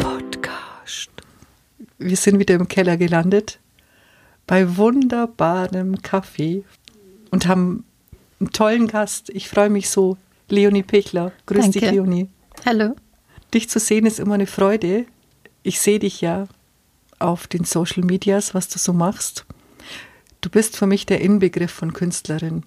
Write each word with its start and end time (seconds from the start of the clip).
Podcast. 0.00 1.10
Wir 1.98 2.16
sind 2.16 2.38
wieder 2.38 2.54
im 2.56 2.68
Keller 2.68 2.96
gelandet, 2.96 3.58
bei 4.46 4.76
wunderbarem 4.76 6.02
Kaffee 6.02 6.64
und 7.30 7.46
haben 7.46 7.84
einen 8.40 8.50
tollen 8.50 8.86
Gast. 8.86 9.30
Ich 9.30 9.48
freue 9.48 9.70
mich 9.70 9.88
so. 9.88 10.18
Leonie 10.48 10.82
Pichler. 10.82 11.32
Grüß 11.46 11.62
Danke. 11.62 11.80
dich, 11.80 11.90
Leonie. 11.90 12.28
Hallo. 12.66 12.94
Dich 13.54 13.70
zu 13.70 13.78
sehen 13.78 14.04
ist 14.04 14.20
immer 14.20 14.34
eine 14.34 14.46
Freude. 14.46 15.06
Ich 15.62 15.80
sehe 15.80 15.98
dich 15.98 16.20
ja 16.20 16.46
auf 17.18 17.46
den 17.46 17.64
Social 17.64 18.04
Medias, 18.04 18.54
was 18.54 18.68
du 18.68 18.78
so 18.78 18.92
machst. 18.92 19.46
Du 20.42 20.50
bist 20.50 20.76
für 20.76 20.86
mich 20.86 21.06
der 21.06 21.22
Inbegriff 21.22 21.70
von 21.70 21.94
Künstlerin. 21.94 22.64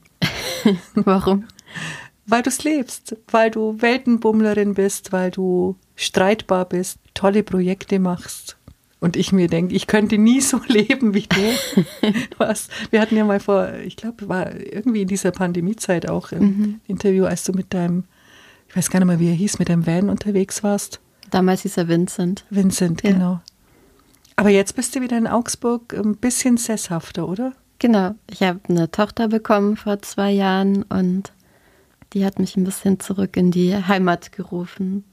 Warum? 0.96 1.46
Weil 2.28 2.44
du 2.44 2.50
es 2.50 2.64
lebst, 2.64 3.16
weil 3.32 3.50
du 3.52 3.82
Weltenbummlerin 3.82 4.74
bist, 4.74 5.12
weil 5.14 5.32
du 5.32 5.76
streitbar 5.96 6.66
bist, 6.66 7.00
tolle 7.14 7.42
Projekte 7.44 8.00
machst. 8.00 8.58
Und 9.00 9.16
ich 9.16 9.32
mir 9.32 9.48
denke, 9.48 9.76
ich 9.76 9.88
könnte 9.88 10.18
nie 10.18 10.42
so 10.42 10.60
leben 10.68 11.14
wie 11.14 11.28
du. 11.28 12.14
Was? 12.38 12.68
Wir 12.90 13.00
hatten 13.02 13.16
ja 13.16 13.24
mal 13.26 13.40
vor, 13.40 13.72
ich 13.86 13.96
glaube, 13.96 14.28
war 14.28 14.54
irgendwie 14.56 15.04
in 15.04 15.08
dieser 15.08 15.32
Pandemiezeit 15.32 16.10
auch 16.10 16.32
im 16.32 16.40
Mhm. 16.44 16.80
Interview, 16.88 17.26
als 17.26 17.44
du 17.44 17.54
mit 17.54 17.74
deinem, 17.74 18.06
ich 18.68 18.76
weiß 18.76 18.90
gar 18.90 19.00
nicht 19.00 19.08
mehr, 19.08 19.20
wie 19.20 19.30
er 19.30 19.36
hieß, 19.36 19.60
mit 19.60 19.70
deinem 19.70 19.86
Van 19.86 20.10
unterwegs 20.10 20.64
warst. 20.64 21.00
Damals 21.30 21.62
hieß 21.62 21.78
er 21.78 21.88
Vincent. 21.88 22.46
Vincent, 22.50 23.04
Ja. 23.04 23.12
genau. 23.12 23.42
Aber 24.36 24.50
jetzt 24.50 24.76
bist 24.76 24.96
du 24.96 25.02
wieder 25.02 25.18
in 25.18 25.28
Augsburg 25.28 25.94
ein 25.94 26.16
bisschen 26.16 26.58
sesshafter, 26.58 27.28
oder? 27.28 27.54
Genau. 27.80 28.16
Ich 28.30 28.42
habe 28.44 28.60
eine 28.70 28.90
Tochter 28.92 29.28
bekommen 29.28 29.78
vor 29.78 30.02
zwei 30.02 30.32
Jahren 30.32 30.84
und 30.84 31.32
die 32.14 32.26
hat 32.26 32.40
mich 32.40 32.56
ein 32.56 32.64
bisschen 32.64 33.00
zurück 33.00 33.38
in 33.38 33.52
die 33.52 33.76
Heimat 33.76 34.32
gerufen. 34.32 35.04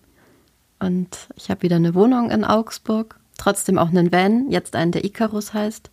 Und 0.79 1.29
ich 1.37 1.51
habe 1.51 1.63
wieder 1.63 1.77
eine 1.77 1.95
Wohnung 1.95 2.31
in 2.31 2.45
Augsburg, 2.45 3.19
trotzdem 3.39 3.79
auch 3.79 3.89
einen 3.89 4.13
Van, 4.13 4.51
jetzt 4.51 4.77
einen, 4.77 4.93
der 4.93 5.05
Icarus 5.05 5.55
heißt. 5.55 5.91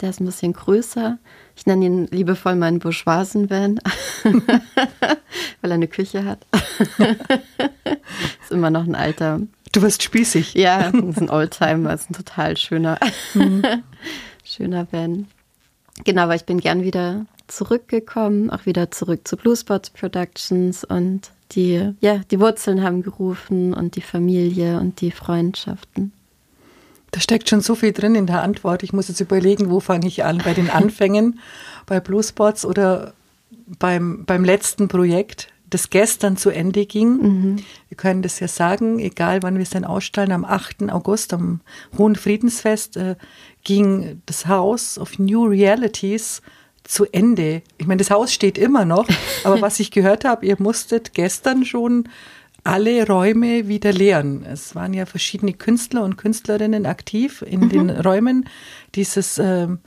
Der 0.00 0.10
ist 0.10 0.20
ein 0.20 0.26
bisschen 0.26 0.52
größer. 0.52 1.18
Ich 1.56 1.66
nenne 1.66 1.84
ihn 1.84 2.06
liebevoll 2.06 2.54
meinen 2.54 2.78
Bourgeoisen-Van, 2.78 3.80
weil 4.22 5.70
er 5.70 5.74
eine 5.74 5.88
Küche 5.88 6.24
hat. 6.24 6.46
ist 8.42 8.52
immer 8.52 8.70
noch 8.70 8.84
ein 8.84 8.94
alter 8.94 9.40
Du 9.72 9.82
wirst 9.82 10.02
spießig. 10.02 10.54
Ja, 10.54 10.88
ist 10.88 11.20
ein 11.20 11.30
Oldtimer, 11.30 11.92
ist 11.92 12.10
ein 12.10 12.14
total 12.14 12.56
schöner, 12.56 12.98
schöner 14.44 14.86
Van. 14.90 15.26
Genau, 16.04 16.22
aber 16.22 16.34
ich 16.34 16.44
bin 16.44 16.60
gern 16.60 16.82
wieder 16.82 17.26
zurückgekommen, 17.48 18.50
auch 18.50 18.66
wieder 18.66 18.90
zurück 18.90 19.26
zu 19.26 19.36
Bluespots 19.36 19.90
Productions 19.90 20.84
und 20.84 21.30
die, 21.52 21.94
ja, 22.00 22.20
die 22.30 22.40
Wurzeln 22.40 22.82
haben 22.82 23.02
gerufen 23.02 23.74
und 23.74 23.96
die 23.96 24.02
Familie 24.02 24.78
und 24.78 25.00
die 25.00 25.10
Freundschaften. 25.10 26.12
Da 27.10 27.20
steckt 27.20 27.48
schon 27.48 27.62
so 27.62 27.74
viel 27.74 27.92
drin 27.92 28.14
in 28.14 28.26
der 28.26 28.42
Antwort. 28.42 28.82
Ich 28.82 28.92
muss 28.92 29.08
jetzt 29.08 29.20
überlegen, 29.20 29.70
wo 29.70 29.80
fange 29.80 30.06
ich 30.06 30.24
an? 30.24 30.42
Bei 30.44 30.52
den 30.52 30.68
Anfängen, 30.68 31.40
bei 31.86 32.00
Bluespots 32.00 32.64
oder 32.64 33.14
beim, 33.78 34.24
beim 34.26 34.44
letzten 34.44 34.88
Projekt, 34.88 35.48
das 35.70 35.90
gestern 35.90 36.36
zu 36.36 36.50
Ende 36.50 36.86
ging. 36.86 37.62
Wir 37.88 37.96
können 37.96 38.22
das 38.22 38.40
ja 38.40 38.48
sagen, 38.48 38.98
egal 38.98 39.42
wann 39.42 39.56
wir 39.56 39.62
es 39.62 39.70
dann 39.70 39.84
ausstellen, 39.84 40.32
am 40.32 40.44
8. 40.44 40.90
August, 40.90 41.34
am 41.34 41.60
Hohen 41.96 42.16
Friedensfest, 42.16 42.96
äh, 42.96 43.16
ging 43.64 44.22
das 44.24 44.46
House 44.46 44.98
of 44.98 45.18
New 45.18 45.44
Realities 45.44 46.40
zu 46.88 47.04
Ende. 47.12 47.62
Ich 47.76 47.86
meine, 47.86 47.98
das 47.98 48.10
Haus 48.10 48.32
steht 48.32 48.58
immer 48.58 48.84
noch, 48.84 49.06
aber 49.44 49.60
was 49.60 49.78
ich 49.78 49.90
gehört 49.90 50.24
habe, 50.24 50.46
ihr 50.46 50.56
musstet 50.58 51.14
gestern 51.14 51.64
schon 51.64 52.08
alle 52.64 53.06
Räume 53.06 53.68
wieder 53.68 53.92
leeren. 53.92 54.44
Es 54.44 54.74
waren 54.74 54.94
ja 54.94 55.06
verschiedene 55.06 55.52
Künstler 55.52 56.02
und 56.02 56.16
Künstlerinnen 56.16 56.86
aktiv 56.86 57.42
in 57.42 57.68
den 57.68 57.90
Räumen. 57.90 58.48
Dieses, 58.94 59.38
ähm, 59.38 59.78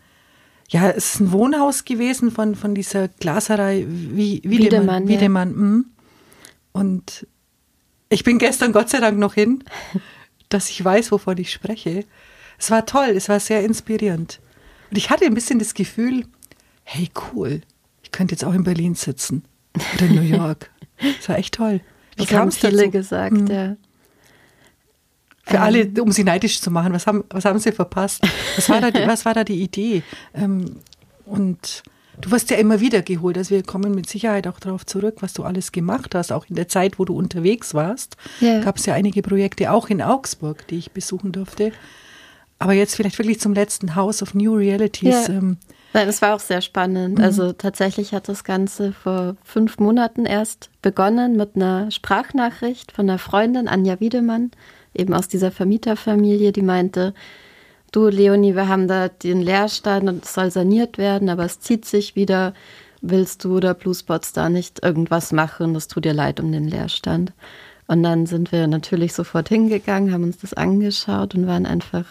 ja, 0.70 0.90
es 0.90 1.16
ist 1.16 1.20
ein 1.20 1.32
Wohnhaus 1.32 1.86
gewesen 1.86 2.32
von, 2.32 2.56
von 2.56 2.76
dieser 2.76 3.08
Glaserei 3.08 3.86
Wie, 3.88 4.42
Wiedemann. 4.44 4.62
Wiedemann, 4.62 5.04
ja. 5.04 5.10
Wiedemann 5.10 5.56
mhm. 5.56 5.86
Und 6.72 7.28
ich 8.10 8.24
bin 8.24 8.38
gestern 8.38 8.72
Gott 8.72 8.90
sei 8.90 9.00
Dank 9.00 9.18
noch 9.18 9.34
hin, 9.34 9.64
dass 10.50 10.70
ich 10.70 10.84
weiß, 10.84 11.12
wovon 11.12 11.38
ich 11.38 11.52
spreche. 11.52 12.06
Es 12.58 12.70
war 12.72 12.86
toll, 12.86 13.14
es 13.16 13.28
war 13.28 13.40
sehr 13.40 13.64
inspirierend. 13.64 14.40
Und 14.92 14.98
ich 14.98 15.10
hatte 15.10 15.26
ein 15.26 15.34
bisschen 15.34 15.60
das 15.60 15.74
Gefühl, 15.74 16.26
hey, 16.94 17.10
cool, 17.34 17.62
ich 18.04 18.12
könnte 18.12 18.34
jetzt 18.34 18.44
auch 18.44 18.54
in 18.54 18.64
Berlin 18.64 18.96
sitzen 18.96 19.44
oder 19.96 20.06
in 20.08 20.16
New 20.16 20.22
York. 20.38 20.70
Es 21.20 21.28
war 21.30 21.38
echt 21.38 21.56
toll. 21.56 21.82
Wie 22.16 22.24
Das 22.26 22.32
haben 22.32 22.38
kam 22.40 22.48
es 22.50 22.58
viele 22.58 22.78
dazu? 22.78 22.92
gesagt, 22.92 23.34
Mhm. 23.34 23.48
ja. 23.48 23.76
Für 25.44 25.56
Ähm. 25.58 25.62
alle, 25.64 25.92
um 26.02 26.12
sie 26.12 26.24
neidisch 26.24 26.62
zu 26.62 26.70
machen. 26.70 26.94
Was 26.94 27.08
haben, 27.08 27.24
was 27.30 27.46
haben 27.46 27.58
sie 27.60 27.72
verpasst? 27.72 28.22
Was 28.56 28.70
war 28.70 28.82
da, 28.82 28.92
die- 28.92 29.00
was 29.08 29.26
war 29.26 29.34
da 29.34 29.44
die 29.44 29.62
Idee? 29.64 30.04
Ähm, 30.36 30.76
und 31.26 31.82
du 32.20 32.30
wirst 32.30 32.52
ja 32.52 32.58
immer 32.58 32.80
wieder 32.80 33.02
geholt. 33.02 33.38
Also 33.38 33.56
wir 33.56 33.64
kommen 33.64 33.96
mit 33.96 34.08
Sicherheit 34.08 34.46
auch 34.48 34.60
darauf 34.60 34.86
zurück, 34.86 35.18
was 35.22 35.34
du 35.34 35.44
alles 35.44 35.72
gemacht 35.72 36.14
hast. 36.14 36.32
Auch 36.32 36.46
in 36.48 36.56
der 36.56 36.68
Zeit, 36.68 37.00
wo 37.00 37.06
du 37.06 37.16
unterwegs 37.16 37.74
warst, 37.74 38.18
Ja. 38.42 38.60
gab 38.62 38.78
es 38.78 38.86
ja 38.86 38.94
einige 38.94 39.24
Projekte, 39.24 39.72
auch 39.72 39.90
in 39.90 40.02
Augsburg, 40.04 40.68
die 40.68 40.78
ich 40.78 40.92
besuchen 40.92 41.32
durfte. 41.32 41.72
Aber 42.62 42.74
jetzt 42.74 42.96
vielleicht 42.96 43.18
wirklich 43.18 43.40
zum 43.40 43.54
letzten 43.54 43.96
House 43.96 44.22
of 44.22 44.36
New 44.36 44.54
Realities. 44.56 45.28
Ja. 45.28 45.34
Ähm, 45.34 45.58
Nein, 45.94 46.08
es 46.08 46.22
war 46.22 46.36
auch 46.36 46.40
sehr 46.40 46.62
spannend. 46.62 47.18
Mhm. 47.18 47.24
Also 47.24 47.54
tatsächlich 47.54 48.14
hat 48.14 48.30
das 48.30 48.44
Ganze 48.44 48.94
vor 48.94 49.36
fünf 49.44 49.80
Monaten 49.80 50.26
erst 50.26 50.70
begonnen 50.84 51.36
mit 51.36 51.56
einer 51.56 51.90
Sprachnachricht 51.90 52.92
von 52.92 53.10
einer 53.10 53.18
Freundin, 53.18 53.68
Anja 53.68 54.00
Wiedemann, 54.00 54.52
eben 54.94 55.14
aus 55.14 55.28
dieser 55.28 55.52
Vermieterfamilie, 55.52 56.52
die 56.52 56.62
meinte, 56.62 57.16
du 57.92 58.08
Leonie, 58.08 58.56
wir 58.56 58.68
haben 58.68 58.88
da 58.88 59.10
den 59.10 59.42
Leerstand 59.42 60.08
und 60.08 60.24
es 60.24 60.36
soll 60.36 60.52
saniert 60.52 61.00
werden, 61.00 61.30
aber 61.30 61.46
es 61.46 61.60
zieht 61.60 61.86
sich 61.86 62.16
wieder. 62.16 62.54
Willst 63.02 63.44
du 63.44 63.58
oder 63.58 63.74
Bluespots 63.74 64.34
da 64.34 64.50
nicht 64.50 64.84
irgendwas 64.84 65.32
machen? 65.32 65.74
Das 65.74 65.88
tut 65.88 66.06
dir 66.06 66.14
leid 66.14 66.40
um 66.40 66.52
den 66.52 66.68
Leerstand. 66.68 67.34
Und 67.88 68.04
dann 68.04 68.28
sind 68.28 68.52
wir 68.52 68.68
natürlich 68.68 69.14
sofort 69.14 69.50
hingegangen, 69.50 70.14
haben 70.14 70.24
uns 70.24 70.38
das 70.38 70.54
angeschaut 70.54 71.34
und 71.34 71.48
waren 71.48 71.66
einfach 71.66 72.06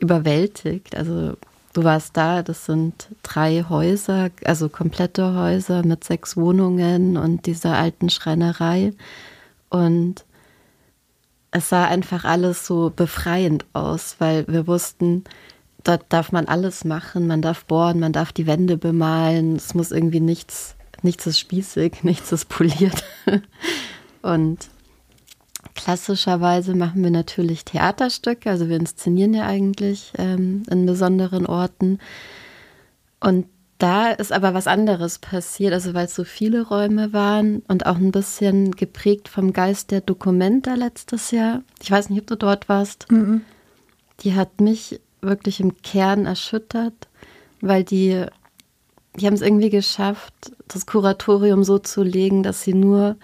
überwältigt. 0.00 0.96
Also 0.96 1.36
du 1.72 1.84
warst 1.84 2.16
da, 2.16 2.42
das 2.42 2.66
sind 2.66 3.08
drei 3.22 3.64
Häuser, 3.68 4.30
also 4.44 4.68
komplette 4.68 5.34
Häuser 5.34 5.84
mit 5.84 6.04
sechs 6.04 6.36
Wohnungen 6.36 7.16
und 7.16 7.46
dieser 7.46 7.76
alten 7.76 8.10
Schreinerei. 8.10 8.92
Und 9.68 10.24
es 11.52 11.68
sah 11.68 11.84
einfach 11.84 12.24
alles 12.24 12.66
so 12.66 12.92
befreiend 12.94 13.66
aus, 13.72 14.16
weil 14.18 14.46
wir 14.48 14.66
wussten, 14.66 15.24
dort 15.84 16.04
darf 16.08 16.32
man 16.32 16.46
alles 16.46 16.84
machen, 16.84 17.26
man 17.26 17.42
darf 17.42 17.64
bohren, 17.64 18.00
man 18.00 18.12
darf 18.12 18.32
die 18.32 18.46
Wände 18.46 18.76
bemalen, 18.76 19.56
es 19.56 19.74
muss 19.74 19.90
irgendwie 19.90 20.20
nichts, 20.20 20.76
nichts 21.02 21.26
ist 21.26 21.38
spießig, 21.38 21.98
nichts 22.02 22.32
ist 22.32 22.48
poliert. 22.48 23.04
Und 24.22 24.68
klassischerweise 25.82 26.74
machen 26.74 27.02
wir 27.02 27.10
natürlich 27.10 27.64
Theaterstücke, 27.64 28.50
also 28.50 28.68
wir 28.68 28.76
inszenieren 28.76 29.32
ja 29.32 29.46
eigentlich 29.46 30.12
ähm, 30.18 30.62
in 30.70 30.84
besonderen 30.84 31.46
Orten. 31.46 31.98
Und 33.18 33.46
da 33.78 34.10
ist 34.10 34.30
aber 34.30 34.52
was 34.52 34.66
anderes 34.66 35.18
passiert, 35.18 35.72
also 35.72 35.94
weil 35.94 36.04
es 36.04 36.14
so 36.14 36.24
viele 36.24 36.66
Räume 36.66 37.14
waren 37.14 37.62
und 37.66 37.86
auch 37.86 37.96
ein 37.96 38.12
bisschen 38.12 38.72
geprägt 38.72 39.28
vom 39.28 39.54
Geist 39.54 39.90
der 39.90 40.02
Dokumenta 40.02 40.74
letztes 40.74 41.30
Jahr. 41.30 41.62
Ich 41.82 41.90
weiß 41.90 42.10
nicht, 42.10 42.20
ob 42.20 42.26
du 42.26 42.36
dort 42.36 42.68
warst. 42.68 43.06
Die 44.20 44.34
hat 44.34 44.60
mich 44.60 45.00
wirklich 45.22 45.60
im 45.60 45.80
Kern 45.80 46.26
erschüttert, 46.26 47.08
weil 47.62 47.84
die, 47.84 48.26
die 49.16 49.26
haben 49.26 49.34
es 49.34 49.40
irgendwie 49.40 49.70
geschafft, 49.70 50.34
das 50.68 50.84
Kuratorium 50.84 51.64
so 51.64 51.78
zu 51.78 52.02
legen, 52.02 52.42
dass 52.42 52.62
sie 52.62 52.74
nur 52.74 53.16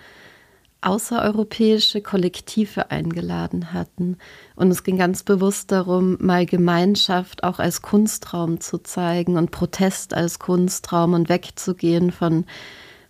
außereuropäische 0.87 2.01
Kollektive 2.01 2.91
eingeladen 2.91 3.73
hatten. 3.73 4.19
Und 4.55 4.71
es 4.71 4.85
ging 4.85 4.97
ganz 4.97 5.25
bewusst 5.25 5.73
darum, 5.73 6.17
mal 6.21 6.47
Gemeinschaft 6.47 7.43
auch 7.43 7.59
als 7.59 7.83
Kunstraum 7.83 8.61
zu 8.61 8.79
zeigen 8.79 9.37
und 9.37 9.51
Protest 9.51 10.15
als 10.15 10.39
Kunstraum 10.39 11.15
und 11.15 11.29
wegzugehen 11.29 12.13
von, 12.13 12.45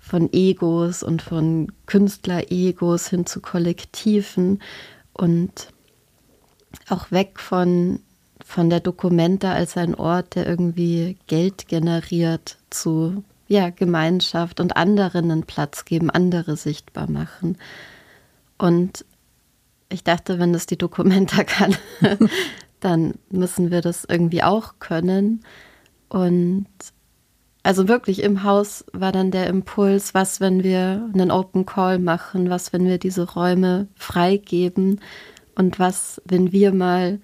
von 0.00 0.32
Egos 0.32 1.02
und 1.02 1.20
von 1.20 1.70
Künstler-Egos 1.84 3.08
hin 3.08 3.26
zu 3.26 3.40
Kollektiven 3.40 4.62
und 5.12 5.69
auch 6.88 7.11
weg 7.11 7.38
von, 7.38 8.00
von 8.43 8.70
der 8.70 8.81
Dokumenta 8.81 9.52
als 9.52 9.76
ein 9.76 9.94
Ort, 9.94 10.34
der 10.34 10.46
irgendwie 10.46 11.19
Geld 11.26 11.69
generiert, 11.69 12.56
zu 12.70 13.22
ja, 13.48 13.70
Gemeinschaft 13.70 14.60
und 14.60 14.76
anderen 14.76 15.31
einen 15.31 15.44
Platz 15.44 15.84
geben, 15.84 16.10
andere 16.10 16.56
sichtbar 16.56 17.08
machen. 17.10 17.58
Und 18.58 19.04
ich 19.88 20.02
dachte, 20.02 20.38
wenn 20.38 20.52
das 20.52 20.66
die 20.66 20.78
Dokumenta 20.78 21.44
kann, 21.44 21.76
dann 22.81 23.14
müssen 23.31 23.70
wir 23.70 23.81
das 23.81 24.04
irgendwie 24.04 24.43
auch 24.43 24.75
können. 24.78 25.43
Und 26.08 26.66
also 27.62 27.88
wirklich 27.88 28.22
im 28.22 28.44
Haus 28.44 28.84
war 28.93 29.10
dann 29.10 29.31
der 29.31 29.48
Impuls, 29.48 30.14
was, 30.14 30.40
wenn 30.40 30.62
wir 30.62 31.10
einen 31.12 31.31
Open 31.31 31.66
Call 31.66 31.98
machen, 31.98 32.48
was, 32.48 32.72
wenn 32.72 32.87
wir 32.87 32.98
diese 32.98 33.28
Räume 33.28 33.88
freigeben 33.96 35.00
und 35.56 35.78
was, 35.78 36.22
wenn 36.25 36.52
wir 36.52 36.72
mal 36.72 37.19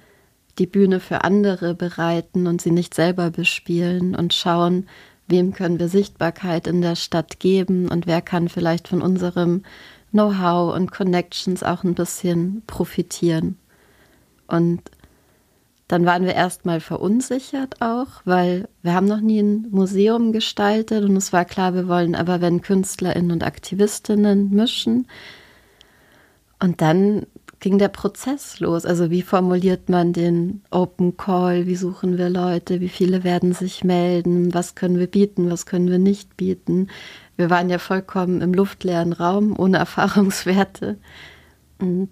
die 0.58 0.66
Bühne 0.66 1.00
für 1.00 1.24
andere 1.24 1.74
bereiten 1.74 2.46
und 2.46 2.60
sie 2.60 2.72
nicht 2.72 2.94
selber 2.94 3.30
bespielen 3.30 4.14
und 4.14 4.34
schauen, 4.34 4.88
wem 5.32 5.52
können 5.52 5.80
wir 5.80 5.88
Sichtbarkeit 5.88 6.68
in 6.68 6.80
der 6.80 6.94
Stadt 6.94 7.40
geben 7.40 7.88
und 7.88 8.06
wer 8.06 8.22
kann 8.22 8.48
vielleicht 8.48 8.86
von 8.86 9.02
unserem 9.02 9.64
Know-how 10.12 10.76
und 10.76 10.92
Connections 10.92 11.64
auch 11.64 11.82
ein 11.82 11.94
bisschen 11.94 12.62
profitieren. 12.68 13.58
Und 14.46 14.82
dann 15.88 16.06
waren 16.06 16.24
wir 16.24 16.34
erstmal 16.34 16.80
verunsichert 16.80 17.82
auch, 17.82 18.22
weil 18.24 18.68
wir 18.82 18.94
haben 18.94 19.06
noch 19.06 19.20
nie 19.20 19.40
ein 19.40 19.66
Museum 19.70 20.32
gestaltet 20.32 21.04
und 21.04 21.16
es 21.16 21.32
war 21.32 21.44
klar, 21.44 21.74
wir 21.74 21.88
wollen 21.88 22.14
aber, 22.14 22.40
wenn 22.40 22.62
KünstlerInnen 22.62 23.32
und 23.32 23.42
Aktivistinnen 23.42 24.50
mischen. 24.50 25.06
Und 26.60 26.80
dann 26.80 27.26
ging 27.62 27.78
der 27.78 27.88
Prozess 27.88 28.58
los. 28.58 28.84
Also 28.84 29.08
wie 29.10 29.22
formuliert 29.22 29.88
man 29.88 30.12
den 30.12 30.62
Open 30.70 31.16
Call? 31.16 31.66
Wie 31.66 31.76
suchen 31.76 32.18
wir 32.18 32.28
Leute? 32.28 32.80
Wie 32.80 32.88
viele 32.88 33.22
werden 33.22 33.52
sich 33.54 33.84
melden? 33.84 34.52
Was 34.52 34.74
können 34.74 34.98
wir 34.98 35.06
bieten? 35.06 35.48
Was 35.48 35.64
können 35.64 35.88
wir 35.88 36.00
nicht 36.00 36.36
bieten? 36.36 36.88
Wir 37.36 37.50
waren 37.50 37.70
ja 37.70 37.78
vollkommen 37.78 38.40
im 38.40 38.52
luftleeren 38.52 39.12
Raum, 39.12 39.58
ohne 39.58 39.78
Erfahrungswerte 39.86 40.98
und 41.78 42.10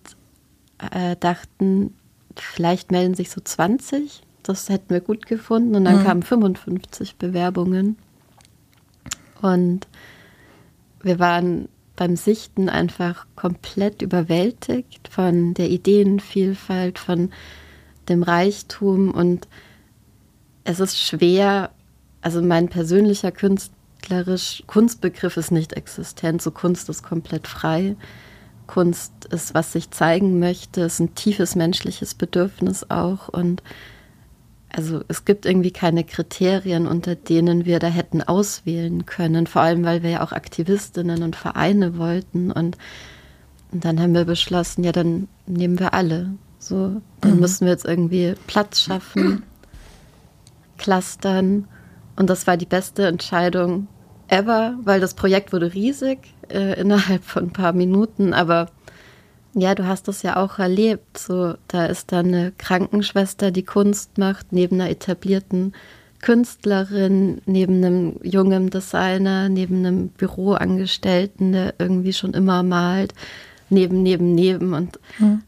äh, 0.92 1.16
dachten, 1.16 1.94
vielleicht 2.36 2.92
melden 2.92 3.14
sich 3.14 3.30
so 3.30 3.40
20. 3.40 4.22
Das 4.44 4.68
hätten 4.68 4.90
wir 4.90 5.00
gut 5.00 5.26
gefunden. 5.26 5.74
Und 5.74 5.84
dann 5.84 5.98
mhm. 5.98 6.04
kamen 6.04 6.22
55 6.22 7.16
Bewerbungen. 7.16 7.96
Und 9.42 9.88
wir 11.02 11.18
waren 11.18 11.68
beim 12.00 12.16
Sichten 12.16 12.70
einfach 12.70 13.26
komplett 13.36 14.00
überwältigt 14.00 15.08
von 15.08 15.52
der 15.52 15.68
Ideenvielfalt, 15.68 16.98
von 16.98 17.30
dem 18.08 18.22
Reichtum. 18.22 19.10
Und 19.10 19.46
es 20.64 20.80
ist 20.80 20.98
schwer, 20.98 21.72
also 22.22 22.40
mein 22.40 22.70
persönlicher 22.70 23.32
künstlerisch 23.32 24.62
Kunstbegriff 24.66 25.36
ist 25.36 25.50
nicht 25.50 25.74
existent. 25.74 26.40
So 26.40 26.52
Kunst 26.52 26.88
ist 26.88 27.02
komplett 27.02 27.46
frei. 27.46 27.96
Kunst 28.66 29.26
ist, 29.26 29.52
was 29.52 29.72
sich 29.72 29.90
zeigen 29.90 30.38
möchte, 30.38 30.80
ist 30.80 31.00
ein 31.00 31.14
tiefes 31.14 31.54
menschliches 31.54 32.14
Bedürfnis 32.14 32.88
auch. 32.88 33.28
Und 33.28 33.62
also 34.72 35.02
es 35.08 35.24
gibt 35.24 35.46
irgendwie 35.46 35.72
keine 35.72 36.04
Kriterien, 36.04 36.86
unter 36.86 37.14
denen 37.16 37.64
wir 37.64 37.78
da 37.78 37.88
hätten 37.88 38.22
auswählen 38.22 39.04
können, 39.06 39.46
vor 39.46 39.62
allem 39.62 39.84
weil 39.84 40.02
wir 40.02 40.10
ja 40.10 40.22
auch 40.22 40.32
Aktivistinnen 40.32 41.22
und 41.22 41.36
Vereine 41.36 41.98
wollten. 41.98 42.50
Und, 42.50 42.78
und 43.72 43.84
dann 43.84 44.00
haben 44.00 44.14
wir 44.14 44.24
beschlossen, 44.24 44.84
ja, 44.84 44.92
dann 44.92 45.28
nehmen 45.46 45.78
wir 45.80 45.94
alle. 45.94 46.34
So, 46.58 47.00
dann 47.20 47.34
mhm. 47.34 47.40
müssen 47.40 47.66
wir 47.66 47.72
jetzt 47.72 47.84
irgendwie 47.84 48.34
Platz 48.46 48.82
schaffen, 48.82 49.42
clustern. 50.78 51.66
Und 52.16 52.30
das 52.30 52.46
war 52.46 52.56
die 52.56 52.66
beste 52.66 53.06
Entscheidung 53.06 53.88
ever, 54.28 54.78
weil 54.84 55.00
das 55.00 55.14
Projekt 55.14 55.52
wurde 55.52 55.74
riesig 55.74 56.18
äh, 56.48 56.78
innerhalb 56.80 57.24
von 57.24 57.44
ein 57.44 57.52
paar 57.52 57.72
Minuten, 57.72 58.34
aber 58.34 58.68
ja, 59.54 59.74
du 59.74 59.86
hast 59.86 60.08
das 60.08 60.22
ja 60.22 60.36
auch 60.36 60.58
erlebt. 60.58 61.18
So, 61.18 61.54
da 61.68 61.86
ist 61.86 62.12
da 62.12 62.20
eine 62.20 62.52
Krankenschwester, 62.56 63.50
die 63.50 63.64
Kunst 63.64 64.18
macht, 64.18 64.52
neben 64.52 64.80
einer 64.80 64.90
etablierten 64.90 65.74
Künstlerin, 66.20 67.40
neben 67.46 67.84
einem 67.84 68.20
jungen 68.22 68.70
Designer, 68.70 69.48
neben 69.48 69.78
einem 69.78 70.08
Büroangestellten, 70.08 71.52
der 71.52 71.74
irgendwie 71.78 72.12
schon 72.12 72.34
immer 72.34 72.62
malt, 72.62 73.14
neben, 73.70 74.02
neben, 74.02 74.34
neben 74.34 74.74
und 74.74 74.98
hm. 75.16 75.42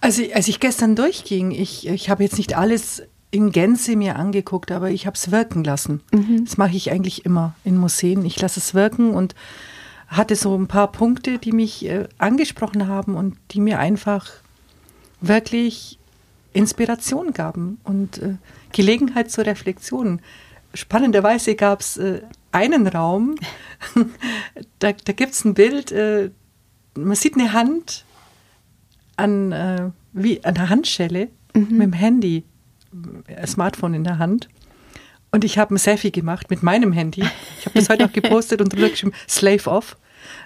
also, 0.00 0.22
als 0.34 0.48
ich 0.48 0.58
gestern 0.58 0.96
durchging, 0.96 1.50
ich, 1.50 1.86
ich 1.86 2.08
habe 2.08 2.22
jetzt 2.22 2.38
nicht 2.38 2.56
alles 2.56 3.02
in 3.30 3.50
Gänze 3.50 3.96
mir 3.96 4.16
angeguckt, 4.16 4.70
aber 4.70 4.90
ich 4.90 5.06
habe 5.06 5.16
es 5.16 5.30
wirken 5.30 5.64
lassen. 5.64 6.02
Mhm. 6.12 6.44
Das 6.44 6.58
mache 6.58 6.76
ich 6.76 6.92
eigentlich 6.92 7.24
immer 7.24 7.54
in 7.64 7.78
Museen. 7.78 8.26
Ich 8.26 8.38
lasse 8.40 8.60
es 8.60 8.74
wirken 8.74 9.12
und 9.14 9.34
hatte 10.12 10.36
so 10.36 10.56
ein 10.56 10.68
paar 10.68 10.92
Punkte, 10.92 11.38
die 11.38 11.52
mich 11.52 11.86
äh, 11.86 12.06
angesprochen 12.18 12.86
haben 12.86 13.14
und 13.14 13.36
die 13.50 13.60
mir 13.60 13.78
einfach 13.78 14.28
wirklich 15.20 15.98
Inspiration 16.52 17.32
gaben 17.32 17.78
und 17.84 18.18
äh, 18.18 18.34
Gelegenheit 18.72 19.30
zur 19.30 19.46
Reflexion. 19.46 20.20
Spannenderweise 20.74 21.54
gab 21.54 21.80
es 21.80 21.96
äh, 21.96 22.20
einen 22.50 22.86
Raum, 22.86 23.36
da, 24.78 24.92
da 24.92 25.12
gibt 25.12 25.32
es 25.32 25.44
ein 25.44 25.54
Bild, 25.54 25.92
äh, 25.92 26.30
man 26.94 27.16
sieht 27.16 27.34
eine 27.34 27.54
Hand 27.54 28.04
an, 29.16 29.52
äh, 29.52 29.90
wie 30.12 30.44
an 30.44 30.54
der 30.54 30.68
Handschelle 30.68 31.28
mhm. 31.54 31.68
mit 31.70 31.82
dem 31.82 31.92
Handy 31.94 32.44
Smartphone 33.46 33.94
in 33.94 34.04
der 34.04 34.18
Hand. 34.18 34.48
Und 35.30 35.44
ich 35.44 35.56
habe 35.56 35.74
ein 35.74 35.78
Selfie 35.78 36.12
gemacht 36.12 36.50
mit 36.50 36.62
meinem 36.62 36.92
Handy. 36.92 37.24
Ich 37.58 37.64
habe 37.64 37.78
das 37.78 37.88
heute 37.88 38.04
auch 38.04 38.12
gepostet 38.12 38.60
und 38.60 38.70
drüber 38.70 38.90
geschrieben, 38.90 39.14
Slave 39.26 39.70
off. 39.70 39.96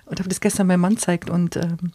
Und 0.07 0.19
habe 0.19 0.29
das 0.29 0.41
gestern 0.41 0.69
meinem 0.69 0.81
Mann 0.81 0.95
gezeigt 0.95 1.31
und 1.31 1.57
ähm, 1.57 1.93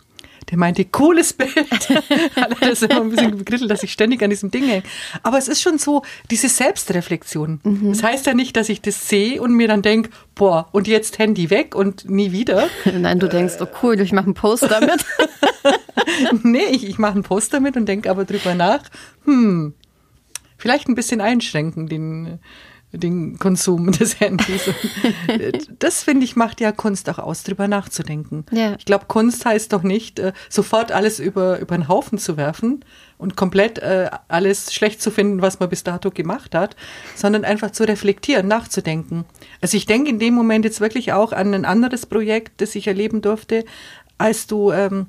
der 0.49 0.57
meinte, 0.57 0.83
cooles 0.85 1.33
Bild. 1.33 1.55
Hat 2.35 2.57
das 2.61 2.81
immer 2.81 3.01
ein 3.01 3.09
bisschen 3.09 3.37
begrittelt, 3.37 3.69
dass 3.69 3.83
ich 3.83 3.91
ständig 3.91 4.21
an 4.23 4.29
diesem 4.29 4.51
Ding 4.51 4.65
hänge. 4.65 4.83
Aber 5.23 5.37
es 5.37 5.47
ist 5.47 5.61
schon 5.61 5.77
so, 5.77 6.01
diese 6.29 6.49
Selbstreflexion. 6.49 7.61
Mhm. 7.63 7.89
Das 7.89 8.03
heißt 8.03 8.25
ja 8.25 8.33
nicht, 8.33 8.57
dass 8.57 8.69
ich 8.69 8.81
das 8.81 9.07
sehe 9.07 9.41
und 9.41 9.53
mir 9.53 9.67
dann 9.67 9.81
denke, 9.81 10.09
boah, 10.35 10.67
und 10.71 10.87
jetzt 10.87 11.19
Handy 11.19 11.49
weg 11.49 11.75
und 11.75 12.09
nie 12.09 12.31
wieder. 12.31 12.67
Nein, 12.85 13.19
du 13.19 13.29
denkst, 13.29 13.55
oh 13.61 13.67
cool, 13.83 13.99
ich 13.99 14.11
mache 14.11 14.25
einen 14.25 14.33
Post 14.33 14.69
damit. 14.69 15.05
nee, 16.43 16.65
ich, 16.71 16.87
ich 16.87 16.97
mache 16.97 17.13
einen 17.13 17.23
Post 17.23 17.53
damit 17.53 17.77
und 17.77 17.85
denke 17.85 18.09
aber 18.09 18.25
drüber 18.25 18.55
nach, 18.55 18.81
hm, 19.25 19.73
vielleicht 20.57 20.89
ein 20.89 20.95
bisschen 20.95 21.21
einschränken, 21.21 21.87
den, 21.87 22.39
den 22.91 23.39
Konsum 23.39 23.91
des 23.99 24.19
Handys. 24.19 24.69
das 25.79 26.03
finde 26.03 26.25
ich 26.25 26.35
macht 26.35 26.61
ja 26.61 26.71
Kunst 26.71 27.09
auch 27.09 27.19
aus, 27.19 27.43
drüber 27.43 27.67
nachzudenken. 27.67 28.45
Ja. 28.51 28.75
Ich 28.77 28.85
glaube, 28.85 29.05
Kunst 29.07 29.45
heißt 29.45 29.71
doch 29.73 29.83
nicht, 29.83 30.19
äh, 30.19 30.33
sofort 30.49 30.91
alles 30.91 31.19
über, 31.19 31.59
über 31.59 31.77
den 31.77 31.87
Haufen 31.87 32.17
zu 32.17 32.37
werfen 32.37 32.83
und 33.17 33.37
komplett 33.37 33.77
äh, 33.79 34.09
alles 34.27 34.73
schlecht 34.73 35.01
zu 35.01 35.11
finden, 35.11 35.41
was 35.41 35.59
man 35.59 35.69
bis 35.69 35.83
dato 35.83 36.11
gemacht 36.11 36.55
hat, 36.55 36.75
sondern 37.15 37.45
einfach 37.45 37.71
zu 37.71 37.87
reflektieren, 37.87 38.47
nachzudenken. 38.47 39.25
Also 39.61 39.77
ich 39.77 39.85
denke 39.85 40.09
in 40.09 40.19
dem 40.19 40.33
Moment 40.33 40.65
jetzt 40.65 40.81
wirklich 40.81 41.13
auch 41.13 41.31
an 41.31 41.53
ein 41.53 41.65
anderes 41.65 42.05
Projekt, 42.05 42.61
das 42.61 42.75
ich 42.75 42.87
erleben 42.87 43.21
durfte, 43.21 43.63
als 44.17 44.47
du 44.47 44.71
ähm, 44.71 45.07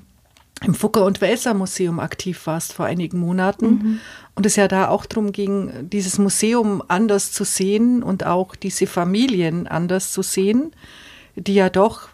im 0.63 0.73
Fucker- 0.73 1.05
und 1.05 1.21
Welser 1.21 1.53
Museum 1.53 1.99
aktiv 1.99 2.47
warst 2.47 2.73
vor 2.73 2.85
einigen 2.85 3.19
Monaten 3.19 3.65
mhm. 3.65 3.99
und 4.35 4.45
es 4.45 4.55
ja 4.55 4.67
da 4.67 4.87
auch 4.87 5.05
darum 5.05 5.31
ging, 5.31 5.89
dieses 5.89 6.17
Museum 6.17 6.81
anders 6.87 7.31
zu 7.31 7.43
sehen 7.43 8.01
und 8.01 8.25
auch 8.25 8.55
diese 8.55 8.87
Familien 8.87 9.67
anders 9.67 10.11
zu 10.11 10.21
sehen, 10.21 10.71
die 11.35 11.55
ja 11.55 11.69
doch 11.69 12.09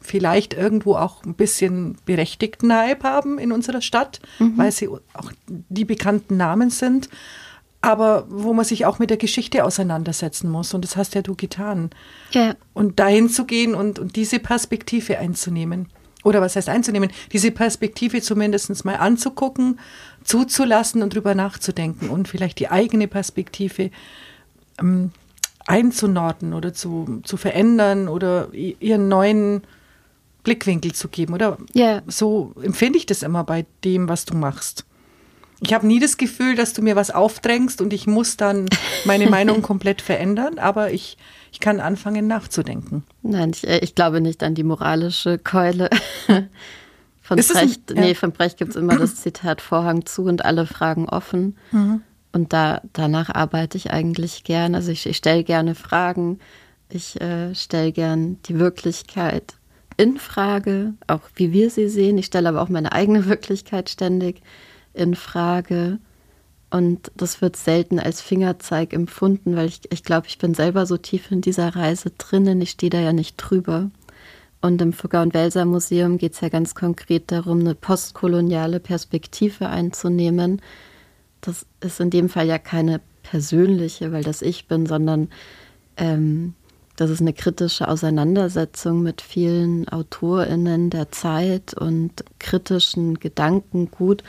vielleicht 0.00 0.54
irgendwo 0.54 0.96
auch 0.96 1.24
ein 1.24 1.34
bisschen 1.34 1.96
berechtigten 2.04 2.72
Hype 2.72 3.04
haben 3.04 3.38
in 3.38 3.52
unserer 3.52 3.80
Stadt, 3.80 4.20
mhm. 4.38 4.56
weil 4.56 4.70
sie 4.70 4.88
auch 4.88 5.32
die 5.46 5.84
bekannten 5.84 6.36
Namen 6.36 6.70
sind, 6.70 7.08
aber 7.80 8.26
wo 8.28 8.52
man 8.52 8.64
sich 8.64 8.86
auch 8.86 8.98
mit 8.98 9.10
der 9.10 9.16
Geschichte 9.16 9.64
auseinandersetzen 9.64 10.50
muss. 10.50 10.72
Und 10.74 10.84
das 10.84 10.96
hast 10.96 11.14
ja 11.14 11.22
du 11.22 11.34
getan. 11.34 11.90
Ja. 12.32 12.54
Und 12.72 12.98
dahin 12.98 13.28
zu 13.28 13.44
gehen 13.44 13.74
und, 13.74 13.98
und 13.98 14.16
diese 14.16 14.38
Perspektive 14.38 15.18
einzunehmen 15.18 15.88
oder 16.24 16.40
was 16.40 16.56
heißt 16.56 16.68
einzunehmen, 16.68 17.10
diese 17.32 17.52
Perspektive 17.52 18.20
zumindest 18.20 18.84
mal 18.84 18.96
anzugucken, 18.96 19.78
zuzulassen 20.24 21.02
und 21.02 21.14
drüber 21.14 21.34
nachzudenken 21.34 22.08
und 22.08 22.26
vielleicht 22.26 22.58
die 22.58 22.70
eigene 22.70 23.06
Perspektive 23.06 23.90
ähm, 24.80 25.12
einzunorden 25.66 26.52
oder 26.52 26.74
zu, 26.74 27.20
zu 27.24 27.36
verändern 27.36 28.08
oder 28.08 28.48
ihren 28.52 29.08
neuen 29.08 29.62
Blickwinkel 30.42 30.92
zu 30.92 31.08
geben. 31.08 31.34
Oder 31.34 31.58
yeah. 31.74 32.02
so 32.06 32.52
empfinde 32.62 32.98
ich 32.98 33.06
das 33.06 33.22
immer 33.22 33.44
bei 33.44 33.64
dem, 33.82 34.08
was 34.08 34.24
du 34.24 34.36
machst. 34.36 34.84
Ich 35.60 35.72
habe 35.72 35.86
nie 35.86 35.98
das 35.98 36.18
Gefühl, 36.18 36.56
dass 36.56 36.74
du 36.74 36.82
mir 36.82 36.96
was 36.96 37.10
aufdrängst 37.10 37.80
und 37.80 37.92
ich 37.92 38.06
muss 38.06 38.36
dann 38.36 38.68
meine 39.06 39.28
Meinung 39.30 39.62
komplett 39.62 40.02
verändern, 40.02 40.58
aber 40.58 40.92
ich, 40.92 41.16
ich 41.54 41.60
kann 41.60 41.78
anfangen 41.78 42.26
nachzudenken. 42.26 43.04
Nein, 43.22 43.52
ich, 43.54 43.64
äh, 43.64 43.78
ich 43.78 43.94
glaube 43.94 44.20
nicht 44.20 44.42
an 44.42 44.56
die 44.56 44.64
moralische 44.64 45.38
Keule. 45.38 45.88
Von 47.22 47.38
Ist 47.38 47.52
Brecht, 47.52 47.92
ein, 47.92 47.96
ja. 47.96 48.02
nee, 48.02 48.14
von 48.14 48.32
Brecht 48.32 48.58
gibt 48.58 48.72
es 48.72 48.76
immer 48.76 48.98
das 48.98 49.16
Zitat 49.16 49.62
Vorhang 49.62 50.04
zu 50.04 50.24
und 50.24 50.44
alle 50.44 50.66
Fragen 50.66 51.08
offen. 51.08 51.56
Mhm. 51.70 52.02
Und 52.32 52.52
da, 52.52 52.82
danach 52.92 53.30
arbeite 53.30 53.78
ich 53.78 53.92
eigentlich 53.92 54.42
gern. 54.42 54.74
Also 54.74 54.90
ich, 54.90 55.06
ich 55.06 55.16
stelle 55.16 55.44
gerne 55.44 55.74
Fragen. 55.74 56.40
Ich 56.90 57.18
äh, 57.22 57.54
stelle 57.54 57.92
gern 57.92 58.38
die 58.46 58.58
Wirklichkeit 58.58 59.54
in 59.96 60.18
Frage, 60.18 60.94
auch 61.06 61.22
wie 61.36 61.52
wir 61.52 61.70
sie 61.70 61.88
sehen. 61.88 62.18
Ich 62.18 62.26
stelle 62.26 62.48
aber 62.48 62.60
auch 62.60 62.68
meine 62.68 62.92
eigene 62.92 63.24
Wirklichkeit 63.28 63.88
ständig 63.88 64.42
in 64.92 65.14
Frage. 65.14 65.98
Und 66.74 67.12
das 67.16 67.40
wird 67.40 67.54
selten 67.54 68.00
als 68.00 68.20
Fingerzeig 68.20 68.94
empfunden, 68.94 69.54
weil 69.54 69.68
ich, 69.68 69.82
ich 69.92 70.02
glaube, 70.02 70.26
ich 70.26 70.38
bin 70.38 70.54
selber 70.54 70.86
so 70.86 70.96
tief 70.96 71.30
in 71.30 71.40
dieser 71.40 71.76
Reise 71.76 72.10
drinnen. 72.10 72.60
Ich 72.60 72.70
stehe 72.70 72.90
da 72.90 72.98
ja 72.98 73.12
nicht 73.12 73.36
drüber. 73.36 73.92
Und 74.60 74.82
im 74.82 74.92
Fugger- 74.92 75.22
und 75.22 75.34
Welser 75.34 75.66
Museum 75.66 76.18
geht 76.18 76.32
es 76.32 76.40
ja 76.40 76.48
ganz 76.48 76.74
konkret 76.74 77.30
darum, 77.30 77.60
eine 77.60 77.76
postkoloniale 77.76 78.80
Perspektive 78.80 79.68
einzunehmen. 79.68 80.60
Das 81.42 81.64
ist 81.78 82.00
in 82.00 82.10
dem 82.10 82.28
Fall 82.28 82.48
ja 82.48 82.58
keine 82.58 83.00
persönliche, 83.22 84.10
weil 84.10 84.24
das 84.24 84.42
ich 84.42 84.66
bin, 84.66 84.86
sondern 84.86 85.28
ähm, 85.96 86.54
das 86.96 87.08
ist 87.08 87.20
eine 87.20 87.34
kritische 87.34 87.86
Auseinandersetzung 87.86 89.00
mit 89.00 89.20
vielen 89.20 89.88
AutorInnen 89.88 90.90
der 90.90 91.12
Zeit 91.12 91.74
und 91.74 92.24
kritischen 92.40 93.20
Gedankengut. 93.20 94.24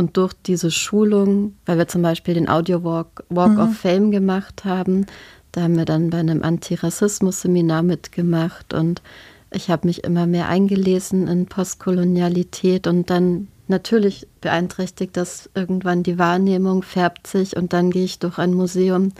Und 0.00 0.16
durch 0.16 0.32
diese 0.32 0.70
Schulung, 0.70 1.56
weil 1.66 1.76
wir 1.76 1.86
zum 1.86 2.00
Beispiel 2.00 2.32
den 2.32 2.48
Audio 2.48 2.82
Walk, 2.84 3.22
Walk 3.28 3.52
mhm. 3.52 3.60
of 3.60 3.76
Fame 3.76 4.10
gemacht 4.10 4.64
haben, 4.64 5.04
da 5.52 5.60
haben 5.60 5.76
wir 5.76 5.84
dann 5.84 6.08
bei 6.08 6.16
einem 6.16 6.42
Antirassismus-Seminar 6.42 7.82
mitgemacht 7.82 8.72
und 8.72 9.02
ich 9.50 9.68
habe 9.68 9.86
mich 9.86 10.02
immer 10.02 10.26
mehr 10.26 10.48
eingelesen 10.48 11.28
in 11.28 11.44
Postkolonialität 11.44 12.86
und 12.86 13.10
dann 13.10 13.48
natürlich 13.68 14.26
beeinträchtigt 14.40 15.18
das 15.18 15.50
irgendwann 15.54 16.02
die 16.02 16.18
Wahrnehmung, 16.18 16.82
färbt 16.82 17.26
sich 17.26 17.54
und 17.54 17.74
dann 17.74 17.90
gehe 17.90 18.04
ich 18.04 18.18
durch 18.18 18.38
ein 18.38 18.54
Museum 18.54 19.12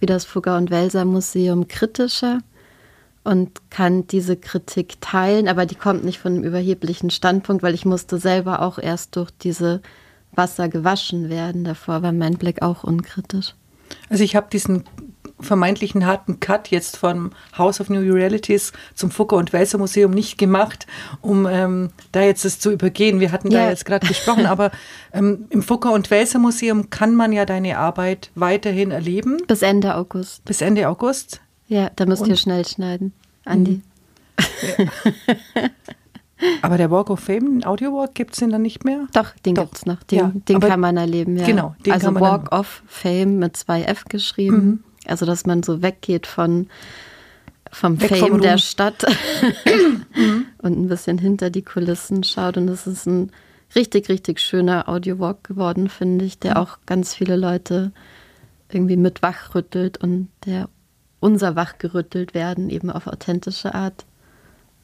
wie 0.00 0.06
das 0.06 0.24
Fugger 0.24 0.56
und 0.56 0.72
Welser 0.72 1.04
Museum 1.04 1.68
kritischer 1.68 2.40
und 3.22 3.70
kann 3.70 4.08
diese 4.08 4.36
Kritik 4.36 5.00
teilen, 5.00 5.46
aber 5.46 5.64
die 5.64 5.76
kommt 5.76 6.02
nicht 6.02 6.18
von 6.18 6.32
einem 6.32 6.42
überheblichen 6.42 7.10
Standpunkt, 7.10 7.62
weil 7.62 7.74
ich 7.74 7.84
musste 7.84 8.18
selber 8.18 8.62
auch 8.62 8.80
erst 8.80 9.14
durch 9.14 9.30
diese 9.30 9.80
Wasser 10.38 10.70
gewaschen 10.70 11.28
werden. 11.28 11.64
Davor 11.64 12.02
war 12.02 12.12
mein 12.12 12.38
Blick 12.38 12.62
auch 12.62 12.84
unkritisch. 12.84 13.54
Also 14.08 14.24
ich 14.24 14.34
habe 14.34 14.48
diesen 14.50 14.84
vermeintlichen 15.40 16.06
harten 16.06 16.40
Cut 16.40 16.68
jetzt 16.68 16.96
vom 16.96 17.30
House 17.56 17.80
of 17.80 17.90
New 17.90 18.00
Realities 18.00 18.72
zum 18.94 19.10
Fugger 19.10 19.36
und 19.36 19.52
Welser 19.52 19.78
Museum 19.78 20.10
nicht 20.10 20.38
gemacht, 20.38 20.86
um 21.20 21.46
ähm, 21.46 21.90
da 22.12 22.22
jetzt 22.22 22.44
das 22.44 22.58
zu 22.58 22.72
übergehen. 22.72 23.20
Wir 23.20 23.30
hatten 23.32 23.50
ja. 23.50 23.64
da 23.64 23.70
jetzt 23.70 23.84
gerade 23.84 24.06
gesprochen, 24.06 24.46
aber 24.46 24.70
ähm, 25.12 25.46
im 25.50 25.62
Fugger 25.62 25.92
und 25.92 26.10
Welser 26.10 26.38
Museum 26.38 26.90
kann 26.90 27.14
man 27.14 27.32
ja 27.32 27.44
deine 27.44 27.78
Arbeit 27.78 28.30
weiterhin 28.34 28.90
erleben. 28.90 29.38
Bis 29.46 29.62
Ende 29.62 29.94
August. 29.94 30.44
Bis 30.44 30.60
Ende 30.60 30.88
August. 30.88 31.40
Ja, 31.68 31.90
da 31.96 32.06
müsst 32.06 32.22
und, 32.22 32.30
ihr 32.30 32.36
schnell 32.36 32.66
schneiden, 32.66 33.12
Andi. 33.44 33.82
Ja. 34.78 34.84
Aber 36.62 36.76
der 36.76 36.90
Walk 36.90 37.10
of 37.10 37.20
Fame, 37.20 37.60
den 37.60 37.64
Audio 37.64 37.92
Walk, 37.94 38.14
gibt 38.14 38.32
es 38.32 38.38
den 38.38 38.50
dann 38.50 38.62
nicht 38.62 38.84
mehr? 38.84 39.06
Doch, 39.12 39.30
den 39.44 39.54
gibt 39.54 39.76
es 39.76 39.86
noch. 39.86 40.02
Den, 40.04 40.18
ja, 40.18 40.32
den 40.34 40.60
kann 40.60 40.80
man 40.80 40.96
erleben, 40.96 41.36
ja. 41.36 41.46
Genau, 41.46 41.74
den 41.84 41.92
also 41.92 42.06
kann 42.06 42.14
man 42.14 42.22
Walk 42.22 42.52
of 42.52 42.82
Fame 42.86 43.38
mit 43.38 43.56
zwei 43.56 43.82
F 43.82 44.04
geschrieben. 44.04 44.56
Mhm. 44.56 44.84
Also, 45.06 45.26
dass 45.26 45.46
man 45.46 45.62
so 45.62 45.82
weggeht 45.82 46.26
von 46.26 46.68
vom 47.70 48.00
Weg 48.00 48.16
Fame 48.16 48.30
vom 48.30 48.40
der 48.40 48.58
Stadt 48.58 49.04
und 50.62 50.78
ein 50.78 50.88
bisschen 50.88 51.18
hinter 51.18 51.50
die 51.50 51.62
Kulissen 51.62 52.24
schaut. 52.24 52.56
Und 52.56 52.66
das 52.66 52.86
ist 52.86 53.06
ein 53.06 53.30
richtig, 53.74 54.08
richtig 54.08 54.40
schöner 54.40 54.88
Audio-Walk 54.88 55.44
geworden, 55.44 55.88
finde 55.88 56.24
ich, 56.24 56.38
der 56.38 56.52
mhm. 56.52 56.56
auch 56.58 56.78
ganz 56.86 57.14
viele 57.14 57.36
Leute 57.36 57.92
irgendwie 58.70 58.96
mit 58.96 59.22
wachrüttelt 59.22 59.98
und 59.98 60.28
der 60.46 60.68
unser 61.20 61.56
wachgerüttelt 61.56 62.34
werden 62.34 62.70
eben 62.70 62.90
auf 62.90 63.06
authentische 63.06 63.74
Art 63.74 64.04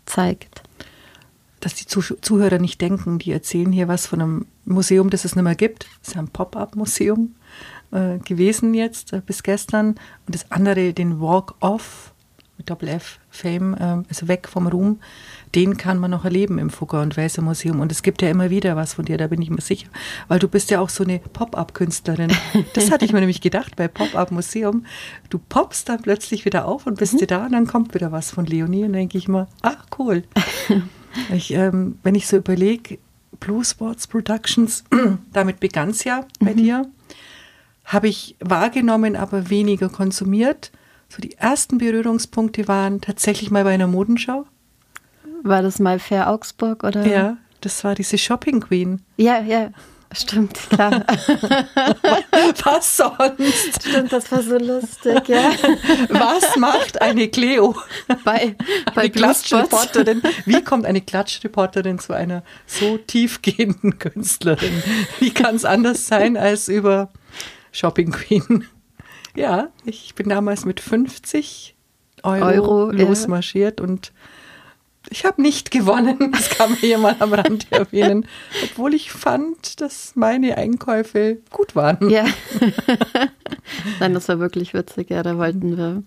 zeigt. 0.04 0.62
Dass 1.64 1.74
die 1.74 1.86
Zuhörer 1.86 2.58
nicht 2.58 2.82
denken, 2.82 3.18
die 3.18 3.32
erzählen 3.32 3.72
hier 3.72 3.88
was 3.88 4.06
von 4.06 4.20
einem 4.20 4.46
Museum, 4.66 5.08
das 5.08 5.24
es 5.24 5.34
nicht 5.34 5.44
mehr 5.44 5.54
gibt. 5.54 5.86
Das 6.00 6.08
ist 6.08 6.14
ja 6.14 6.20
ein 6.20 6.28
Pop-up-Museum 6.28 7.34
äh, 7.90 8.18
gewesen 8.18 8.74
jetzt 8.74 9.14
äh, 9.14 9.22
bis 9.24 9.42
gestern. 9.42 9.94
Und 10.26 10.34
das 10.34 10.50
andere, 10.52 10.92
den 10.92 11.22
Walk 11.22 11.54
Off 11.60 12.12
mit 12.58 12.68
Doppel 12.68 12.88
F, 12.88 13.18
Fame, 13.30 13.74
äh, 13.78 14.02
also 14.06 14.28
weg 14.28 14.46
vom 14.46 14.66
Ruhm, 14.66 15.00
den 15.54 15.78
kann 15.78 15.98
man 15.98 16.10
noch 16.10 16.26
erleben 16.26 16.58
im 16.58 16.68
Fugger 16.68 17.00
und 17.00 17.16
Welser 17.16 17.40
Museum. 17.40 17.80
Und 17.80 17.90
es 17.90 18.02
gibt 18.02 18.20
ja 18.20 18.28
immer 18.28 18.50
wieder 18.50 18.76
was 18.76 18.92
von 18.92 19.06
dir, 19.06 19.16
da 19.16 19.28
bin 19.28 19.40
ich 19.40 19.48
mir 19.48 19.62
sicher. 19.62 19.88
Weil 20.28 20.40
du 20.40 20.48
bist 20.48 20.70
ja 20.70 20.80
auch 20.80 20.90
so 20.90 21.02
eine 21.02 21.18
Pop-Up-Künstlerin. 21.18 22.30
Das 22.74 22.90
hatte 22.90 23.06
ich 23.06 23.14
mir 23.14 23.20
nämlich 23.20 23.40
gedacht 23.40 23.74
bei 23.74 23.88
Pop-Up-Museum. 23.88 24.84
Du 25.30 25.38
poppst 25.38 25.88
dann 25.88 26.02
plötzlich 26.02 26.44
wieder 26.44 26.66
auf 26.66 26.86
und 26.86 26.98
bist 26.98 27.14
mhm. 27.14 27.26
da 27.26 27.46
und 27.46 27.52
dann 27.52 27.66
kommt 27.66 27.94
wieder 27.94 28.12
was 28.12 28.30
von 28.32 28.44
Leonie. 28.44 28.84
Und 28.84 28.92
dann 28.92 29.00
denke 29.00 29.16
ich 29.16 29.28
mal, 29.28 29.48
ach 29.62 29.86
cool. 29.98 30.24
ich, 31.34 31.52
ähm, 31.52 31.98
wenn 32.02 32.14
ich 32.14 32.26
so 32.26 32.36
überlege, 32.36 32.98
Blue 33.40 33.64
Sports 33.64 34.06
Productions, 34.06 34.84
damit 35.32 35.60
begann 35.60 35.90
es 35.90 36.04
ja 36.04 36.26
bei 36.40 36.52
mhm. 36.52 36.56
dir 36.56 36.90
habe 37.84 38.08
ich 38.08 38.36
wahrgenommen, 38.40 39.16
aber 39.16 39.50
weniger 39.50 39.88
konsumiert. 39.88 40.70
So 41.08 41.20
die 41.20 41.34
ersten 41.34 41.78
Berührungspunkte 41.78 42.66
waren 42.66 43.00
tatsächlich 43.00 43.50
mal 43.50 43.64
bei 43.64 43.74
einer 43.74 43.86
Modenschau. 43.86 44.46
War 45.42 45.62
das 45.62 45.78
mal 45.78 45.98
Fair 45.98 46.30
Augsburg 46.30 46.82
oder? 46.82 47.06
Ja, 47.06 47.36
das 47.60 47.84
war 47.84 47.94
diese 47.94 48.16
Shopping 48.18 48.60
Queen. 48.60 49.02
Ja, 49.16 49.40
ja. 49.40 49.70
Stimmt, 50.14 50.54
klar. 50.70 51.04
Was 52.64 52.96
sonst? 52.96 53.82
Stimmt, 53.82 54.12
das 54.12 54.30
war 54.30 54.42
so 54.42 54.58
lustig, 54.58 55.28
ja. 55.28 55.52
Was 56.08 56.56
macht 56.56 57.02
eine 57.02 57.28
Cleo? 57.28 57.74
Bei, 58.24 58.56
bei 58.94 59.02
eine 59.02 59.10
Klatschreporterin. 59.10 60.22
Wie 60.46 60.62
kommt 60.62 60.86
eine 60.86 61.00
Klatschreporterin 61.00 61.98
zu 61.98 62.12
einer 62.12 62.42
so 62.66 62.98
tiefgehenden 62.98 63.98
Künstlerin? 63.98 64.82
Wie 65.18 65.30
kann 65.30 65.56
es 65.56 65.64
anders 65.64 66.06
sein 66.06 66.36
als 66.36 66.68
über 66.68 67.10
Shopping 67.74 68.12
Queen. 68.12 68.66
Ja, 69.34 69.68
ich 69.84 70.14
bin 70.14 70.28
damals 70.28 70.64
mit 70.64 70.80
50 70.80 71.74
Euro, 72.22 72.44
Euro 72.44 72.90
losmarschiert 72.92 73.80
ja. 73.80 73.86
und 73.86 74.12
ich 75.10 75.24
habe 75.24 75.40
nicht 75.42 75.70
gewonnen. 75.70 76.18
Das 76.32 76.48
kann 76.50 76.70
man 76.70 76.78
hier 76.78 76.98
mal 76.98 77.16
am 77.18 77.32
Rand 77.32 77.70
erwähnen. 77.70 78.26
Obwohl 78.64 78.94
ich 78.94 79.12
fand, 79.12 79.80
dass 79.80 80.16
meine 80.16 80.56
Einkäufe 80.56 81.38
gut 81.50 81.76
waren. 81.76 82.10
Ja. 82.10 82.26
Nein, 84.00 84.14
das 84.14 84.28
war 84.28 84.40
wirklich 84.40 84.74
witzig. 84.74 85.10
Ja, 85.10 85.22
da 85.22 85.38
wollten 85.38 85.76
wir 85.76 86.02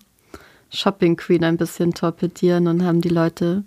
Shopping 0.70 1.16
Queen 1.16 1.44
ein 1.44 1.56
bisschen 1.56 1.94
torpedieren 1.94 2.66
und 2.66 2.84
haben 2.84 3.00
die 3.00 3.08
Leute 3.08 3.64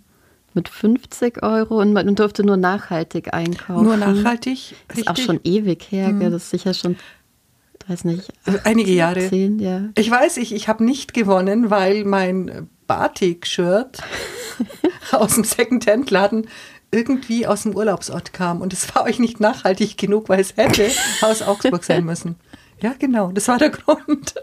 mit 0.53 0.69
50 0.69 1.41
Euro 1.43 1.79
und 1.79 1.93
man 1.93 2.13
durfte 2.15 2.43
nur 2.43 2.57
nachhaltig 2.57 3.33
einkaufen. 3.33 3.83
Nur 3.83 3.97
nachhaltig? 3.97 4.75
Das 4.87 4.99
ist 4.99 5.07
auch 5.07 5.17
schon 5.17 5.39
ewig 5.43 5.91
her, 5.91 6.09
hm. 6.09 6.19
das 6.19 6.33
ist 6.43 6.49
sicher 6.51 6.73
schon 6.73 6.97
weiß 7.87 8.05
nicht. 8.05 8.31
Also 8.45 8.59
einige 8.63 8.91
Jahre. 8.91 9.27
Zehn, 9.27 9.59
ja. 9.59 9.89
Ich 9.97 10.09
weiß, 10.09 10.37
ich, 10.37 10.53
ich 10.53 10.67
habe 10.67 10.83
nicht 10.83 11.13
gewonnen, 11.13 11.69
weil 11.69 12.05
mein 12.05 12.69
Batik-Shirt 12.97 13.99
aus 15.11 15.35
dem 15.35 15.43
Second-Hand-Laden 15.43 16.47
irgendwie 16.91 17.47
aus 17.47 17.63
dem 17.63 17.75
Urlaubsort 17.75 18.33
kam. 18.33 18.61
Und 18.61 18.73
es 18.73 18.93
war 18.93 19.03
euch 19.03 19.19
nicht 19.19 19.39
nachhaltig 19.39 19.97
genug, 19.97 20.29
weil 20.29 20.39
es 20.39 20.57
hätte 20.57 20.89
aus 21.21 21.41
Augsburg 21.41 21.83
sein 21.83 22.03
müssen. 22.03 22.35
Ja, 22.81 22.95
genau, 22.97 23.31
das 23.31 23.47
war 23.47 23.59
der 23.59 23.69
Grund. 23.69 24.33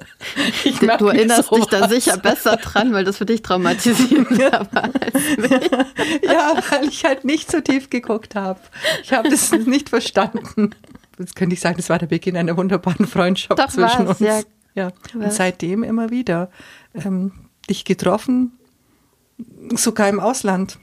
Ich 0.62 0.78
du 0.78 1.09
erinnerst 1.09 1.50
dich 1.50 1.67
da 1.67 1.88
sicher 1.88 2.17
besser 2.19 2.57
dran, 2.57 2.93
weil 2.93 3.05
das 3.05 3.19
für 3.19 3.26
dich 3.26 3.43
traumatisierend 3.43 4.31
war. 4.31 4.69
ja, 6.23 6.62
weil 6.71 6.88
ich 6.88 7.05
halt 7.05 7.25
nicht 7.25 7.50
so 7.50 7.61
tief 7.61 7.90
geguckt 7.90 8.37
habe. 8.37 8.61
Ich 9.02 9.12
habe 9.12 9.28
das 9.28 9.50
nicht 9.50 9.88
verstanden 9.88 10.73
jetzt 11.19 11.37
könnte 11.37 11.55
ich 11.55 11.61
sagen, 11.61 11.76
das 11.76 11.90
war 11.90 11.99
der 11.99 12.07
Beginn 12.07 12.37
einer 12.37 12.57
wunderbaren 12.57 13.07
Freundschaft 13.07 13.59
Doch, 13.59 13.69
zwischen 13.69 14.07
uns. 14.07 14.21
Ja. 14.21 14.40
ja. 14.75 14.93
Und 15.14 15.33
seitdem 15.33 15.83
immer 15.83 16.11
wieder 16.11 16.50
ähm, 16.95 17.33
dich 17.69 17.85
getroffen, 17.85 18.53
sogar 19.75 20.09
im 20.09 20.21
Ausland, 20.21 20.79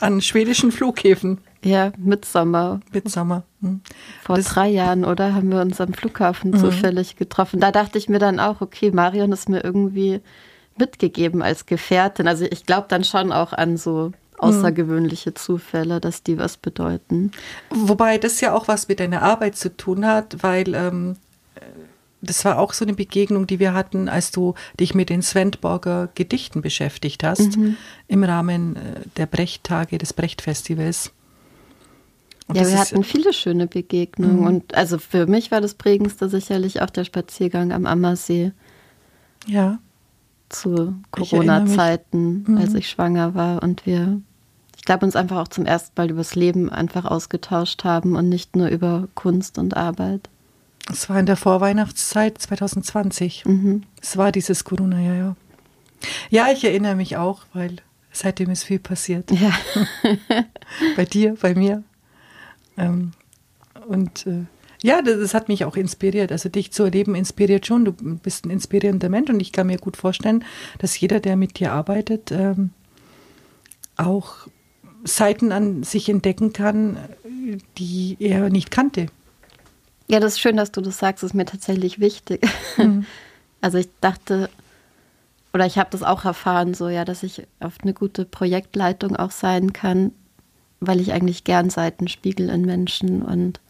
an 0.00 0.20
schwedischen 0.20 0.72
Flughäfen. 0.72 1.38
Ja, 1.62 1.92
Mitsommer. 1.98 2.80
Mitsommer. 2.92 3.42
Hm. 3.60 3.82
Vor 4.22 4.36
das 4.36 4.46
drei 4.46 4.68
Jahren, 4.68 5.04
oder? 5.04 5.34
Haben 5.34 5.50
wir 5.50 5.60
uns 5.60 5.80
am 5.80 5.92
Flughafen 5.92 6.52
mhm. 6.52 6.56
zufällig 6.56 7.16
getroffen. 7.16 7.60
Da 7.60 7.70
dachte 7.70 7.98
ich 7.98 8.08
mir 8.08 8.18
dann 8.18 8.40
auch, 8.40 8.62
okay, 8.62 8.90
Marion 8.92 9.32
ist 9.32 9.48
mir 9.48 9.62
irgendwie 9.62 10.20
mitgegeben 10.78 11.42
als 11.42 11.66
Gefährtin. 11.66 12.26
Also 12.26 12.46
ich 12.46 12.64
glaube 12.64 12.86
dann 12.88 13.04
schon 13.04 13.30
auch 13.32 13.52
an 13.52 13.76
so 13.76 14.12
außergewöhnliche 14.38 15.34
Zufälle, 15.34 16.00
dass 16.00 16.22
die 16.22 16.38
was 16.38 16.56
bedeuten. 16.56 17.30
Wobei 17.68 18.16
das 18.16 18.40
ja 18.40 18.54
auch 18.54 18.68
was 18.68 18.88
mit 18.88 18.98
deiner 18.98 19.20
Arbeit 19.20 19.56
zu 19.56 19.76
tun 19.76 20.06
hat, 20.06 20.42
weil 20.42 20.74
ähm, 20.74 21.16
das 22.22 22.44
war 22.44 22.58
auch 22.58 22.72
so 22.72 22.84
eine 22.84 22.94
Begegnung, 22.94 23.46
die 23.46 23.58
wir 23.58 23.74
hatten, 23.74 24.08
als 24.08 24.30
du 24.30 24.54
dich 24.78 24.94
mit 24.94 25.10
den 25.10 25.22
Svendborger 25.22 26.08
Gedichten 26.14 26.62
beschäftigt 26.62 27.24
hast, 27.24 27.56
mhm. 27.56 27.76
im 28.08 28.24
Rahmen 28.24 28.76
äh, 28.76 28.80
der 29.16 29.26
Brechttage 29.26 29.98
des 29.98 30.12
Brechtfestivals. 30.12 31.12
Und 32.46 32.56
ja, 32.56 32.66
wir 32.66 32.78
hatten 32.78 33.04
viele 33.04 33.32
schöne 33.32 33.66
Begegnungen. 33.66 34.40
Mhm. 34.40 34.46
Und 34.46 34.74
also 34.74 34.98
für 34.98 35.26
mich 35.26 35.50
war 35.50 35.60
das 35.60 35.74
prägendste 35.74 36.28
sicherlich 36.28 36.82
auch 36.82 36.90
der 36.90 37.04
Spaziergang 37.04 37.72
am 37.72 37.86
Ammersee. 37.86 38.52
Ja. 39.46 39.78
Zu 40.48 40.94
Corona-Zeiten, 41.12 42.44
mhm. 42.46 42.58
als 42.58 42.74
ich 42.74 42.90
schwanger 42.90 43.34
war 43.34 43.62
und 43.62 43.86
wir 43.86 44.20
ich 44.76 44.86
glaube, 44.86 45.04
uns 45.04 45.14
einfach 45.14 45.36
auch 45.36 45.48
zum 45.48 45.66
ersten 45.66 45.92
Mal 45.94 46.10
übers 46.10 46.34
Leben 46.34 46.70
einfach 46.70 47.04
ausgetauscht 47.04 47.84
haben 47.84 48.16
und 48.16 48.30
nicht 48.30 48.56
nur 48.56 48.68
über 48.68 49.08
Kunst 49.14 49.58
und 49.58 49.76
Arbeit. 49.76 50.30
Es 50.90 51.08
war 51.08 51.18
in 51.18 51.26
der 51.26 51.36
Vorweihnachtszeit 51.36 52.38
2020. 52.38 53.44
Mhm. 53.44 53.82
Es 54.00 54.16
war 54.16 54.32
dieses 54.32 54.64
Corona-Jahr, 54.64 55.16
ja. 55.16 55.36
Ja, 56.30 56.50
ich 56.52 56.64
erinnere 56.64 56.94
mich 56.94 57.16
auch, 57.16 57.42
weil 57.52 57.76
seitdem 58.12 58.50
ist 58.50 58.64
viel 58.64 58.78
passiert. 58.78 59.30
Ja. 59.30 59.52
bei 60.96 61.04
dir, 61.04 61.36
bei 61.40 61.54
mir. 61.54 61.82
Ähm, 62.76 63.12
und 63.86 64.26
äh, 64.26 64.44
ja, 64.82 65.02
das, 65.02 65.18
das, 65.18 65.34
hat 65.34 65.48
mich 65.48 65.64
auch 65.64 65.76
inspiriert. 65.76 66.32
Also 66.32 66.48
dich 66.48 66.72
zu 66.72 66.84
erleben 66.84 67.14
inspiriert 67.14 67.66
schon. 67.66 67.84
Du 67.84 67.92
bist 67.92 68.46
ein 68.46 68.50
inspirierender 68.50 69.08
Mensch 69.08 69.30
und 69.30 69.40
ich 69.40 69.52
kann 69.52 69.66
mir 69.66 69.78
gut 69.78 69.96
vorstellen, 69.96 70.44
dass 70.78 70.98
jeder, 70.98 71.20
der 71.20 71.36
mit 71.36 71.58
dir 71.58 71.72
arbeitet, 71.72 72.32
ähm, 72.32 72.70
auch 73.96 74.48
Seiten 75.04 75.52
an 75.52 75.82
sich 75.82 76.08
entdecken 76.08 76.52
kann, 76.52 76.98
die 77.78 78.16
er 78.18 78.50
nicht 78.50 78.70
kannte. 78.70 79.06
Ja, 80.10 80.18
das 80.18 80.32
ist 80.32 80.40
schön, 80.40 80.56
dass 80.56 80.72
du 80.72 80.80
das 80.80 80.98
sagst. 80.98 81.22
Das 81.22 81.30
ist 81.30 81.34
mir 81.34 81.44
tatsächlich 81.44 82.00
wichtig. 82.00 82.46
Mhm. 82.76 83.06
Also 83.62 83.76
ich 83.76 83.90
dachte, 84.00 84.48
oder 85.52 85.66
ich 85.66 85.76
habe 85.76 85.90
das 85.90 86.02
auch 86.02 86.24
erfahren, 86.24 86.72
so 86.72 86.88
ja, 86.88 87.04
dass 87.04 87.22
ich 87.22 87.46
oft 87.60 87.82
eine 87.82 87.92
gute 87.92 88.24
Projektleitung 88.24 89.16
auch 89.16 89.32
sein 89.32 89.74
kann, 89.74 90.12
weil 90.80 90.98
ich 90.98 91.12
eigentlich 91.12 91.44
gern 91.44 91.68
Seiten 91.68 92.08
spiegel 92.08 92.48
in 92.48 92.62
Menschen 92.62 93.20
und 93.20 93.60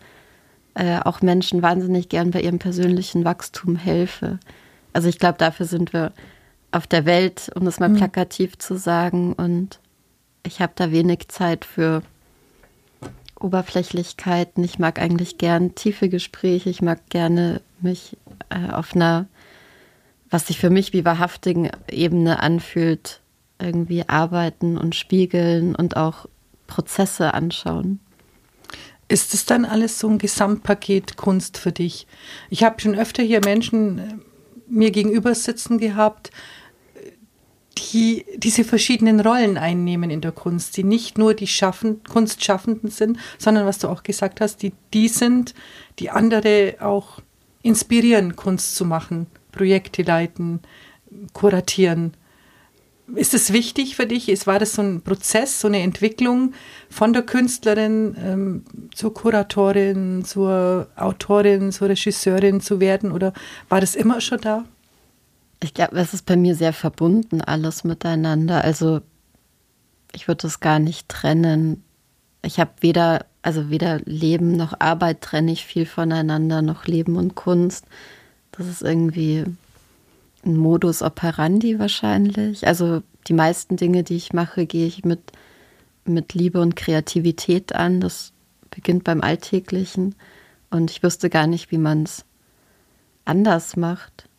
äh, 0.74 1.00
auch 1.00 1.22
Menschen 1.22 1.62
wahnsinnig 1.62 2.08
gern 2.08 2.30
bei 2.30 2.40
ihrem 2.40 2.60
persönlichen 2.60 3.24
Wachstum 3.24 3.74
helfe. 3.74 4.38
Also 4.92 5.08
ich 5.08 5.18
glaube, 5.18 5.38
dafür 5.38 5.66
sind 5.66 5.92
wir 5.92 6.12
auf 6.70 6.86
der 6.86 7.04
Welt, 7.04 7.50
um 7.56 7.64
das 7.64 7.80
mal 7.80 7.88
mhm. 7.88 7.96
plakativ 7.96 8.58
zu 8.58 8.76
sagen. 8.78 9.32
Und 9.32 9.80
ich 10.44 10.60
habe 10.60 10.74
da 10.76 10.92
wenig 10.92 11.26
Zeit 11.30 11.64
für 11.64 12.02
Oberflächlichkeiten. 13.40 14.62
Ich 14.64 14.78
mag 14.78 15.00
eigentlich 15.00 15.38
gern 15.38 15.74
tiefe 15.74 16.08
Gespräche. 16.08 16.70
Ich 16.70 16.82
mag 16.82 17.08
gerne 17.08 17.60
mich 17.80 18.16
äh, 18.50 18.72
auf 18.72 18.94
einer, 18.94 19.26
was 20.30 20.46
sich 20.46 20.58
für 20.58 20.70
mich 20.70 20.92
wie 20.92 21.04
wahrhaftigen 21.04 21.70
Ebene 21.90 22.40
anfühlt, 22.42 23.20
irgendwie 23.58 24.08
arbeiten 24.08 24.78
und 24.78 24.94
spiegeln 24.94 25.74
und 25.74 25.96
auch 25.96 26.26
Prozesse 26.66 27.34
anschauen. 27.34 28.00
Ist 29.08 29.34
es 29.34 29.44
dann 29.44 29.64
alles 29.64 29.98
so 29.98 30.08
ein 30.08 30.18
Gesamtpaket 30.18 31.16
Kunst 31.16 31.58
für 31.58 31.72
dich? 31.72 32.06
Ich 32.48 32.62
habe 32.62 32.80
schon 32.80 32.94
öfter 32.94 33.22
hier 33.22 33.40
Menschen 33.44 33.98
äh, 33.98 34.14
mir 34.68 34.92
gegenüber 34.92 35.34
sitzen 35.34 35.78
gehabt, 35.78 36.30
die 37.78 38.24
diese 38.36 38.64
verschiedenen 38.64 39.20
Rollen 39.20 39.56
einnehmen 39.56 40.10
in 40.10 40.20
der 40.20 40.32
Kunst, 40.32 40.76
die 40.76 40.84
nicht 40.84 41.18
nur 41.18 41.34
die 41.34 41.46
Schaffen, 41.46 42.02
Kunstschaffenden 42.04 42.90
sind, 42.90 43.18
sondern 43.38 43.66
was 43.66 43.78
du 43.78 43.88
auch 43.88 44.02
gesagt 44.02 44.40
hast, 44.40 44.62
die 44.62 44.72
die 44.92 45.08
sind, 45.08 45.54
die 45.98 46.10
andere 46.10 46.76
auch 46.80 47.20
inspirieren, 47.62 48.36
Kunst 48.36 48.76
zu 48.76 48.84
machen, 48.84 49.26
Projekte 49.52 50.02
leiten, 50.02 50.60
kuratieren. 51.32 52.14
Ist 53.14 53.34
es 53.34 53.52
wichtig 53.52 53.96
für 53.96 54.06
dich? 54.06 54.28
War 54.46 54.60
das 54.60 54.74
so 54.74 54.82
ein 54.82 55.02
Prozess, 55.02 55.60
so 55.60 55.66
eine 55.66 55.80
Entwicklung 55.80 56.54
von 56.88 57.12
der 57.12 57.22
Künstlerin 57.22 58.16
ähm, 58.24 58.64
zur 58.94 59.12
Kuratorin, 59.12 60.24
zur 60.24 60.88
Autorin, 60.94 61.72
zur 61.72 61.88
Regisseurin 61.88 62.60
zu 62.60 62.78
werden? 62.78 63.10
Oder 63.10 63.32
war 63.68 63.80
das 63.80 63.96
immer 63.96 64.20
schon 64.20 64.40
da? 64.40 64.64
Ich 65.62 65.74
glaube, 65.74 65.98
es 66.00 66.14
ist 66.14 66.24
bei 66.24 66.36
mir 66.36 66.54
sehr 66.54 66.72
verbunden, 66.72 67.42
alles 67.42 67.84
miteinander. 67.84 68.64
Also 68.64 69.02
ich 70.12 70.26
würde 70.26 70.42
das 70.42 70.60
gar 70.60 70.78
nicht 70.78 71.08
trennen. 71.08 71.84
Ich 72.42 72.58
habe 72.58 72.70
weder, 72.80 73.26
also 73.42 73.68
weder 73.68 74.00
Leben 74.06 74.56
noch 74.56 74.80
Arbeit 74.80 75.20
trenne 75.20 75.52
ich 75.52 75.66
viel 75.66 75.84
voneinander, 75.84 76.62
noch 76.62 76.86
Leben 76.86 77.16
und 77.16 77.34
Kunst. 77.34 77.84
Das 78.52 78.66
ist 78.66 78.80
irgendwie 78.80 79.44
ein 80.44 80.56
Modus 80.56 81.02
operandi 81.02 81.78
wahrscheinlich. 81.78 82.66
Also 82.66 83.02
die 83.26 83.34
meisten 83.34 83.76
Dinge, 83.76 84.02
die 84.02 84.16
ich 84.16 84.32
mache, 84.32 84.64
gehe 84.64 84.86
ich 84.86 85.04
mit, 85.04 85.20
mit 86.06 86.32
Liebe 86.32 86.62
und 86.62 86.74
Kreativität 86.74 87.74
an. 87.74 88.00
Das 88.00 88.32
beginnt 88.70 89.04
beim 89.04 89.20
Alltäglichen. 89.20 90.14
Und 90.70 90.90
ich 90.90 91.02
wüsste 91.02 91.28
gar 91.28 91.46
nicht, 91.46 91.70
wie 91.70 91.78
man 91.78 92.04
es 92.04 92.24
anders 93.26 93.76
macht 93.76 94.29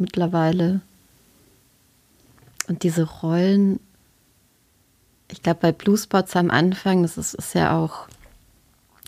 mittlerweile. 0.00 0.80
Und 2.68 2.82
diese 2.82 3.04
Rollen, 3.04 3.80
ich 5.30 5.42
glaube, 5.42 5.60
bei 5.60 5.72
Bluespots 5.72 6.34
am 6.36 6.50
Anfang, 6.50 7.02
das 7.02 7.18
ist, 7.18 7.34
ist 7.34 7.54
ja 7.54 7.76
auch 7.78 8.08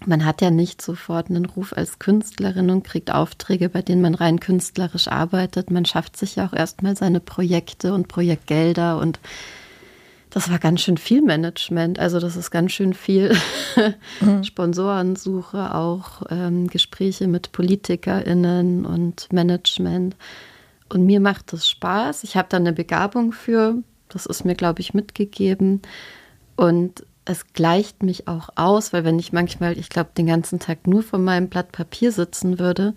man 0.07 0.25
hat 0.25 0.41
ja 0.41 0.51
nicht 0.51 0.83
sofort 0.83 1.31
einen 1.31 1.45
Ruf 1.45 1.73
als 1.73 1.99
Künstlerin 1.99 2.71
und 2.71 2.83
kriegt 2.83 3.13
Aufträge, 3.13 3.69
bei 3.69 3.83
denen 3.83 4.03
man 4.03 4.15
rein 4.15 4.41
künstlerisch 4.41 5.09
arbeitet. 5.09 5.71
Man 5.71 5.85
schafft 5.85 6.17
sich 6.17 6.37
ja 6.37 6.47
auch 6.47 6.53
erstmal 6.53 6.97
seine 6.97 7.21
Projekte 7.21 7.95
und 7.95 8.09
Projektgelder 8.09 8.99
und 8.99 9.21
das 10.31 10.51
war 10.51 10.59
ganz 10.59 10.81
schön 10.81 10.97
viel 10.97 11.21
Management. 11.21 11.99
Also 11.99 12.19
das 12.19 12.37
ist 12.37 12.51
ganz 12.51 12.73
schön 12.73 12.95
viel 12.95 13.37
mhm. 14.21 14.43
Sponsorensuche, 14.43 15.75
auch 15.75 16.23
ähm, 16.31 16.69
Gespräche 16.69 17.29
mit 17.29 17.53
PolitikerInnen 17.53 18.87
und 18.87 19.31
Management. 19.31 20.17
Und 20.93 21.07
mir 21.07 21.21
macht 21.21 21.55
das 21.55 21.67
Spaß. 21.71 22.23
Ich 22.23 22.37
habe 22.37 22.49
da 22.51 22.59
eine 22.59 22.75
Begabung 22.75 23.33
für. 23.33 23.77
Das 24.11 24.27
ist 24.27 24.45
mir, 24.45 24.55
glaube 24.55 24.81
ich, 24.81 24.93
mitgegeben. 24.93 25.81
Und 26.55 27.07
es 27.25 27.55
gleicht 27.55 28.03
mich 28.03 28.29
auch 28.29 28.51
aus, 28.57 28.93
weil 28.93 29.03
wenn 29.03 29.19
ich 29.19 29.33
manchmal, 29.33 29.79
ich 29.79 29.89
glaube, 29.89 30.11
den 30.19 30.27
ganzen 30.27 30.59
Tag 30.59 30.87
nur 30.87 31.03
vor 31.03 31.19
meinem 31.19 31.49
Blatt 31.49 31.73
Papier 31.73 32.13
sitzen 32.13 32.59
würde, 32.59 32.95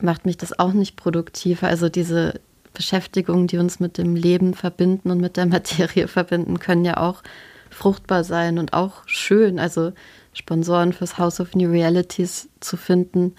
macht 0.00 0.26
mich 0.26 0.38
das 0.38 0.58
auch 0.58 0.72
nicht 0.72 0.96
produktiver. 0.96 1.68
Also 1.68 1.88
diese 1.88 2.40
Beschäftigungen, 2.72 3.46
die 3.46 3.58
uns 3.58 3.78
mit 3.78 3.96
dem 3.96 4.16
Leben 4.16 4.54
verbinden 4.54 5.12
und 5.12 5.20
mit 5.20 5.36
der 5.36 5.46
Materie 5.46 6.08
verbinden, 6.08 6.58
können 6.58 6.84
ja 6.84 6.96
auch 6.96 7.22
fruchtbar 7.70 8.24
sein 8.24 8.58
und 8.58 8.72
auch 8.72 9.06
schön. 9.06 9.60
Also 9.60 9.92
Sponsoren 10.32 10.92
fürs 10.92 11.16
House 11.16 11.38
of 11.38 11.54
New 11.54 11.70
Realities 11.70 12.48
zu 12.58 12.76
finden, 12.76 13.36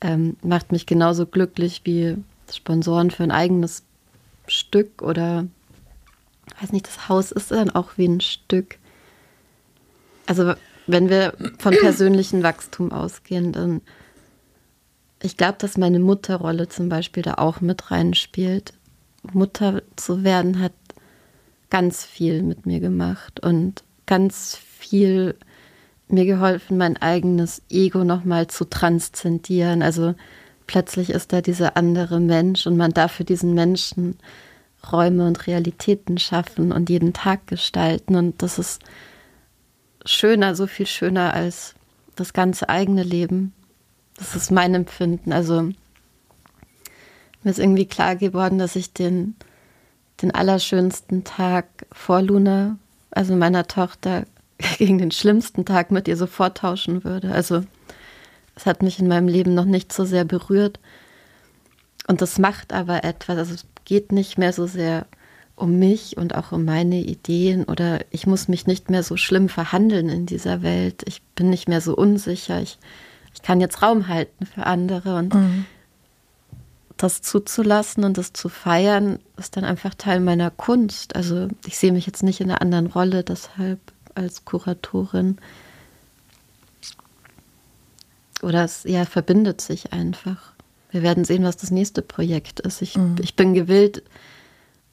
ähm, 0.00 0.38
macht 0.42 0.72
mich 0.72 0.86
genauso 0.86 1.26
glücklich 1.26 1.82
wie 1.84 2.16
Sponsoren 2.52 3.10
für 3.10 3.22
ein 3.22 3.30
eigenes 3.30 3.84
Stück 4.46 5.02
oder 5.02 5.46
weiß 6.60 6.72
nicht, 6.72 6.86
das 6.86 7.08
Haus 7.08 7.32
ist 7.32 7.50
dann 7.50 7.70
auch 7.70 7.92
wie 7.96 8.06
ein 8.06 8.20
Stück. 8.20 8.78
Also 10.26 10.54
wenn 10.86 11.08
wir 11.08 11.34
von 11.58 11.74
persönlichem 11.74 12.42
Wachstum 12.42 12.92
ausgehen, 12.92 13.52
dann 13.52 13.80
ich 15.22 15.38
glaube, 15.38 15.56
dass 15.58 15.78
meine 15.78 16.00
Mutterrolle 16.00 16.68
zum 16.68 16.90
Beispiel 16.90 17.22
da 17.22 17.34
auch 17.34 17.62
mit 17.62 17.90
reinspielt. 17.90 18.74
Mutter 19.32 19.82
zu 19.96 20.22
werden 20.22 20.60
hat 20.60 20.74
ganz 21.70 22.04
viel 22.04 22.42
mit 22.42 22.66
mir 22.66 22.78
gemacht 22.78 23.40
und 23.40 23.84
ganz 24.04 24.54
viel 24.54 25.34
mir 26.08 26.26
geholfen, 26.26 26.76
mein 26.76 26.98
eigenes 26.98 27.62
Ego 27.70 28.04
nochmal 28.04 28.48
zu 28.48 28.66
transzendieren. 28.66 29.82
Also 29.82 30.14
plötzlich 30.66 31.10
ist 31.10 31.32
da 31.32 31.40
dieser 31.40 31.76
andere 31.76 32.20
Mensch 32.20 32.66
und 32.66 32.76
man 32.76 32.92
darf 32.92 33.12
für 33.12 33.24
diesen 33.24 33.54
Menschen 33.54 34.16
Räume 34.92 35.26
und 35.26 35.46
Realitäten 35.46 36.18
schaffen 36.18 36.72
und 36.72 36.90
jeden 36.90 37.12
Tag 37.12 37.46
gestalten. 37.46 38.16
Und 38.16 38.42
das 38.42 38.58
ist 38.58 38.82
schöner, 40.04 40.54
so 40.54 40.66
viel 40.66 40.86
schöner 40.86 41.32
als 41.32 41.74
das 42.16 42.32
ganze 42.32 42.68
eigene 42.68 43.02
Leben. 43.02 43.52
Das 44.16 44.36
ist 44.36 44.50
mein 44.50 44.74
Empfinden. 44.74 45.32
Also 45.32 45.62
mir 45.62 47.50
ist 47.50 47.58
irgendwie 47.58 47.86
klar 47.86 48.16
geworden, 48.16 48.58
dass 48.58 48.76
ich 48.76 48.92
den, 48.92 49.34
den 50.22 50.30
allerschönsten 50.30 51.24
Tag 51.24 51.66
vor 51.92 52.22
Luna, 52.22 52.76
also 53.10 53.34
meiner 53.34 53.66
Tochter, 53.66 54.24
gegen 54.78 54.98
den 54.98 55.10
schlimmsten 55.10 55.64
Tag 55.64 55.90
mit 55.90 56.08
ihr 56.08 56.16
sofort 56.16 56.58
tauschen 56.58 57.04
würde. 57.04 57.32
Also 57.32 57.64
es 58.56 58.66
hat 58.66 58.82
mich 58.82 58.98
in 58.98 59.08
meinem 59.08 59.28
Leben 59.28 59.54
noch 59.54 59.64
nicht 59.64 59.92
so 59.92 60.04
sehr 60.04 60.24
berührt. 60.24 60.78
Und 62.06 62.22
das 62.22 62.38
macht 62.38 62.72
aber 62.72 63.04
etwas. 63.04 63.38
Also 63.38 63.54
es 63.54 63.66
geht 63.84 64.12
nicht 64.12 64.38
mehr 64.38 64.52
so 64.52 64.66
sehr 64.66 65.06
um 65.56 65.78
mich 65.78 66.16
und 66.16 66.34
auch 66.34 66.52
um 66.52 66.64
meine 66.64 67.00
Ideen 67.00 67.64
oder 67.64 68.00
ich 68.10 68.26
muss 68.26 68.48
mich 68.48 68.66
nicht 68.66 68.90
mehr 68.90 69.02
so 69.02 69.16
schlimm 69.16 69.48
verhandeln 69.48 70.08
in 70.08 70.26
dieser 70.26 70.62
Welt. 70.62 71.02
Ich 71.06 71.22
bin 71.36 71.48
nicht 71.48 71.68
mehr 71.68 71.80
so 71.80 71.94
unsicher. 71.96 72.60
Ich, 72.60 72.78
ich 73.34 73.42
kann 73.42 73.60
jetzt 73.60 73.80
Raum 73.80 74.08
halten 74.08 74.46
für 74.46 74.66
andere 74.66 75.16
und 75.16 75.34
mhm. 75.34 75.64
das 76.96 77.22
zuzulassen 77.22 78.04
und 78.04 78.18
das 78.18 78.32
zu 78.32 78.48
feiern, 78.48 79.20
ist 79.36 79.56
dann 79.56 79.64
einfach 79.64 79.94
Teil 79.94 80.18
meiner 80.18 80.50
Kunst. 80.50 81.14
Also 81.14 81.48
ich 81.66 81.78
sehe 81.78 81.92
mich 81.92 82.06
jetzt 82.06 82.24
nicht 82.24 82.40
in 82.40 82.50
einer 82.50 82.60
anderen 82.60 82.88
Rolle 82.88 83.22
deshalb 83.22 83.78
als 84.16 84.44
Kuratorin. 84.44 85.38
Oder 88.42 88.64
es 88.64 88.84
ja 88.84 89.04
verbindet 89.04 89.60
sich 89.60 89.92
einfach. 89.92 90.52
Wir 90.90 91.02
werden 91.02 91.24
sehen, 91.24 91.44
was 91.44 91.56
das 91.56 91.70
nächste 91.70 92.02
Projekt 92.02 92.60
ist. 92.60 92.82
Ich, 92.82 92.96
mhm. 92.96 93.16
ich 93.20 93.36
bin 93.36 93.54
gewillt, 93.54 94.02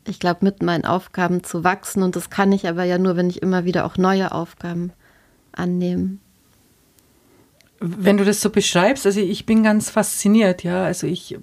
ich 0.08 0.20
glaube, 0.20 0.46
mit 0.46 0.64
meinen 0.64 0.86
Aufgaben 0.86 1.44
zu 1.44 1.64
wachsen. 1.64 2.02
Und 2.04 2.16
das 2.16 2.30
kann 2.30 2.52
ich 2.52 2.68
aber 2.68 2.84
ja 2.84 2.98
nur, 2.98 3.16
wenn 3.16 3.30
ich 3.30 3.42
immer 3.42 3.66
wieder 3.66 3.86
auch 3.86 3.98
neue 3.98 4.32
Aufgaben 4.32 4.92
annehme. 5.52 6.18
Wenn 7.80 8.18
du 8.18 8.26
das 8.26 8.42
so 8.42 8.50
beschreibst, 8.50 9.06
also 9.06 9.20
ich 9.20 9.46
bin 9.46 9.64
ganz 9.64 9.90
fasziniert, 9.90 10.64
ja. 10.64 10.84
Also 10.84 11.08
ich 11.08 11.38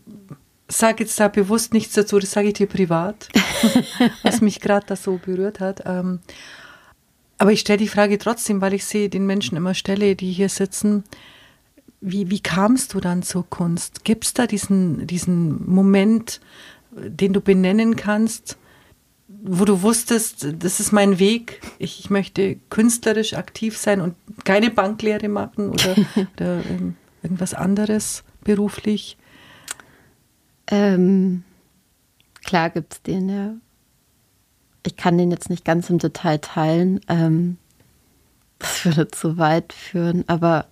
sage 0.68 1.04
jetzt 1.04 1.18
da 1.18 1.28
bewusst 1.28 1.72
nichts 1.72 1.94
dazu, 1.94 2.18
das 2.18 2.30
sage 2.30 2.48
ich 2.48 2.54
dir 2.54 2.68
privat, 2.68 3.28
was 4.22 4.40
mich 4.40 4.60
gerade 4.60 4.86
da 4.86 4.96
so 4.96 5.18
berührt 5.18 5.60
hat. 5.60 5.82
Ähm, 5.86 6.20
aber 7.38 7.52
ich 7.52 7.60
stelle 7.60 7.78
die 7.78 7.88
Frage 7.88 8.18
trotzdem, 8.18 8.60
weil 8.60 8.74
ich 8.74 8.84
sehe 8.84 9.08
den 9.08 9.26
Menschen 9.26 9.56
immer 9.56 9.74
stelle, 9.74 10.16
die 10.16 10.32
hier 10.32 10.48
sitzen. 10.48 11.04
Wie, 12.00 12.30
wie 12.30 12.40
kamst 12.40 12.94
du 12.94 13.00
dann 13.00 13.22
zur 13.22 13.48
Kunst? 13.48 14.04
Gibt 14.04 14.24
es 14.24 14.34
da 14.34 14.46
diesen, 14.46 15.06
diesen 15.06 15.68
Moment, 15.68 16.40
den 16.92 17.32
du 17.32 17.40
benennen 17.40 17.96
kannst, 17.96 18.56
wo 19.28 19.64
du 19.64 19.82
wusstest, 19.82 20.48
das 20.58 20.80
ist 20.80 20.92
mein 20.92 21.18
Weg, 21.18 21.60
ich, 21.78 22.00
ich 22.00 22.10
möchte 22.10 22.56
künstlerisch 22.70 23.34
aktiv 23.34 23.76
sein 23.76 24.00
und 24.00 24.14
keine 24.44 24.70
Banklehre 24.70 25.28
machen 25.28 25.70
oder, 25.70 25.96
oder 26.34 26.64
ähm, 26.66 26.96
irgendwas 27.22 27.54
anderes 27.54 28.24
beruflich? 28.42 29.16
Ähm, 30.70 31.44
klar 32.44 32.70
gibt 32.70 32.94
es 32.94 33.02
den, 33.02 33.28
ja. 33.28 33.54
Ich 34.86 34.96
kann 34.96 35.18
den 35.18 35.30
jetzt 35.30 35.50
nicht 35.50 35.64
ganz 35.64 35.90
im 35.90 35.98
Detail 35.98 36.38
teilen. 36.38 37.00
Ähm, 37.08 37.58
das 38.58 38.84
würde 38.84 39.08
zu 39.08 39.36
weit 39.38 39.72
führen, 39.72 40.24
aber 40.26 40.66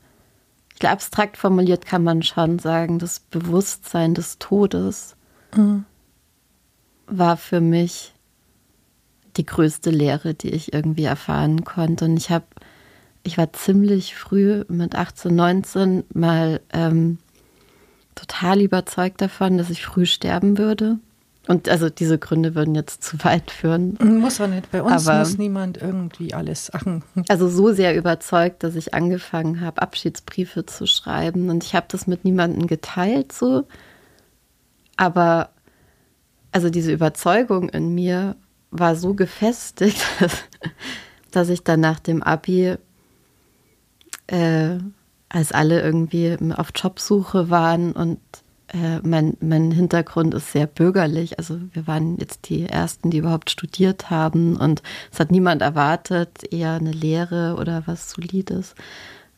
abstrakt 0.84 1.36
formuliert 1.36 1.86
kann 1.86 2.04
man 2.04 2.22
schon 2.22 2.58
sagen, 2.58 2.98
das 2.98 3.20
Bewusstsein 3.20 4.14
des 4.14 4.38
Todes 4.38 5.16
mhm. 5.56 5.84
war 7.06 7.36
für 7.36 7.60
mich 7.60 8.12
die 9.36 9.46
größte 9.46 9.90
Lehre, 9.90 10.34
die 10.34 10.50
ich 10.50 10.72
irgendwie 10.72 11.04
erfahren 11.04 11.64
konnte. 11.64 12.06
Und 12.06 12.16
ich 12.16 12.30
habe, 12.30 12.46
ich 13.22 13.38
war 13.38 13.52
ziemlich 13.52 14.14
früh 14.14 14.64
mit 14.68 14.94
18, 14.94 15.34
19 15.34 16.04
mal 16.12 16.60
ähm, 16.72 17.18
total 18.14 18.60
überzeugt 18.60 19.20
davon, 19.20 19.58
dass 19.58 19.70
ich 19.70 19.84
früh 19.84 20.06
sterben 20.06 20.58
würde. 20.58 20.98
Und 21.48 21.68
also 21.68 21.88
diese 21.88 22.18
Gründe 22.18 22.56
würden 22.56 22.74
jetzt 22.74 23.04
zu 23.04 23.22
weit 23.24 23.50
führen. 23.50 23.96
Muss 24.02 24.40
auch 24.40 24.48
nicht. 24.48 24.70
Bei 24.72 24.82
uns 24.82 25.06
Aber, 25.06 25.20
muss 25.20 25.38
niemand 25.38 25.80
irgendwie 25.80 26.34
alles 26.34 26.74
achten. 26.74 27.02
Also 27.28 27.48
so 27.48 27.72
sehr 27.72 27.96
überzeugt, 27.96 28.64
dass 28.64 28.74
ich 28.74 28.94
angefangen 28.94 29.60
habe, 29.60 29.80
Abschiedsbriefe 29.80 30.66
zu 30.66 30.86
schreiben. 30.86 31.48
Und 31.48 31.62
ich 31.62 31.74
habe 31.74 31.86
das 31.88 32.06
mit 32.08 32.24
niemandem 32.24 32.66
geteilt 32.66 33.32
so. 33.32 33.66
Aber 34.96 35.50
also 36.50 36.68
diese 36.68 36.92
Überzeugung 36.92 37.68
in 37.68 37.94
mir 37.94 38.34
war 38.70 38.96
so 38.96 39.14
gefestigt, 39.14 40.04
dass, 40.20 40.32
dass 41.30 41.48
ich 41.48 41.62
dann 41.62 41.80
nach 41.80 42.00
dem 42.00 42.24
Abi 42.24 42.76
äh, 44.26 44.78
als 45.28 45.52
alle 45.52 45.80
irgendwie 45.80 46.36
auf 46.56 46.70
Jobsuche 46.74 47.50
waren 47.50 47.92
und 47.92 48.18
äh, 48.72 48.98
mein, 49.02 49.36
mein 49.40 49.70
Hintergrund 49.70 50.34
ist 50.34 50.52
sehr 50.52 50.66
bürgerlich. 50.66 51.38
Also 51.38 51.60
wir 51.72 51.86
waren 51.86 52.16
jetzt 52.18 52.48
die 52.48 52.66
Ersten, 52.66 53.10
die 53.10 53.18
überhaupt 53.18 53.50
studiert 53.50 54.10
haben 54.10 54.56
und 54.56 54.82
es 55.12 55.20
hat 55.20 55.30
niemand 55.30 55.62
erwartet, 55.62 56.52
eher 56.52 56.72
eine 56.72 56.92
Lehre 56.92 57.56
oder 57.58 57.82
was 57.86 58.10
Solides. 58.10 58.74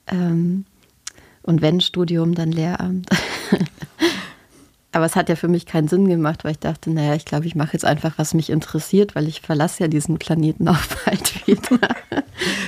Ähm, 0.07 0.65
und 1.43 1.63
wenn 1.63 1.81
Studium, 1.81 2.35
dann 2.35 2.53
Lehramt. 2.53 3.09
Aber 4.99 5.07
es 5.07 5.15
hat 5.15 5.29
ja 5.29 5.37
für 5.37 5.47
mich 5.47 5.65
keinen 5.65 5.87
Sinn 5.87 6.09
gemacht, 6.09 6.43
weil 6.43 6.51
ich 6.51 6.59
dachte, 6.59 6.91
naja, 6.91 7.15
ich 7.15 7.25
glaube, 7.25 7.47
ich 7.47 7.55
mache 7.55 7.75
jetzt 7.75 7.85
einfach, 7.85 8.15
was 8.17 8.35
mich 8.35 8.51
interessiert, 8.51 9.15
weil 9.15 9.29
ich 9.29 9.43
verlasse 9.43 9.85
ja 9.85 9.89
diesen 9.89 10.19
Planeten 10.19 10.67
auch 10.67 10.81
bald 11.05 11.47
wieder. 11.47 11.95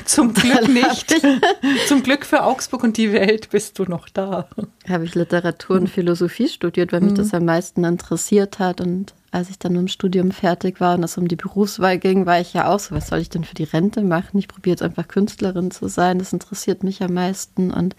Zum 0.05 0.33
Glück 0.33 0.69
nicht. 0.69 1.13
Zum 1.89 2.05
Glück 2.05 2.25
für 2.25 2.45
Augsburg 2.45 2.85
und 2.85 2.99
die 2.99 3.13
Welt 3.13 3.51
bist 3.51 3.81
du 3.81 3.83
noch 3.83 4.09
da. 4.09 4.49
Habe 4.89 5.07
ich 5.07 5.17
Literatur 5.17 5.75
und 5.75 5.89
Philosophie 5.89 6.47
studiert, 6.47 6.93
weil 6.93 7.01
mich 7.01 7.15
mhm. 7.15 7.17
das 7.17 7.35
am 7.35 7.47
meisten 7.47 7.83
interessiert 7.83 8.61
hat. 8.61 8.81
Und 8.81 9.13
als 9.33 9.51
ich 9.51 9.59
dann 9.59 9.75
im 9.75 9.89
Studium 9.89 10.31
fertig 10.31 10.81
war 10.81 10.95
und 10.95 11.03
es 11.03 11.19
um 11.19 11.27
die 11.27 11.35
Berufswahl 11.35 11.99
ging, 11.99 12.27
war 12.27 12.41
ich 12.41 12.53
ja 12.53 12.69
auch 12.69 12.79
so, 12.79 12.95
was 12.95 13.09
soll 13.09 13.19
ich 13.19 13.31
denn 13.31 13.43
für 13.43 13.57
die 13.57 13.65
Rente 13.65 14.03
machen? 14.03 14.39
Ich 14.39 14.47
probiere 14.47 14.75
jetzt 14.75 14.83
einfach 14.83 15.09
Künstlerin 15.09 15.73
zu 15.73 15.89
sein. 15.89 16.21
Das 16.21 16.33
interessiert 16.33 16.85
mich 16.85 17.03
am 17.03 17.13
meisten. 17.13 17.73
Und 17.73 17.97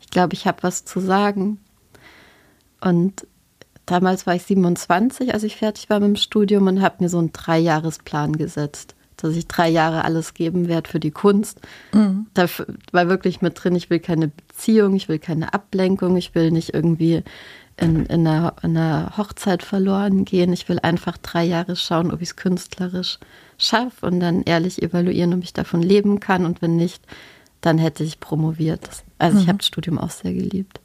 ich 0.00 0.08
glaube, 0.08 0.32
ich 0.32 0.46
habe 0.46 0.62
was 0.62 0.86
zu 0.86 1.00
sagen. 1.00 1.58
Und 2.80 3.26
Damals 3.86 4.26
war 4.26 4.34
ich 4.34 4.44
27, 4.44 5.34
als 5.34 5.42
ich 5.42 5.56
fertig 5.56 5.90
war 5.90 6.00
mit 6.00 6.08
dem 6.08 6.16
Studium 6.16 6.66
und 6.66 6.80
habe 6.80 6.96
mir 7.00 7.08
so 7.08 7.18
einen 7.18 7.32
Dreijahresplan 7.32 8.36
gesetzt, 8.36 8.94
dass 9.16 9.36
ich 9.36 9.46
drei 9.46 9.68
Jahre 9.68 10.04
alles 10.04 10.34
geben 10.34 10.68
werde 10.68 10.88
für 10.88 11.00
die 11.00 11.10
Kunst. 11.10 11.60
Mhm. 11.92 12.26
Da 12.32 12.46
war 12.92 13.08
wirklich 13.08 13.42
mit 13.42 13.62
drin, 13.62 13.76
ich 13.76 13.90
will 13.90 14.00
keine 14.00 14.28
Beziehung, 14.28 14.94
ich 14.94 15.08
will 15.08 15.18
keine 15.18 15.52
Ablenkung, 15.52 16.16
ich 16.16 16.34
will 16.34 16.50
nicht 16.50 16.72
irgendwie 16.72 17.22
in, 17.76 18.06
in, 18.06 18.26
einer, 18.26 18.54
in 18.62 18.76
einer 18.76 19.16
Hochzeit 19.16 19.62
verloren 19.62 20.24
gehen. 20.24 20.52
Ich 20.52 20.68
will 20.68 20.78
einfach 20.80 21.18
drei 21.18 21.44
Jahre 21.44 21.76
schauen, 21.76 22.12
ob 22.12 22.22
ich 22.22 22.28
es 22.28 22.36
künstlerisch 22.36 23.18
schaffe 23.58 24.06
und 24.06 24.20
dann 24.20 24.42
ehrlich 24.42 24.82
evaluieren, 24.82 25.34
ob 25.34 25.42
ich 25.42 25.52
davon 25.52 25.82
leben 25.82 26.20
kann. 26.20 26.46
Und 26.46 26.62
wenn 26.62 26.76
nicht, 26.76 27.04
dann 27.60 27.78
hätte 27.78 28.04
ich 28.04 28.20
promoviert. 28.20 28.88
Also 29.18 29.36
mhm. 29.36 29.42
ich 29.42 29.48
habe 29.48 29.58
das 29.58 29.66
Studium 29.66 29.98
auch 29.98 30.10
sehr 30.10 30.32
geliebt. 30.32 30.80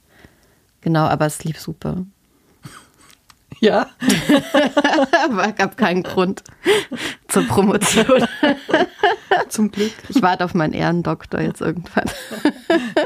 Genau, 0.80 1.04
aber 1.04 1.26
es 1.26 1.44
lief 1.44 1.60
super. 1.60 2.04
Ja. 3.58 3.90
Aber 5.24 5.52
gab 5.52 5.76
keinen 5.76 6.02
Grund 6.02 6.42
zur 7.28 7.46
Promotion. 7.46 8.26
Zum 9.48 9.70
Glück. 9.70 9.92
Ich 10.08 10.22
warte 10.22 10.44
auf 10.44 10.54
meinen 10.54 10.72
Ehrendoktor 10.72 11.40
jetzt 11.40 11.60
irgendwann. 11.60 12.04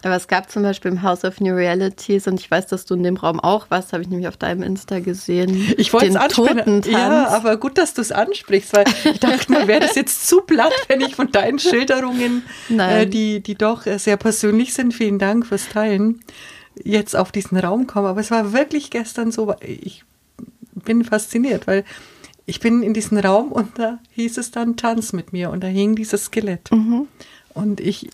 Aber 0.03 0.17
es 0.17 0.27
gab 0.27 0.51
zum 0.51 0.63
Beispiel 0.63 0.91
im 0.91 1.01
House 1.01 1.23
of 1.23 1.39
New 1.39 1.55
Realities, 1.55 2.27
und 2.27 2.37
ich 2.37 2.51
weiß, 2.51 2.67
dass 2.67 2.85
du 2.85 2.95
in 2.95 3.03
dem 3.03 3.15
Raum 3.15 3.39
auch 3.39 3.71
warst, 3.71 3.93
habe 3.93 4.03
ich 4.03 4.09
nämlich 4.09 4.27
auf 4.27 4.35
deinem 4.35 4.61
Insta 4.61 4.99
gesehen. 4.99 5.73
Ich 5.77 5.93
wollte 5.93 6.07
es 6.07 6.15
ansprechen. 6.17 6.81
Ja, 6.85 7.29
aber 7.29 7.55
gut, 7.55 7.77
dass 7.77 7.93
du 7.93 8.01
es 8.01 8.11
ansprichst, 8.11 8.73
weil 8.73 8.83
ich 9.05 9.19
dachte 9.21 9.49
mal, 9.51 9.67
wäre 9.67 9.79
das 9.79 9.95
jetzt 9.95 10.27
zu 10.27 10.41
platt, 10.41 10.73
wenn 10.89 10.99
ich 10.99 11.15
von 11.15 11.31
deinen 11.31 11.57
Schilderungen, 11.57 12.43
äh, 12.77 13.07
die, 13.07 13.41
die 13.41 13.55
doch 13.55 13.83
sehr 13.83 14.17
persönlich 14.17 14.73
sind, 14.73 14.93
vielen 14.93 15.19
Dank 15.19 15.47
fürs 15.47 15.69
Teilen, 15.69 16.19
jetzt 16.83 17.15
auf 17.15 17.31
diesen 17.31 17.57
Raum 17.57 17.87
komme. 17.87 18.09
Aber 18.09 18.21
es 18.21 18.31
war 18.31 18.53
wirklich 18.53 18.89
gestern 18.89 19.31
so, 19.31 19.53
ich 19.61 20.03
bin 20.73 21.03
fasziniert, 21.03 21.67
weil 21.67 21.83
ich 22.45 22.59
bin 22.59 22.83
in 22.83 22.93
diesen 22.93 23.17
Raum 23.17 23.51
und 23.51 23.79
da 23.79 23.99
hieß 24.11 24.37
es 24.37 24.51
dann 24.51 24.75
Tanz 24.75 25.13
mit 25.13 25.33
mir 25.33 25.49
und 25.49 25.63
da 25.63 25.67
hing 25.67 25.95
dieses 25.95 26.25
Skelett. 26.25 26.71
Mhm. 26.71 27.07
Und 27.53 27.79
ich, 27.79 28.09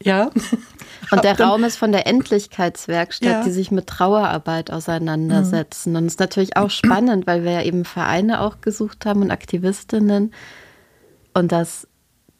ja. 0.00 0.30
Und 1.10 1.24
der 1.24 1.38
Raum 1.38 1.64
ist 1.64 1.76
von 1.76 1.92
der 1.92 2.06
Endlichkeitswerkstatt, 2.06 3.28
ja. 3.28 3.42
die 3.42 3.50
sich 3.50 3.70
mit 3.70 3.86
Trauerarbeit 3.86 4.70
auseinandersetzen. 4.70 5.90
Mhm. 5.90 5.96
Und 5.96 6.06
es 6.06 6.12
ist 6.14 6.20
natürlich 6.20 6.56
auch 6.56 6.70
spannend, 6.70 7.26
weil 7.26 7.44
wir 7.44 7.52
ja 7.52 7.62
eben 7.62 7.84
Vereine 7.84 8.40
auch 8.40 8.60
gesucht 8.60 9.04
haben 9.04 9.20
und 9.22 9.30
Aktivistinnen. 9.30 10.32
Und 11.34 11.52
dass, 11.52 11.86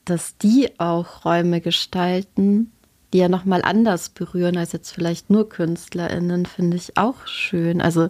dass 0.04 0.38
die 0.38 0.78
auch 0.78 1.24
Räume 1.24 1.60
gestalten, 1.60 2.72
die 3.12 3.18
ja 3.18 3.28
nochmal 3.28 3.62
anders 3.62 4.08
berühren 4.08 4.56
als 4.56 4.72
jetzt 4.72 4.90
vielleicht 4.90 5.30
nur 5.30 5.48
KünstlerInnen, 5.48 6.46
finde 6.46 6.76
ich 6.76 6.96
auch 6.96 7.26
schön. 7.26 7.80
Also 7.80 8.08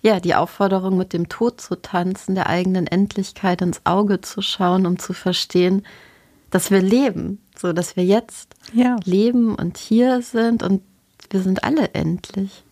ja, 0.00 0.20
die 0.20 0.34
Aufforderung, 0.34 0.96
mit 0.96 1.12
dem 1.12 1.28
Tod 1.28 1.60
zu 1.60 1.80
tanzen, 1.80 2.34
der 2.34 2.48
eigenen 2.48 2.86
Endlichkeit 2.86 3.60
ins 3.62 3.80
Auge 3.84 4.20
zu 4.20 4.42
schauen, 4.42 4.86
um 4.86 4.98
zu 4.98 5.12
verstehen, 5.12 5.84
dass 6.50 6.70
wir 6.70 6.80
leben, 6.80 7.40
so 7.56 7.72
dass 7.72 7.96
wir 7.96 8.04
jetzt 8.04 8.54
ja. 8.72 8.96
leben 9.04 9.54
und 9.54 9.76
hier 9.76 10.22
sind 10.22 10.62
und 10.62 10.82
wir 11.30 11.42
sind 11.42 11.64
alle 11.64 11.90
endlich. 11.94 12.62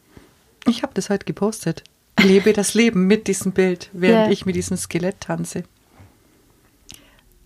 Ich 0.67 0.83
habe 0.83 0.95
das 0.95 1.11
heute 1.11 1.27
gepostet. 1.27 1.83
Lebe 2.19 2.53
das 2.53 2.75
Leben 2.75 3.07
mit 3.07 3.27
diesem 3.29 3.53
Bild, 3.53 3.91
während 3.93 4.27
ja. 4.27 4.33
ich 4.33 4.47
mit 4.47 4.57
diesem 4.57 4.77
Skelett 4.77 5.21
tanze. 5.21 5.65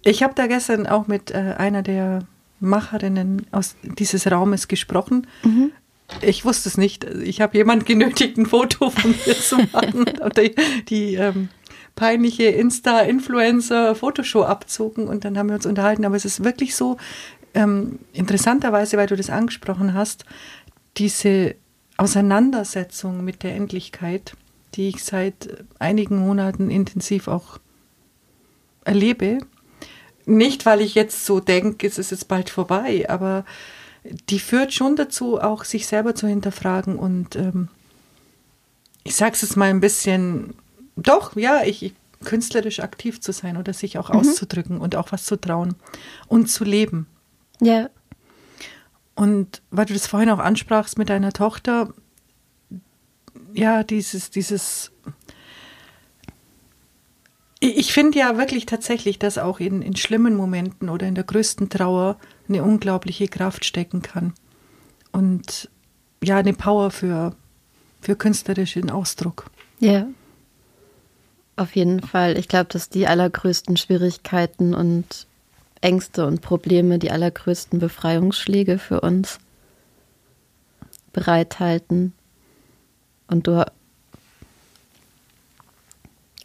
Ich 0.03 0.23
habe 0.23 0.35
da 0.35 0.47
gestern 0.47 0.87
auch 0.87 1.09
mit 1.09 1.33
äh, 1.33 1.55
einer 1.59 1.83
der 1.83 2.21
Macherinnen 2.61 3.47
aus 3.51 3.77
dieses 3.83 4.31
Raumes 4.31 4.69
gesprochen. 4.69 5.27
Mhm. 5.43 5.73
Ich 6.23 6.45
wusste 6.45 6.69
es 6.69 6.77
nicht. 6.77 7.05
Ich 7.05 7.41
habe 7.41 7.57
jemand 7.57 7.87
genötigt, 7.87 8.37
ein 8.37 8.47
Foto 8.47 8.91
von 8.91 9.15
mir 9.27 9.35
zu 9.35 9.57
machen 9.73 10.05
und 10.21 10.37
die, 10.37 10.55
die 10.89 11.15
ähm, 11.15 11.49
peinliche 11.95 12.45
Insta-Influencer-Fotoshow 12.45 14.45
abzogen 14.45 15.07
und 15.07 15.25
dann 15.25 15.39
haben 15.39 15.49
wir 15.49 15.57
uns 15.57 15.67
unterhalten. 15.67 16.05
Aber 16.05 16.17
es 16.17 16.25
ist 16.25 16.45
wirklich 16.45 16.75
so, 16.75 16.97
ähm, 17.55 17.99
interessanterweise, 18.13 18.97
weil 18.97 19.07
du 19.07 19.17
das 19.17 19.31
angesprochen 19.31 19.95
hast, 19.95 20.25
diese 20.97 21.55
Auseinandersetzung 21.97 23.25
mit 23.25 23.43
der 23.43 23.55
Endlichkeit, 23.55 24.35
die 24.75 24.89
ich 24.89 25.05
seit 25.05 25.65
einigen 25.79 26.19
Monaten 26.19 26.71
intensiv 26.71 27.29
auch 27.29 27.59
erlebe, 28.85 29.39
nicht, 30.31 30.67
weil 30.67 30.81
ich 30.81 30.95
jetzt 30.95 31.27
so 31.27 31.41
denke, 31.41 31.87
es 31.87 31.99
ist 31.99 32.11
jetzt 32.11 32.29
bald 32.29 32.51
vorbei, 32.51 33.07
aber 33.09 33.45
die 34.29 34.39
führt 34.39 34.73
schon 34.73 34.97
dazu, 34.97 35.41
auch 35.41 35.65
sich 35.65 35.87
selber 35.87 36.15
zu 36.15 36.27
hinterfragen 36.27 36.99
und 36.99 37.37
ähm, 37.37 37.69
ich 39.05 39.15
sage 39.15 39.33
es 39.35 39.43
jetzt 39.43 39.57
mal 39.57 39.71
ein 39.71 39.81
bisschen, 39.81 40.55
doch, 40.97 41.37
ja, 41.37 41.63
ich, 41.65 41.83
ich 41.83 41.95
künstlerisch 42.25 42.81
aktiv 42.81 43.21
zu 43.21 43.33
sein 43.33 43.57
oder 43.57 43.73
sich 43.73 43.99
auch 43.99 44.11
mhm. 44.11 44.17
auszudrücken 44.17 44.79
und 44.79 44.97
auch 44.97 45.13
was 45.13 45.25
zu 45.25 45.37
trauen 45.37 45.75
und 46.29 46.51
zu 46.51 46.65
leben. 46.65 47.07
Ja. 47.61 47.89
Und 49.15 49.63
weil 49.71 49.87
du 49.87 49.95
das 49.95 50.07
vorhin 50.07 50.31
auch 50.31 50.39
ansprachst 50.39 50.99
mit 50.99 51.09
deiner 51.09 51.33
Tochter, 51.33 51.93
ja, 53.53 53.83
dieses, 53.83 54.31
dieses, 54.31 54.93
ich 57.61 57.93
finde 57.93 58.19
ja 58.19 58.39
wirklich 58.39 58.65
tatsächlich, 58.65 59.19
dass 59.19 59.37
auch 59.37 59.61
in, 59.61 59.83
in 59.83 59.95
schlimmen 59.95 60.35
Momenten 60.35 60.89
oder 60.89 61.07
in 61.07 61.15
der 61.15 61.25
größten 61.25 61.69
Trauer 61.69 62.17
eine 62.49 62.65
unglaubliche 62.65 63.29
Kraft 63.29 63.67
stecken 63.67 64.01
kann. 64.01 64.33
Und 65.13 65.69
ja, 66.25 66.39
eine 66.39 66.55
Power 66.55 66.91
für, 66.91 67.37
für 68.01 68.17
künstlerischen 68.17 68.91
Ausdruck. 68.91 69.51
Ja. 69.79 70.07
Auf 71.57 71.77
jeden 71.77 72.01
Fall. 72.01 72.39
Ich 72.39 72.49
glaube, 72.49 72.71
dass 72.71 72.89
die 72.89 73.07
allergrößten 73.07 73.77
Schwierigkeiten 73.77 74.75
und 74.75 75.27
Ängste 75.83 76.27
und 76.27 76.41
Probleme 76.41 76.99
die 76.99 77.11
allergrößten 77.11 77.79
Befreiungsschläge 77.79 78.79
für 78.79 79.03
uns 79.03 79.39
bereithalten. 81.13 82.15
Und 83.27 83.47
du, 83.47 83.67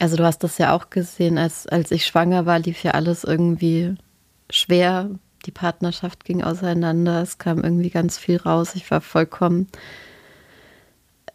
also 0.05 0.17
du 0.17 0.23
hast 0.23 0.43
das 0.43 0.59
ja 0.59 0.71
auch 0.75 0.91
gesehen, 0.91 1.39
als, 1.39 1.65
als 1.65 1.89
ich 1.89 2.05
schwanger 2.05 2.45
war, 2.45 2.59
lief 2.59 2.83
ja 2.83 2.91
alles 2.91 3.23
irgendwie 3.23 3.95
schwer. 4.51 5.09
Die 5.47 5.51
Partnerschaft 5.51 6.25
ging 6.25 6.43
auseinander, 6.43 7.23
es 7.23 7.39
kam 7.39 7.63
irgendwie 7.63 7.89
ganz 7.89 8.19
viel 8.19 8.37
raus. 8.37 8.75
Ich 8.75 8.91
war 8.91 9.01
vollkommen 9.01 9.67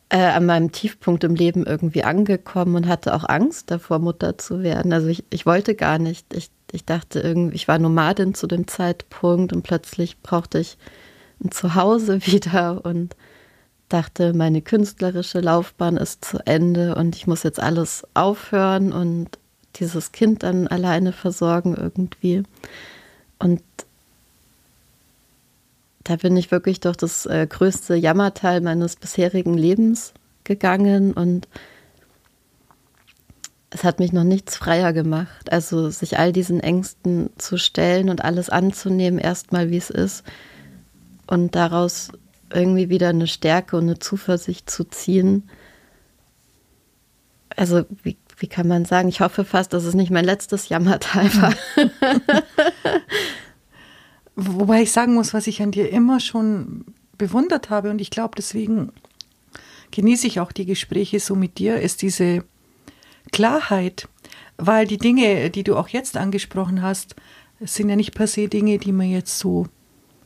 äh, 0.09 0.19
an 0.19 0.47
meinem 0.47 0.71
Tiefpunkt 0.71 1.25
im 1.25 1.35
Leben 1.35 1.67
irgendwie 1.67 2.05
angekommen 2.05 2.77
und 2.77 2.87
hatte 2.87 3.13
auch 3.13 3.29
Angst 3.29 3.73
davor, 3.73 3.99
Mutter 3.99 4.39
zu 4.39 4.63
werden. 4.63 4.93
Also 4.93 5.09
ich, 5.09 5.25
ich 5.31 5.47
wollte 5.47 5.75
gar 5.75 5.99
nicht. 5.99 6.33
Ich, 6.33 6.53
ich 6.71 6.85
dachte 6.85 7.19
irgendwie, 7.19 7.57
ich 7.57 7.67
war 7.67 7.81
Nomadin 7.81 8.35
zu 8.35 8.47
dem 8.47 8.69
Zeitpunkt 8.69 9.53
und 9.53 9.63
plötzlich 9.63 10.21
brauchte 10.23 10.61
ich 10.61 10.79
ein 11.43 11.51
Zuhause 11.51 12.25
wieder 12.27 12.85
und 12.85 13.17
dachte, 13.93 14.33
meine 14.33 14.63
künstlerische 14.63 15.41
Laufbahn 15.41 15.97
ist 15.97 16.25
zu 16.25 16.39
Ende 16.47 16.95
und 16.95 17.17
ich 17.17 17.27
muss 17.27 17.43
jetzt 17.43 17.61
alles 17.61 18.07
aufhören 18.15 18.93
und 18.93 19.39
dieses 19.77 20.13
Kind 20.13 20.43
dann 20.43 20.67
alleine 20.67 21.13
versorgen 21.13 21.77
irgendwie. 21.77 22.43
Und 23.39 23.63
da 26.05 26.17
bin 26.17 26.37
ich 26.37 26.51
wirklich 26.51 26.81
durch 26.81 26.97
das 26.97 27.27
äh, 27.27 27.47
größte 27.49 27.95
Jammerteil 27.95 28.61
meines 28.61 28.97
bisherigen 28.97 29.55
Lebens 29.55 30.13
gegangen 30.45 31.13
und 31.13 31.47
es 33.71 33.85
hat 33.85 34.01
mich 34.01 34.13
noch 34.13 34.25
nichts 34.25 34.57
freier 34.57 34.93
gemacht. 34.93 35.53
Also 35.53 35.91
sich 35.91 36.19
all 36.19 36.33
diesen 36.33 36.61
Ängsten 36.61 37.31
zu 37.39 37.57
stellen 37.57 38.11
und 38.11 38.25
alles 38.25 38.51
anzunehmen, 38.51 39.21
erstmal 39.21 39.71
wie 39.71 39.77
es 39.77 39.91
ist 39.91 40.25
und 41.29 41.55
daraus 41.55 42.11
irgendwie 42.53 42.89
wieder 42.89 43.09
eine 43.09 43.27
Stärke 43.27 43.77
und 43.77 43.85
eine 43.85 43.99
Zuversicht 43.99 44.71
zu 44.71 44.85
ziehen. 44.85 45.49
Also 47.57 47.85
wie, 48.03 48.17
wie 48.39 48.49
kann 48.49 48.69
man 48.69 48.85
sagen? 48.85 49.09
Ich 49.09 49.21
hoffe 49.21 49.45
fast, 49.45 49.73
dass 49.73 49.85
es 49.85 49.95
nicht 49.95 50.11
mein 50.11 50.25
letztes 50.25 50.69
Jammertal 50.69 51.31
war. 51.37 51.55
Wobei 54.37 54.83
ich 54.83 54.93
sagen 54.93 55.15
muss, 55.15 55.35
was 55.35 55.47
ich 55.47 55.63
an 55.63 55.71
dir 55.71 55.91
immer 55.91 56.21
schon 56.21 56.87
bewundert 57.19 57.69
habe 57.69 57.91
und 57.91 58.01
ich 58.01 58.11
glaube, 58.11 58.35
deswegen 58.37 58.93
genieße 59.91 60.27
ich 60.27 60.41
auch 60.41 60.53
die 60.53 60.67
Gespräche 60.67 61.21
so 61.21 61.35
mit 61.35 61.59
dir, 61.59 61.81
ist 61.81 62.03
diese 62.03 62.45
Klarheit, 63.33 64.09
weil 64.57 64.87
die 64.87 64.99
Dinge, 64.99 65.51
die 65.51 65.65
du 65.65 65.77
auch 65.77 65.89
jetzt 65.89 66.17
angesprochen 66.17 66.83
hast, 66.83 67.17
sind 67.61 67.91
ja 67.91 67.97
nicht 67.97 68.15
per 68.15 68.27
se 68.27 68.49
Dinge, 68.49 68.79
die 68.79 68.93
man 68.93 69.11
jetzt 69.11 69.39
so 69.39 69.67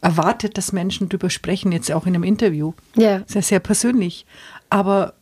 erwartet, 0.05 0.59
dass 0.59 0.73
Menschen 0.73 1.09
drüber 1.09 1.31
sprechen, 1.31 1.73
jetzt 1.73 1.91
auch 1.91 2.07
in 2.07 2.15
einem 2.15 2.25
Interview. 2.25 2.73
Ja. 2.97 3.25
Ja 3.29 3.43
sehr 3.43 3.61
persönlich. 3.61 4.27
Aber 4.71 5.15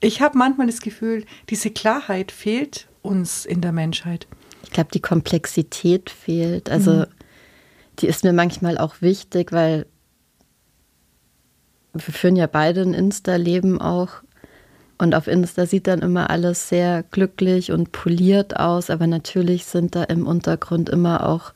ich 0.00 0.20
habe 0.20 0.38
manchmal 0.38 0.66
das 0.66 0.80
Gefühl, 0.80 1.24
diese 1.50 1.70
Klarheit 1.70 2.30
fehlt 2.30 2.88
uns 3.02 3.46
in 3.46 3.60
der 3.60 3.72
Menschheit. 3.72 4.26
Ich 4.62 4.70
glaube, 4.70 4.90
die 4.92 5.00
Komplexität 5.00 6.10
fehlt. 6.10 6.70
Also 6.70 6.92
mhm 6.92 7.06
die 8.00 8.06
ist 8.06 8.24
mir 8.24 8.32
manchmal 8.32 8.78
auch 8.78 9.00
wichtig, 9.00 9.52
weil 9.52 9.86
wir 11.92 12.00
führen 12.00 12.36
ja 12.36 12.46
beide 12.46 12.82
ein 12.82 12.94
Insta-Leben 12.94 13.80
auch. 13.80 14.10
Und 14.98 15.14
auf 15.14 15.26
Insta 15.26 15.66
sieht 15.66 15.86
dann 15.86 16.00
immer 16.00 16.30
alles 16.30 16.68
sehr 16.68 17.04
glücklich 17.04 17.70
und 17.70 17.92
poliert 17.92 18.58
aus, 18.58 18.90
aber 18.90 19.06
natürlich 19.06 19.64
sind 19.64 19.94
da 19.94 20.04
im 20.04 20.26
Untergrund 20.26 20.88
immer 20.88 21.26
auch 21.28 21.52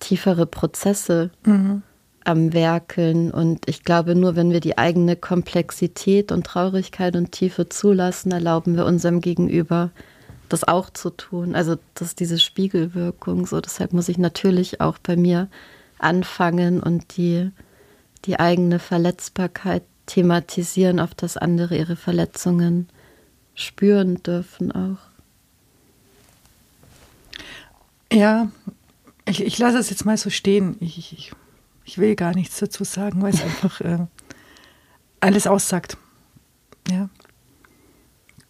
tiefere 0.00 0.46
Prozesse 0.46 1.30
mhm. 1.44 1.82
am 2.24 2.52
Werkeln. 2.52 3.30
Und 3.30 3.68
ich 3.68 3.84
glaube, 3.84 4.14
nur 4.14 4.36
wenn 4.36 4.50
wir 4.50 4.60
die 4.60 4.78
eigene 4.78 5.16
Komplexität 5.16 6.32
und 6.32 6.46
Traurigkeit 6.46 7.14
und 7.16 7.32
Tiefe 7.32 7.68
zulassen, 7.68 8.32
erlauben 8.32 8.76
wir 8.76 8.86
unserem 8.86 9.20
Gegenüber 9.20 9.90
das 10.48 10.64
auch 10.66 10.90
zu 10.90 11.10
tun. 11.10 11.54
Also 11.54 11.76
das 11.94 12.08
ist 12.08 12.20
diese 12.20 12.38
Spiegelwirkung. 12.38 13.46
So, 13.46 13.60
deshalb 13.60 13.92
muss 13.92 14.08
ich 14.08 14.18
natürlich 14.18 14.80
auch 14.80 14.98
bei 14.98 15.16
mir 15.16 15.48
anfangen 15.98 16.80
und 16.80 17.16
die, 17.16 17.50
die 18.24 18.40
eigene 18.40 18.78
Verletzbarkeit 18.78 19.84
thematisieren, 20.06 20.98
auf 20.98 21.14
das 21.14 21.36
andere 21.36 21.76
ihre 21.76 21.94
Verletzungen 21.94 22.88
spüren 23.54 24.22
dürfen 24.22 24.72
auch. 24.72 24.98
Ja, 28.12 28.50
ich, 29.30 29.44
ich 29.44 29.58
lasse 29.58 29.78
es 29.78 29.90
jetzt 29.90 30.04
mal 30.04 30.16
so 30.16 30.30
stehen. 30.30 30.76
Ich, 30.80 30.98
ich, 30.98 31.32
ich 31.84 31.98
will 31.98 32.14
gar 32.16 32.34
nichts 32.34 32.58
dazu 32.58 32.84
sagen, 32.84 33.22
weil 33.22 33.34
es 33.34 33.42
einfach 33.42 33.80
äh, 33.80 34.06
alles 35.20 35.46
aussagt. 35.46 35.96
Ja 36.90 37.08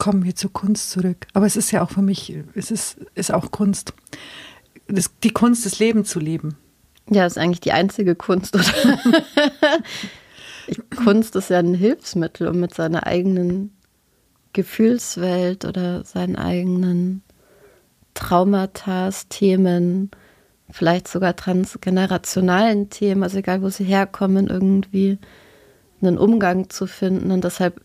kommen 0.00 0.24
wir 0.24 0.34
zur 0.34 0.52
Kunst 0.52 0.90
zurück. 0.90 1.28
Aber 1.34 1.46
es 1.46 1.54
ist 1.54 1.70
ja 1.70 1.82
auch 1.82 1.90
für 1.90 2.02
mich, 2.02 2.34
es 2.56 2.72
ist, 2.72 2.96
ist 3.14 3.32
auch 3.32 3.52
Kunst. 3.52 3.92
Das, 4.88 5.12
die 5.22 5.30
Kunst, 5.30 5.64
das 5.64 5.78
Leben 5.78 6.04
zu 6.04 6.18
leben. 6.18 6.56
Ja, 7.08 7.26
ist 7.26 7.38
eigentlich 7.38 7.60
die 7.60 7.72
einzige 7.72 8.16
Kunst, 8.16 8.56
oder? 8.56 8.64
Kunst 11.04 11.36
ist 11.36 11.50
ja 11.50 11.58
ein 11.58 11.74
Hilfsmittel, 11.74 12.48
um 12.48 12.58
mit 12.58 12.74
seiner 12.74 13.06
eigenen 13.06 13.72
Gefühlswelt 14.52 15.64
oder 15.64 16.02
seinen 16.04 16.36
eigenen 16.36 17.22
Traumata, 18.14 19.10
Themen, 19.28 20.10
vielleicht 20.72 21.08
sogar 21.08 21.36
transgenerationalen 21.36 22.90
Themen, 22.90 23.22
also 23.22 23.38
egal 23.38 23.62
wo 23.62 23.68
sie 23.68 23.84
herkommen, 23.84 24.48
irgendwie 24.48 25.18
einen 26.00 26.18
Umgang 26.18 26.70
zu 26.70 26.86
finden. 26.86 27.30
Und 27.30 27.44
deshalb 27.44 27.80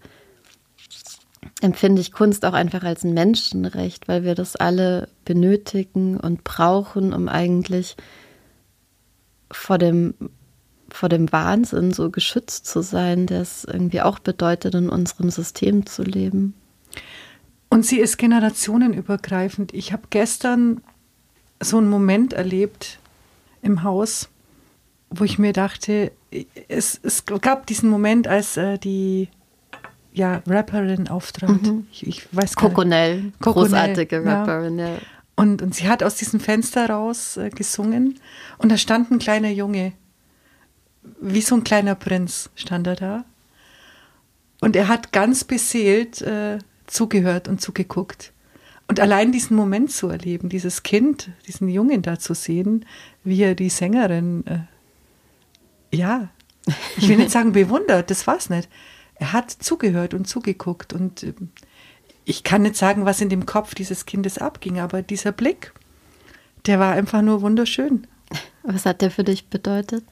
empfinde 1.61 2.01
ich 2.01 2.11
Kunst 2.11 2.45
auch 2.45 2.53
einfach 2.53 2.83
als 2.83 3.03
ein 3.03 3.13
Menschenrecht, 3.13 4.07
weil 4.07 4.23
wir 4.23 4.35
das 4.35 4.55
alle 4.55 5.09
benötigen 5.25 6.17
und 6.17 6.43
brauchen, 6.43 7.13
um 7.13 7.27
eigentlich 7.27 7.95
vor 9.51 9.77
dem, 9.77 10.13
vor 10.89 11.09
dem 11.09 11.31
Wahnsinn 11.31 11.91
so 11.91 12.09
geschützt 12.09 12.65
zu 12.65 12.81
sein, 12.81 13.27
der 13.27 13.41
es 13.41 13.63
irgendwie 13.63 14.01
auch 14.01 14.19
bedeutet, 14.19 14.75
in 14.75 14.89
unserem 14.89 15.29
System 15.29 15.85
zu 15.85 16.03
leben. 16.03 16.53
Und 17.69 17.85
sie 17.85 17.99
ist 17.99 18.17
generationenübergreifend. 18.17 19.73
Ich 19.73 19.91
habe 19.91 20.03
gestern 20.09 20.81
so 21.59 21.77
einen 21.77 21.89
Moment 21.89 22.33
erlebt 22.33 22.99
im 23.61 23.83
Haus, 23.83 24.29
wo 25.09 25.23
ich 25.23 25.39
mir 25.39 25.53
dachte, 25.53 26.11
es, 26.67 26.99
es 27.01 27.25
gab 27.25 27.65
diesen 27.67 27.89
Moment, 27.89 28.27
als 28.27 28.57
äh, 28.57 28.77
die 28.77 29.29
ja, 30.13 30.41
Rapperin 30.47 31.09
auftrat. 31.09 31.61
Mhm. 31.61 31.87
Ich, 31.91 32.07
ich, 32.07 32.35
weiß 32.35 32.55
gar 32.55 32.69
Coconel, 32.69 33.23
nicht. 33.23 33.39
großartige 33.39 34.23
Rapperin, 34.23 34.79
ja. 34.79 34.89
ja. 34.89 34.97
Und, 35.35 35.61
und 35.61 35.75
sie 35.75 35.89
hat 35.89 36.01
aus 36.01 36.15
diesem 36.15 36.39
Fenster 36.39 36.89
raus 36.89 37.35
äh, 37.37 37.49
gesungen 37.49 38.19
und 38.57 38.71
da 38.71 38.77
stand 38.77 39.11
ein 39.11 39.19
kleiner 39.19 39.49
Junge, 39.49 39.91
wie 41.19 41.41
so 41.41 41.55
ein 41.55 41.63
kleiner 41.63 41.95
Prinz 41.95 42.49
stand 42.55 42.87
er 42.87 42.95
da. 42.95 43.25
Und 44.61 44.75
er 44.77 44.87
hat 44.87 45.11
ganz 45.11 45.43
beseelt 45.43 46.21
äh, 46.21 46.59
zugehört 46.87 47.49
und 47.49 47.61
zugeguckt. 47.61 48.31
Und 48.87 48.99
allein 48.99 49.31
diesen 49.31 49.55
Moment 49.55 49.91
zu 49.91 50.09
erleben, 50.09 50.49
dieses 50.49 50.83
Kind, 50.83 51.31
diesen 51.47 51.69
Jungen 51.69 52.01
da 52.01 52.19
zu 52.19 52.33
sehen, 52.35 52.85
wie 53.23 53.41
er 53.41 53.55
die 53.55 53.69
Sängerin, 53.69 54.45
äh, 54.45 55.95
ja, 55.95 56.29
ich 56.97 57.07
will 57.07 57.17
nicht 57.17 57.31
sagen 57.31 57.51
bewundert, 57.51 58.11
das 58.11 58.27
war's 58.27 58.49
nicht 58.49 58.69
er 59.15 59.33
hat 59.33 59.51
zugehört 59.51 60.13
und 60.13 60.27
zugeguckt 60.27 60.93
und 60.93 61.23
äh, 61.23 61.33
ich 62.25 62.43
kann 62.43 62.63
nicht 62.63 62.75
sagen, 62.75 63.05
was 63.05 63.21
in 63.21 63.29
dem 63.29 63.45
Kopf 63.45 63.75
dieses 63.75 64.05
Kindes 64.05 64.37
abging, 64.37 64.79
aber 64.79 65.01
dieser 65.01 65.31
Blick, 65.31 65.73
der 66.65 66.79
war 66.79 66.93
einfach 66.93 67.21
nur 67.21 67.41
wunderschön. 67.41 68.07
Was 68.63 68.85
hat 68.85 69.01
der 69.01 69.11
für 69.11 69.23
dich 69.23 69.47
bedeutet? 69.47 70.03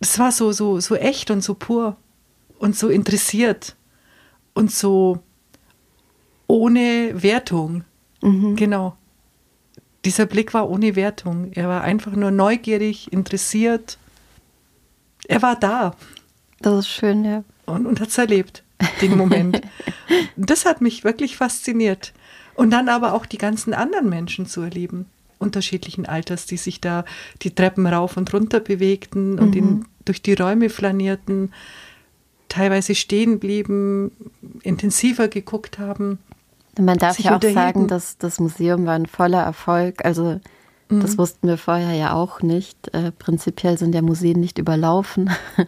Es 0.00 0.18
war 0.18 0.32
so, 0.32 0.52
so, 0.52 0.80
so 0.80 0.96
echt 0.96 1.30
und 1.30 1.42
so 1.42 1.54
pur 1.54 1.96
und 2.58 2.76
so 2.76 2.88
interessiert 2.88 3.76
und 4.54 4.70
so 4.72 5.22
ohne 6.46 7.22
Wertung. 7.22 7.84
Mhm. 8.22 8.56
Genau. 8.56 8.96
Dieser 10.04 10.26
Blick 10.26 10.52
war 10.54 10.68
ohne 10.68 10.96
Wertung. 10.96 11.52
Er 11.52 11.68
war 11.68 11.82
einfach 11.82 12.12
nur 12.12 12.30
neugierig, 12.30 13.12
interessiert, 13.12 13.98
er 15.26 15.42
war 15.42 15.56
da. 15.56 15.94
Das 16.60 16.80
ist 16.80 16.88
schön, 16.88 17.24
ja. 17.24 17.44
Und, 17.66 17.86
und 17.86 18.00
hat 18.00 18.08
es 18.08 18.18
erlebt, 18.18 18.62
den 19.00 19.16
Moment. 19.16 19.62
das 20.36 20.66
hat 20.66 20.80
mich 20.80 21.04
wirklich 21.04 21.36
fasziniert. 21.36 22.12
Und 22.54 22.70
dann 22.70 22.88
aber 22.88 23.14
auch 23.14 23.26
die 23.26 23.38
ganzen 23.38 23.74
anderen 23.74 24.08
Menschen 24.08 24.46
zu 24.46 24.60
erleben, 24.60 25.06
unterschiedlichen 25.38 26.06
Alters, 26.06 26.46
die 26.46 26.56
sich 26.56 26.80
da 26.80 27.04
die 27.42 27.54
Treppen 27.54 27.86
rauf 27.86 28.16
und 28.16 28.32
runter 28.32 28.60
bewegten 28.60 29.38
und 29.38 29.50
mhm. 29.50 29.56
in, 29.56 29.84
durch 30.04 30.22
die 30.22 30.34
Räume 30.34 30.70
flanierten, 30.70 31.52
teilweise 32.48 32.94
stehen 32.94 33.40
blieben, 33.40 34.12
intensiver 34.62 35.28
geguckt 35.28 35.78
haben. 35.78 36.18
Man 36.78 36.98
darf 36.98 37.18
ja 37.18 37.36
auch 37.36 37.42
sagen, 37.42 37.88
dass 37.88 38.18
das 38.18 38.40
Museum 38.40 38.86
war 38.86 38.94
ein 38.94 39.06
voller 39.06 39.42
Erfolg. 39.42 40.04
Also 40.04 40.40
mhm. 40.88 41.00
das 41.00 41.18
wussten 41.18 41.48
wir 41.48 41.58
vorher 41.58 41.94
ja 41.94 42.14
auch 42.14 42.42
nicht. 42.42 42.92
Äh, 42.94 43.12
prinzipiell 43.12 43.78
sind 43.78 43.94
ja 43.94 44.02
Museen 44.02 44.40
nicht 44.40 44.58
überlaufen. 44.58 45.30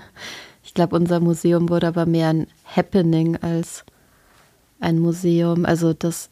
ich 0.63 0.75
glaube, 0.75 0.97
unser 0.97 1.21
Museum 1.21 1.69
wurde 1.69 1.89
aber 1.89 2.07
mehr 2.07 2.29
ein 2.29 2.47
Happening 2.65 3.37
als 3.37 3.85
ein 4.81 4.99
Museum. 4.99 5.65
Also 5.65 5.93
das, 5.93 6.31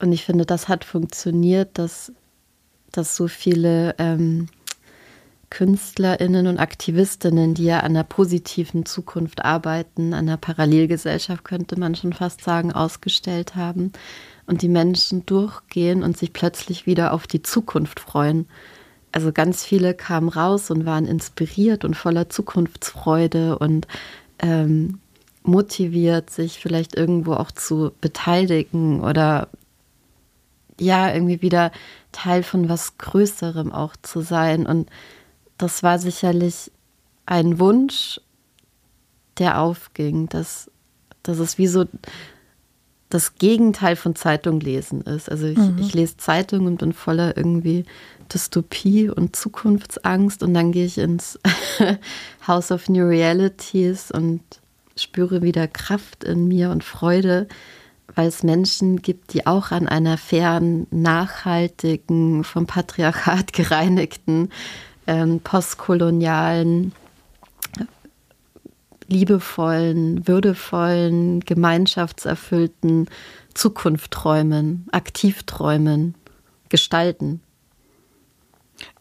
und 0.00 0.12
ich 0.12 0.24
finde, 0.24 0.46
das 0.46 0.68
hat 0.68 0.84
funktioniert, 0.84 1.78
dass, 1.78 2.12
dass 2.92 3.16
so 3.16 3.28
viele 3.28 3.94
ähm, 3.98 4.48
KünstlerInnen 5.50 6.46
und 6.46 6.58
Aktivistinnen, 6.58 7.54
die 7.54 7.64
ja 7.64 7.80
an 7.80 7.92
einer 7.92 8.04
positiven 8.04 8.84
Zukunft 8.84 9.44
arbeiten, 9.44 10.12
an 10.12 10.28
einer 10.28 10.36
Parallelgesellschaft, 10.36 11.44
könnte 11.44 11.78
man 11.78 11.94
schon 11.94 12.12
fast 12.12 12.42
sagen, 12.42 12.72
ausgestellt 12.72 13.54
haben. 13.54 13.92
Und 14.46 14.62
die 14.62 14.68
Menschen 14.68 15.26
durchgehen 15.26 16.02
und 16.02 16.16
sich 16.16 16.32
plötzlich 16.32 16.86
wieder 16.86 17.12
auf 17.12 17.26
die 17.26 17.42
Zukunft 17.42 18.00
freuen. 18.00 18.46
Also 19.12 19.32
ganz 19.32 19.64
viele 19.64 19.94
kamen 19.94 20.28
raus 20.28 20.70
und 20.70 20.84
waren 20.84 21.06
inspiriert 21.06 21.84
und 21.84 21.94
voller 21.94 22.28
Zukunftsfreude 22.28 23.58
und 23.58 23.86
ähm, 24.38 25.00
motiviert, 25.42 26.30
sich 26.30 26.58
vielleicht 26.58 26.94
irgendwo 26.96 27.34
auch 27.34 27.50
zu 27.50 27.92
beteiligen 28.00 29.00
oder 29.00 29.48
ja, 30.78 31.12
irgendwie 31.12 31.40
wieder 31.40 31.72
Teil 32.12 32.42
von 32.42 32.68
was 32.68 32.98
Größerem 32.98 33.72
auch 33.72 33.96
zu 34.02 34.20
sein. 34.20 34.66
Und 34.66 34.90
das 35.58 35.82
war 35.82 35.98
sicherlich 35.98 36.70
ein 37.24 37.58
Wunsch, 37.58 38.20
der 39.38 39.60
aufging, 39.60 40.28
dass, 40.28 40.70
dass 41.22 41.38
es 41.38 41.58
wie 41.58 41.66
so 41.66 41.84
das 43.08 43.36
Gegenteil 43.36 43.96
von 43.96 44.16
Zeitung 44.16 44.60
lesen 44.60 45.02
ist. 45.02 45.30
Also 45.30 45.46
ich, 45.46 45.58
mhm. 45.58 45.78
ich 45.78 45.94
lese 45.94 46.16
Zeitung 46.16 46.66
und 46.66 46.78
bin 46.78 46.92
voller 46.92 47.36
irgendwie 47.36 47.84
Dystopie 48.32 49.08
und 49.08 49.36
Zukunftsangst 49.36 50.42
und 50.42 50.54
dann 50.54 50.72
gehe 50.72 50.86
ich 50.86 50.98
ins 50.98 51.38
House 52.46 52.72
of 52.72 52.88
New 52.88 53.06
Realities 53.06 54.10
und 54.10 54.40
spüre 54.96 55.42
wieder 55.42 55.68
Kraft 55.68 56.24
in 56.24 56.48
mir 56.48 56.70
und 56.70 56.82
Freude, 56.82 57.46
weil 58.14 58.28
es 58.28 58.42
Menschen 58.42 59.02
gibt, 59.02 59.34
die 59.34 59.46
auch 59.46 59.70
an 59.70 59.86
einer 59.86 60.16
fairen, 60.18 60.86
nachhaltigen, 60.90 62.42
vom 62.44 62.66
Patriarchat 62.66 63.52
gereinigten 63.52 64.48
ähm, 65.06 65.40
postkolonialen, 65.40 66.92
liebevollen, 69.08 70.26
würdevollen, 70.26 71.40
gemeinschaftserfüllten 71.40 73.08
Zukunft 73.54 74.10
träumen, 74.10 74.86
aktiv 74.90 75.44
träumen, 75.44 76.14
gestalten. 76.68 77.40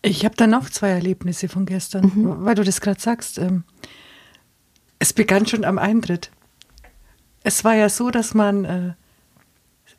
Ich 0.01 0.23
habe 0.23 0.35
da 0.35 0.47
noch 0.47 0.69
zwei 0.69 0.89
Erlebnisse 0.89 1.49
von 1.49 1.65
gestern, 1.65 2.11
mhm. 2.15 2.45
weil 2.45 2.55
du 2.55 2.63
das 2.63 2.81
gerade 2.81 3.01
sagst. 3.01 3.37
Ähm, 3.37 3.63
es 4.99 5.11
begann 5.13 5.45
schon 5.45 5.65
am 5.65 5.77
Eintritt. 5.77 6.31
Es 7.43 7.63
war 7.63 7.75
ja 7.75 7.89
so, 7.89 8.11
dass 8.11 8.33
man 8.33 8.65
äh, 8.65 8.93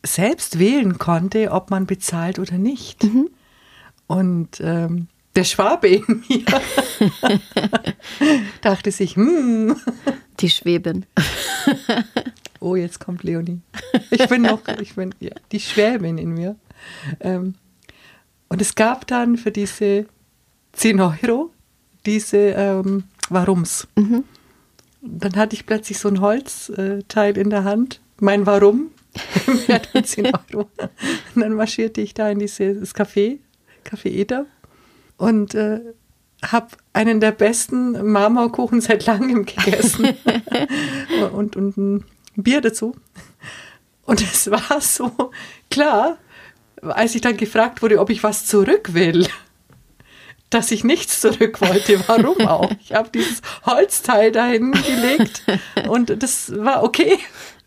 selbst 0.03 0.59
wählen 0.59 0.99
konnte, 0.99 1.51
ob 1.51 1.71
man 1.71 1.87
bezahlt 1.87 2.39
oder 2.39 2.59
nicht. 2.59 3.05
Mhm. 3.05 3.29
Und 4.07 4.61
ähm, 4.61 5.09
der 5.37 5.45
Schwabe 5.45 5.89
in 5.89 6.25
mir 6.29 6.45
dachte 8.63 8.91
sich, 8.91 9.17
hm. 9.17 9.77
Die 10.41 10.51
Schweben. 10.51 11.07
oh, 12.61 12.75
jetzt 12.77 13.01
kommt 13.01 13.23
Leonie. 13.23 13.61
Ich 14.11 14.27
bin 14.29 14.43
noch, 14.43 14.61
ich 14.81 14.95
bin 14.95 15.15
ja, 15.21 15.33
die 15.53 15.61
Schwäbin 15.61 16.19
in 16.19 16.35
mir. 16.35 16.57
Ähm, 17.21 17.55
und 18.49 18.61
es 18.61 18.75
gab 18.75 19.07
dann 19.07 19.37
für 19.37 19.51
diese 19.51 20.07
10 20.73 21.01
Euro 21.01 21.51
diese 22.05 22.37
ähm, 22.37 23.05
Warums. 23.29 23.89
Mhm. 23.97 24.25
Dann 25.01 25.37
hatte 25.37 25.55
ich 25.55 25.67
plötzlich 25.67 25.99
so 25.99 26.09
ein 26.09 26.21
Holzteil 26.21 27.37
in 27.37 27.51
der 27.51 27.65
Hand. 27.65 28.01
Mein 28.21 28.47
Warum 28.47 28.91
von 29.93 30.05
10 30.05 30.27
Euro. 30.27 30.69
Und 31.35 31.41
dann 31.43 31.55
marschierte 31.55 32.01
ich 32.01 32.15
da 32.15 32.31
in 32.31 32.39
dieses 32.39 32.95
Café, 32.95 33.39
Café 33.85 34.09
Eder 34.09 34.47
und 35.17 35.55
äh, 35.55 35.81
habe 36.45 36.69
einen 36.93 37.21
der 37.21 37.33
besten 37.33 38.13
Marmorkuchen 38.13 38.81
seit 38.81 39.07
langem 39.07 39.47
gegessen 39.47 40.17
und, 41.33 41.57
und 41.57 41.77
ein 41.77 42.05
Bier 42.37 42.61
dazu. 42.61 42.95
Und 44.05 44.21
es 44.21 44.51
war 44.51 44.81
so 44.81 45.31
klar, 45.71 46.19
als 46.83 47.15
ich 47.15 47.21
dann 47.21 47.37
gefragt 47.37 47.83
wurde, 47.83 47.99
ob 47.99 48.11
ich 48.11 48.23
was 48.23 48.47
zurück 48.47 48.95
will, 48.95 49.27
dass 50.51 50.71
ich 50.71 50.85
nichts 50.85 51.21
zurück 51.21 51.61
wollte. 51.61 52.01
Warum 52.07 52.47
auch? 52.47 52.71
Ich 52.81 52.93
habe 52.93 53.09
dieses 53.13 53.41
Holzteil 53.65 54.31
dahin 54.31 54.73
gelegt 54.73 55.43
und 55.89 56.23
das 56.23 56.53
war 56.57 56.85
okay. 56.85 57.19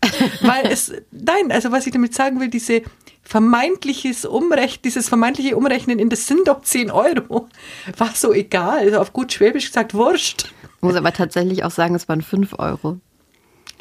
Weil 0.40 0.66
es, 0.66 0.92
nein, 1.10 1.52
also 1.52 1.72
was 1.72 1.86
ich 1.86 1.92
damit 1.92 2.14
sagen 2.14 2.40
will, 2.40 2.48
diese 2.48 2.82
vermeintliches 3.22 4.24
Umrechnen, 4.24 4.82
dieses 4.84 5.08
vermeintliche 5.08 5.56
Umrechnen 5.56 5.98
in 5.98 6.08
das 6.08 6.26
sind 6.26 6.48
doch 6.48 6.62
10 6.62 6.90
Euro, 6.90 7.48
war 7.96 8.10
so 8.14 8.32
egal. 8.32 8.80
Also 8.80 8.98
auf 8.98 9.12
gut 9.12 9.32
Schwäbisch 9.32 9.66
gesagt, 9.66 9.94
wurscht. 9.94 10.52
Ich 10.76 10.82
muss 10.82 10.96
aber 10.96 11.12
tatsächlich 11.12 11.64
auch 11.64 11.70
sagen, 11.70 11.94
es 11.94 12.08
waren 12.08 12.22
5 12.22 12.58
Euro. 12.58 12.98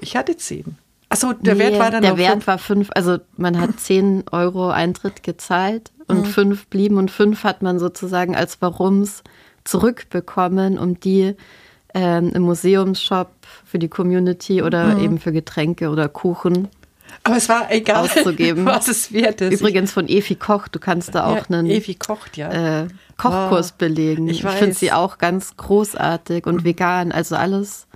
Ich 0.01 0.15
hatte 0.15 0.35
10. 0.35 0.77
Achso, 1.09 1.33
der 1.33 1.55
nee, 1.55 1.61
Wert 1.61 1.79
war 1.79 1.89
dann 1.89 2.03
Der 2.03 2.17
Wert 2.17 2.33
fünf. 2.33 2.47
war 2.47 2.57
5, 2.59 2.89
also 2.93 3.17
man 3.37 3.59
hat 3.59 3.79
10 3.79 4.25
Euro 4.31 4.69
Eintritt 4.69 5.23
gezahlt 5.23 5.91
und 6.07 6.27
5 6.27 6.59
mhm. 6.59 6.65
blieben 6.69 6.97
und 6.97 7.09
5 7.09 7.43
hat 7.43 7.61
man 7.61 7.79
sozusagen 7.79 8.35
als 8.35 8.61
Warums 8.61 9.23
zurückbekommen, 9.63 10.77
um 10.77 10.99
die 10.99 11.35
ähm, 11.93 12.31
im 12.33 12.43
Museumsshop 12.43 13.29
für 13.65 13.79
die 13.79 13.87
Community 13.87 14.61
oder 14.61 14.95
mhm. 14.95 15.03
eben 15.03 15.19
für 15.19 15.31
Getränke 15.31 15.89
oder 15.89 16.07
Kuchen 16.07 16.69
aber 17.23 17.37
es 17.37 17.49
war 17.49 17.71
egal, 17.71 18.05
auszugeben. 18.05 18.65
was 18.65 18.87
es 18.87 19.11
wert 19.11 19.41
ist. 19.41 19.59
Übrigens 19.59 19.91
von 19.91 20.07
Evi 20.07 20.35
Koch, 20.35 20.67
du 20.67 20.79
kannst 20.79 21.15
da 21.15 21.25
auch 21.25 21.35
ja, 21.35 21.43
einen 21.49 21.69
Evi 21.69 21.95
kocht, 21.95 22.37
ja. 22.37 22.83
äh, 22.83 22.87
Kochkurs 23.17 23.71
wow. 23.71 23.77
belegen. 23.77 24.27
Ich, 24.27 24.43
ich 24.43 24.49
finde 24.51 24.75
sie 24.75 24.91
auch 24.91 25.17
ganz 25.17 25.57
großartig 25.57 26.45
und 26.45 26.57
mhm. 26.57 26.63
vegan, 26.63 27.11
also 27.11 27.35
alles. 27.35 27.87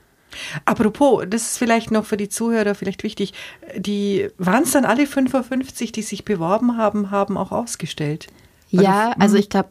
Apropos, 0.66 1.26
das 1.28 1.44
ist 1.44 1.58
vielleicht 1.60 1.92
noch 1.92 2.06
für 2.06 2.18
die 2.18 2.28
Zuhörer 2.28 2.74
vielleicht 2.74 3.04
wichtig, 3.04 3.34
die 3.78 4.30
waren 4.38 4.64
es 4.64 4.72
dann 4.72 4.84
alle 4.84 5.06
55, 5.06 5.92
die 5.92 6.02
sich 6.02 6.26
beworben 6.26 6.78
haben, 6.78 7.12
haben 7.12 7.38
auch 7.38 7.52
ausgestellt? 7.52 8.28
Ja, 8.70 9.14
also 9.20 9.38
ich 9.38 9.50
glaube 9.50 9.70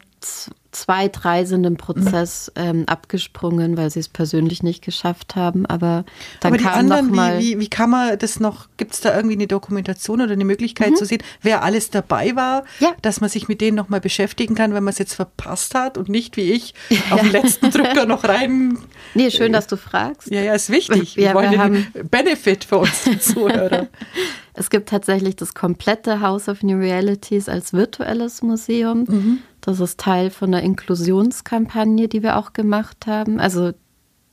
zwei, 0.72 1.08
drei 1.08 1.44
sind 1.44 1.64
im 1.64 1.76
Prozess 1.76 2.50
ähm, 2.56 2.85
abgesprungen, 2.87 3.76
weil 3.76 3.90
sie 3.90 4.00
es 4.00 4.08
persönlich 4.08 4.62
nicht 4.62 4.82
geschafft 4.82 5.37
haben. 5.37 5.66
Aber 5.66 6.04
dann 6.40 6.52
aber 6.52 6.58
die 6.58 6.64
kam 6.64 6.78
anderen, 6.78 7.06
noch 7.06 7.14
mal 7.14 7.38
wie, 7.38 7.56
wie, 7.56 7.61
wie 7.61 7.68
kann 7.68 7.90
man 7.90 8.18
das 8.18 8.40
noch, 8.40 8.68
gibt 8.78 8.94
es 8.94 9.00
da 9.00 9.14
irgendwie 9.14 9.37
eine 9.37 9.46
Dokumentation 9.46 10.20
oder 10.20 10.32
eine 10.32 10.44
Möglichkeit 10.44 10.92
mhm. 10.92 10.96
zu 10.96 11.04
sehen, 11.04 11.22
wer 11.42 11.62
alles 11.62 11.90
dabei 11.90 12.35
war, 12.35 12.64
ja. 12.80 12.92
dass 13.02 13.20
man 13.20 13.30
sich 13.30 13.48
mit 13.48 13.61
denen 13.61 13.76
nochmal 13.76 14.00
beschäftigen 14.00 14.54
kann, 14.54 14.74
wenn 14.74 14.82
man 14.82 14.92
es 14.92 14.98
jetzt 14.98 15.14
verpasst 15.14 15.74
hat 15.74 15.98
und 15.98 16.08
nicht 16.08 16.37
wie 16.37 16.52
ich 16.52 16.74
auf 17.11 17.20
den 17.20 17.32
letzten 17.32 17.70
Drücker 17.70 18.06
noch 18.06 18.24
rein. 18.24 18.78
Nee, 19.14 19.30
schön, 19.30 19.52
dass 19.52 19.66
du 19.66 19.76
fragst. 19.76 20.30
Ja, 20.30 20.40
ja, 20.40 20.54
ist 20.54 20.70
wichtig. 20.70 21.16
Wir, 21.16 21.28
wir 21.28 21.35
wollen 21.35 21.52
den 21.92 22.08
Benefit 22.08 22.64
für 22.64 22.78
uns 22.78 23.04
Zuhörer. 23.20 23.88
Es 24.55 24.70
gibt 24.70 24.90
tatsächlich 24.90 25.34
das 25.36 25.55
komplette 25.55 26.20
House 26.20 26.48
of 26.48 26.62
New 26.62 26.78
Realities 26.78 27.48
als 27.48 27.72
virtuelles 27.72 28.42
Museum. 28.42 29.05
Mhm. 29.09 29.38
Das 29.61 29.80
ist 29.80 29.98
Teil 29.98 30.30
von 30.30 30.53
einer 30.53 30.62
Inklusionskampagne, 30.62 32.07
die 32.09 32.22
wir 32.22 32.36
auch 32.36 32.53
gemacht 32.53 33.07
haben. 33.07 33.40
Also 33.40 33.72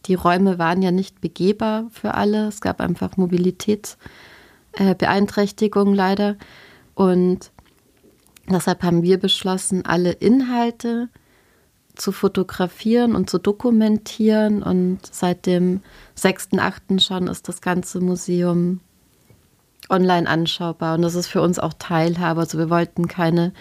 die 0.06 0.14
Räume 0.16 0.60
waren 0.60 0.82
ja 0.82 0.92
nicht 0.92 1.22
begehbar 1.22 1.88
für 1.92 2.16
alle. 2.16 2.48
Es 2.48 2.60
gab 2.62 2.82
einfach 2.82 3.16
Mobilitätsbeeinträchtigungen 3.18 5.94
äh, 5.94 5.98
leider. 5.98 6.36
Und 6.96 7.52
deshalb 8.50 8.82
haben 8.84 9.04
wir 9.04 9.20
beschlossen, 9.20 9.86
alle 9.86 10.12
Inhalte 10.12 11.10
zu 11.96 12.12
fotografieren 12.12 13.16
und 13.16 13.30
zu 13.30 13.38
dokumentieren. 13.38 14.64
Und 14.64 15.00
seit 15.10 15.46
dem 15.46 15.80
6.8. 16.18 17.00
schon 17.00 17.28
ist 17.28 17.48
das 17.48 17.62
ganze 17.62 18.02
Museum 18.02 18.82
online 19.90 20.28
anschaubar 20.28 20.96
und 20.96 21.02
das 21.02 21.16
ist 21.16 21.28
für 21.28 21.42
uns 21.42 21.60
auch 21.60 21.74
Teilhabe. 21.78 22.42
Also 22.42 22.58
wir 22.58 22.70
wollten 22.70 23.08
keine 23.08 23.54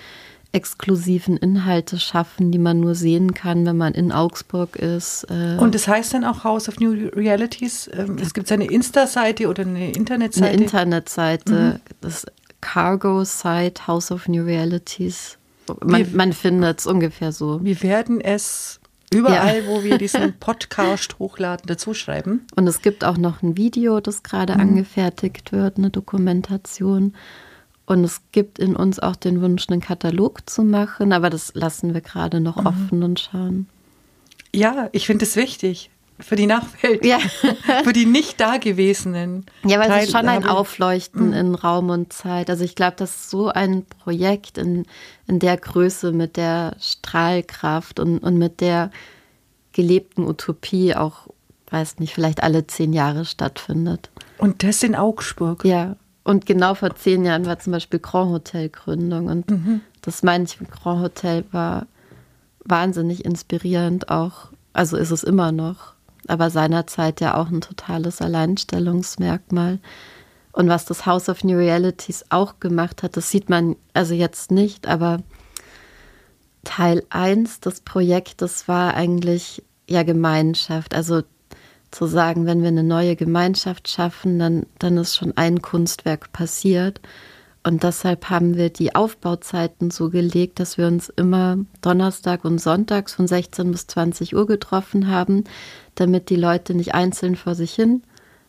exklusiven 0.53 1.37
Inhalte 1.37 1.99
schaffen, 1.99 2.51
die 2.51 2.59
man 2.59 2.81
nur 2.81 2.95
sehen 2.95 3.35
kann, 3.35 3.67
wenn 3.67 3.77
man 3.77 3.93
in 3.93 4.13
Augsburg 4.13 4.77
ist. 4.77 5.27
Äh 5.31 5.57
und 5.59 5.75
das 5.75 5.87
heißt 5.87 6.15
dann 6.15 6.25
auch 6.25 6.45
House 6.45 6.69
of 6.69 6.81
New 6.81 6.93
Realities? 7.15 7.91
Ähm, 7.93 8.17
es 8.21 8.33
gibt 8.33 8.51
eine 8.51 8.65
Insta-Seite 8.65 9.49
oder 9.49 9.63
eine 9.63 9.93
Internetseite? 9.93 10.53
Eine 10.53 10.63
Internetseite, 10.63 11.53
mhm. 11.53 11.81
das 12.01 12.27
Cargo-Site 12.61 13.87
House 13.87 14.11
of 14.11 14.27
New 14.27 14.43
Realities. 14.43 15.37
Man, 15.85 16.07
man 16.15 16.33
findet 16.33 16.81
es 16.81 16.87
ungefähr 16.87 17.31
so. 17.33 17.63
Wir 17.63 17.83
werden 17.83 18.23
es 18.23 18.78
überall, 19.13 19.63
ja. 19.63 19.67
wo 19.67 19.83
wir 19.83 19.99
diesen 19.99 20.39
Podcast 20.39 21.19
hochladen, 21.19 21.67
dazu 21.67 21.95
schreiben. 21.95 22.47
Und 22.57 22.67
es 22.67 22.83
gibt 22.83 23.05
auch 23.05 23.19
noch 23.19 23.43
ein 23.43 23.57
Video, 23.57 24.01
das 24.01 24.23
gerade 24.23 24.55
mhm. 24.55 24.61
angefertigt 24.61 25.53
wird, 25.53 25.79
eine 25.79 25.91
Dokumentation. 25.91 27.15
Und 27.87 28.05
es 28.05 28.21
gibt 28.33 28.59
in 28.59 28.77
uns 28.77 28.99
auch 28.99 29.17
den 29.17 29.41
Wunsch, 29.41 29.67
einen 29.69 29.81
Katalog 29.81 30.49
zu 30.49 30.63
machen, 30.63 31.13
aber 31.13 31.31
das 31.31 31.55
lassen 31.55 31.95
wir 31.95 32.03
gerade 32.03 32.41
noch 32.41 32.57
mhm. 32.57 32.67
offen 32.67 33.03
und 33.03 33.21
schauen. 33.21 33.67
Ja, 34.55 34.89
ich 34.93 35.07
finde 35.07 35.25
es 35.25 35.37
wichtig 35.37 35.91
für 36.21 36.37
die 36.37 36.47
Nachwelt, 36.47 37.05
ja. 37.05 37.19
für 37.85 37.93
die 37.93 38.07
nicht 38.07 38.41
Dagewesenen. 38.41 39.47
Ja, 39.65 39.79
weil 39.79 39.91
es 39.91 40.05
ist 40.05 40.13
schon 40.13 40.29
ein 40.29 40.45
Aufleuchten 40.45 41.29
mhm. 41.29 41.35
in 41.35 41.55
Raum 41.55 41.91
und 41.91 42.13
Zeit. 42.13 42.51
Also 42.51 42.65
ich 42.65 42.75
glaube, 42.75 42.97
dass 42.97 43.31
so 43.31 43.49
ein 43.49 43.85
Projekt 43.85 44.59
in, 44.59 44.85
in 45.27 45.39
der 45.39 45.57
Größe 45.57 46.13
mit 46.13 46.37
der 46.37 46.77
Strahlkraft 46.81 48.01
und, 48.01 48.19
und 48.19 48.37
mit 48.37 48.61
der 48.61 48.91
gelebten 49.73 50.27
Utopie 50.27 50.95
auch, 50.95 51.29
weiß 51.71 51.99
nicht, 52.01 52.15
vielleicht 52.15 52.43
alle 52.43 52.67
zehn 52.67 52.93
Jahre 52.93 53.25
stattfindet. 53.25 54.11
Und 54.39 54.65
das 54.65 54.83
in 54.83 54.97
Augsburg. 54.97 55.65
Ja, 55.65 55.97
und 56.25 56.47
genau 56.47 56.75
vor 56.75 56.95
zehn 56.95 57.25
Jahren 57.25 57.47
war 57.47 57.59
zum 57.59 57.73
Beispiel 57.73 58.01
Grand 58.01 58.31
Hotel 58.31 58.69
Gründung. 58.69 59.29
Und 59.29 59.51
mhm. 59.51 59.81
das 60.03 60.23
meine 60.23 60.45
ich 60.45 60.61
mit 60.61 60.71
Grand 60.71 61.01
Hotel 61.01 61.45
war 61.53 61.87
wahnsinnig 62.65 63.25
inspirierend 63.25 64.11
auch. 64.11 64.49
Also 64.73 64.97
ist 64.97 65.11
es 65.11 65.23
immer 65.23 65.53
noch. 65.53 65.95
Aber 66.29 66.51
seinerzeit 66.51 67.21
ja 67.21 67.37
auch 67.37 67.49
ein 67.49 67.61
totales 67.61 68.21
Alleinstellungsmerkmal. 68.21 69.79
Und 70.53 70.69
was 70.69 70.85
das 70.85 71.07
House 71.07 71.29
of 71.29 71.45
New 71.45 71.57
Realities 71.57 72.25
auch 72.31 72.61
gemacht 72.61 73.03
hat, 73.03 73.17
das 73.17 73.31
sieht 73.31 73.49
man 73.49 73.77
also 73.95 74.15
jetzt 74.15 74.51
nicht, 74.51 74.89
aber 74.89 75.23
Teil 76.65 77.03
1 77.11 77.61
des 77.61 77.81
Projektes 77.81 78.69
war 78.69 78.95
eigentlich 78.95 79.63
ja 79.89 80.03
Gemeinschaft. 80.03 80.95
Also 80.95 81.23
zu 81.91 82.07
sagen, 82.07 82.47
wenn 82.47 82.63
wir 82.63 82.69
eine 82.69 82.83
neue 82.83 83.17
Gemeinschaft 83.17 83.89
schaffen, 83.89 84.39
dann, 84.39 84.67
dann 84.79 84.99
ist 84.99 85.17
schon 85.17 85.33
ein 85.37 85.63
Kunstwerk 85.63 86.33
passiert. 86.33 87.01
Und 87.65 87.83
deshalb 87.83 88.31
haben 88.31 88.57
wir 88.57 88.71
die 88.71 88.95
Aufbauzeiten 88.95 89.91
so 89.91 90.11
gelegt, 90.11 90.61
dass 90.61 90.79
wir 90.79 90.87
uns 90.87 91.09
immer 91.09 91.59
Donnerstag 91.83 92.45
und 92.45 92.59
Sonntags 92.61 93.15
von 93.15 93.27
16 93.27 93.71
bis 93.73 93.87
20 93.89 94.37
Uhr 94.37 94.47
getroffen 94.47 95.09
haben, 95.09 95.45
damit 96.01 96.31
die 96.31 96.37
Leute 96.37 96.75
nicht 96.75 96.95
einzeln 96.95 97.37
vor 97.37 97.55
sich 97.55 97.75
hin 97.75 98.03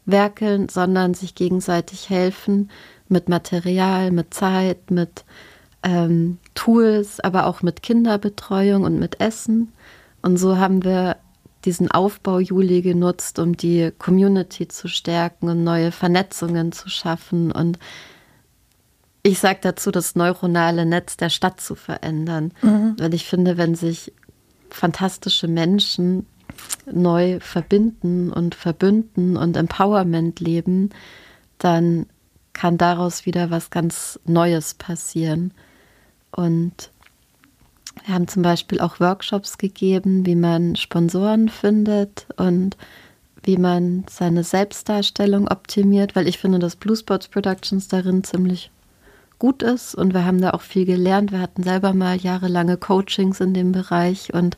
werkeln, 0.06 0.70
sondern 0.70 1.14
sich 1.14 1.36
gegenseitig 1.36 2.10
helfen 2.10 2.70
mit 3.08 3.30
Material, 3.30 4.12
mit 4.12 4.34
Zeit, 4.34 4.92
mit 4.92 5.24
ähm, 5.84 6.38
Tools, 6.56 7.20
aber 7.20 7.46
auch 7.46 7.62
mit 7.62 7.84
Kinderbetreuung 7.84 8.84
und 8.84 9.00
mit 9.00 9.20
Essen. 9.20 9.72
Und 10.22 10.38
so 10.38 10.58
haben 10.58 10.84
wir 10.84 11.18
diesen 11.66 11.92
Aufbau 11.92 12.40
Juli 12.40 12.82
genutzt, 12.82 13.40
um 13.40 13.56
die 13.58 13.92
Community 13.98 14.68
zu 14.68 14.88
stärken 14.88 15.50
und 15.50 15.64
neue 15.64 15.92
Vernetzungen 15.92 16.72
zu 16.72 16.90
schaffen 16.90 17.52
und 17.52 17.80
ich 19.22 19.40
sage 19.40 19.60
dazu, 19.62 19.92
das 19.92 20.16
neuronale 20.16 20.86
Netz 20.86 21.18
der 21.18 21.30
Stadt 21.30 21.60
zu 21.60 21.76
verändern. 21.76 22.54
Mhm. 22.62 22.96
Weil 22.98 23.14
ich 23.14 23.26
finde, 23.26 23.58
wenn 23.58 23.76
sich 23.76 24.14
fantastische 24.70 25.50
Menschen 25.50 26.26
neu 26.94 27.40
verbinden 27.40 28.32
und 28.32 28.56
verbünden 28.56 29.38
und 29.38 29.58
Empowerment 29.58 30.40
leben, 30.40 30.90
dann 31.58 32.06
kann 32.54 32.78
daraus 32.78 33.26
wieder 33.26 33.52
was 33.52 33.70
ganz 33.70 34.20
Neues 34.26 34.74
passieren. 34.74 35.54
Und 36.32 36.92
wir 38.06 38.14
haben 38.14 38.28
zum 38.28 38.44
Beispiel 38.44 38.80
auch 38.80 39.00
Workshops 39.00 39.58
gegeben, 39.58 40.26
wie 40.26 40.36
man 40.36 40.76
Sponsoren 40.76 41.50
findet 41.50 42.28
und 42.38 42.78
wie 43.44 43.58
man 43.58 44.04
seine 44.10 44.44
Selbstdarstellung 44.44 45.48
optimiert, 45.48 46.16
weil 46.16 46.28
ich 46.28 46.38
finde, 46.38 46.60
dass 46.60 46.76
Blue 46.76 46.96
Spots 46.96 47.28
Productions 47.28 47.88
darin 47.88 48.24
ziemlich 48.24 48.72
gut 49.40 49.64
ist 49.64 49.96
und 49.96 50.14
wir 50.14 50.26
haben 50.26 50.42
da 50.42 50.52
auch 50.52 50.62
viel 50.62 50.86
gelernt. 50.86 51.32
Wir 51.32 51.40
hatten 51.40 51.64
selber 51.64 51.94
mal 51.94 52.18
jahrelange 52.18 52.78
Coachings 52.78 53.40
in 53.40 53.54
dem 53.54 53.72
Bereich 53.72 54.34
und 54.34 54.58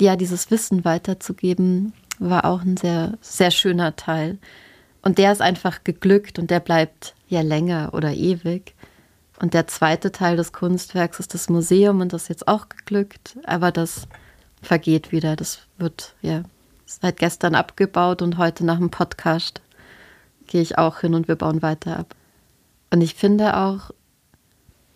ja, 0.00 0.16
dieses 0.16 0.50
Wissen 0.50 0.84
weiterzugeben 0.84 1.92
war 2.18 2.44
auch 2.44 2.62
ein 2.62 2.76
sehr, 2.76 3.18
sehr 3.20 3.50
schöner 3.50 3.96
Teil. 3.96 4.38
Und 5.02 5.18
der 5.18 5.32
ist 5.32 5.40
einfach 5.40 5.84
geglückt 5.84 6.38
und 6.38 6.50
der 6.50 6.60
bleibt 6.60 7.14
ja 7.28 7.40
länger 7.40 7.90
oder 7.94 8.12
ewig. 8.12 8.74
Und 9.40 9.54
der 9.54 9.66
zweite 9.66 10.12
Teil 10.12 10.36
des 10.36 10.52
Kunstwerks 10.52 11.18
ist 11.18 11.32
das 11.32 11.48
Museum 11.48 12.00
und 12.00 12.12
das 12.12 12.24
ist 12.24 12.28
jetzt 12.28 12.48
auch 12.48 12.68
geglückt, 12.68 13.38
aber 13.44 13.72
das 13.72 14.06
vergeht 14.60 15.12
wieder. 15.12 15.34
Das 15.34 15.60
wird 15.78 16.14
ja 16.20 16.42
seit 16.84 17.16
gestern 17.16 17.54
abgebaut 17.54 18.20
und 18.20 18.36
heute 18.36 18.66
nach 18.66 18.76
dem 18.76 18.90
Podcast 18.90 19.62
gehe 20.46 20.60
ich 20.60 20.76
auch 20.76 21.00
hin 21.00 21.14
und 21.14 21.28
wir 21.28 21.36
bauen 21.36 21.62
weiter 21.62 21.98
ab. 21.98 22.14
Und 22.90 23.00
ich 23.00 23.14
finde 23.14 23.56
auch, 23.56 23.92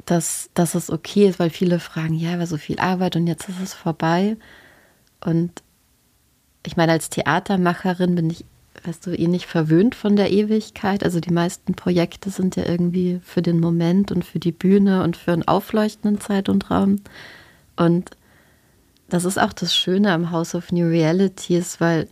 dass, 0.05 0.50
dass 0.52 0.74
es 0.74 0.90
okay 0.90 1.28
ist, 1.28 1.38
weil 1.38 1.48
viele 1.48 1.78
fragen, 1.78 2.14
ja, 2.14 2.38
war 2.38 2.46
so 2.46 2.59
viel 2.59 2.78
Arbeit 2.78 3.16
und 3.16 3.26
jetzt 3.26 3.48
ist 3.48 3.61
es 3.62 3.72
vorbei. 3.72 4.36
Und 5.25 5.62
ich 6.64 6.77
meine, 6.77 6.93
als 6.93 7.11
Theatermacherin 7.11 8.14
bin 8.14 8.31
ich 8.31 8.45
weißt 8.83 9.07
du, 9.07 9.12
eh 9.12 9.29
nicht 9.29 9.47
verwöhnt 9.47 9.95
von 9.95 10.16
der 10.16 10.31
Ewigkeit. 10.31 11.05
Also 11.05 11.20
die 11.20 11.33
meisten 11.33 11.75
Projekte 11.75 12.31
sind 12.31 12.57
ja 12.57 12.64
irgendwie 12.64 13.20
für 13.22 13.43
den 13.43 13.61
Moment 13.61 14.12
und 14.12 14.25
für 14.25 14.39
die 14.39 14.53
Bühne 14.53 15.03
und 15.03 15.16
für 15.16 15.33
einen 15.33 15.47
aufleuchtenden 15.47 16.20
Zeit 16.20 16.49
und 16.49 16.70
Raum. 16.70 17.01
Und 17.77 18.11
das 19.09 19.25
ist 19.25 19.39
auch 19.39 19.53
das 19.53 19.75
Schöne 19.77 20.12
am 20.12 20.31
House 20.31 20.55
of 20.55 20.72
New 20.72 20.87
Realities, 20.87 21.81
weil 21.81 22.09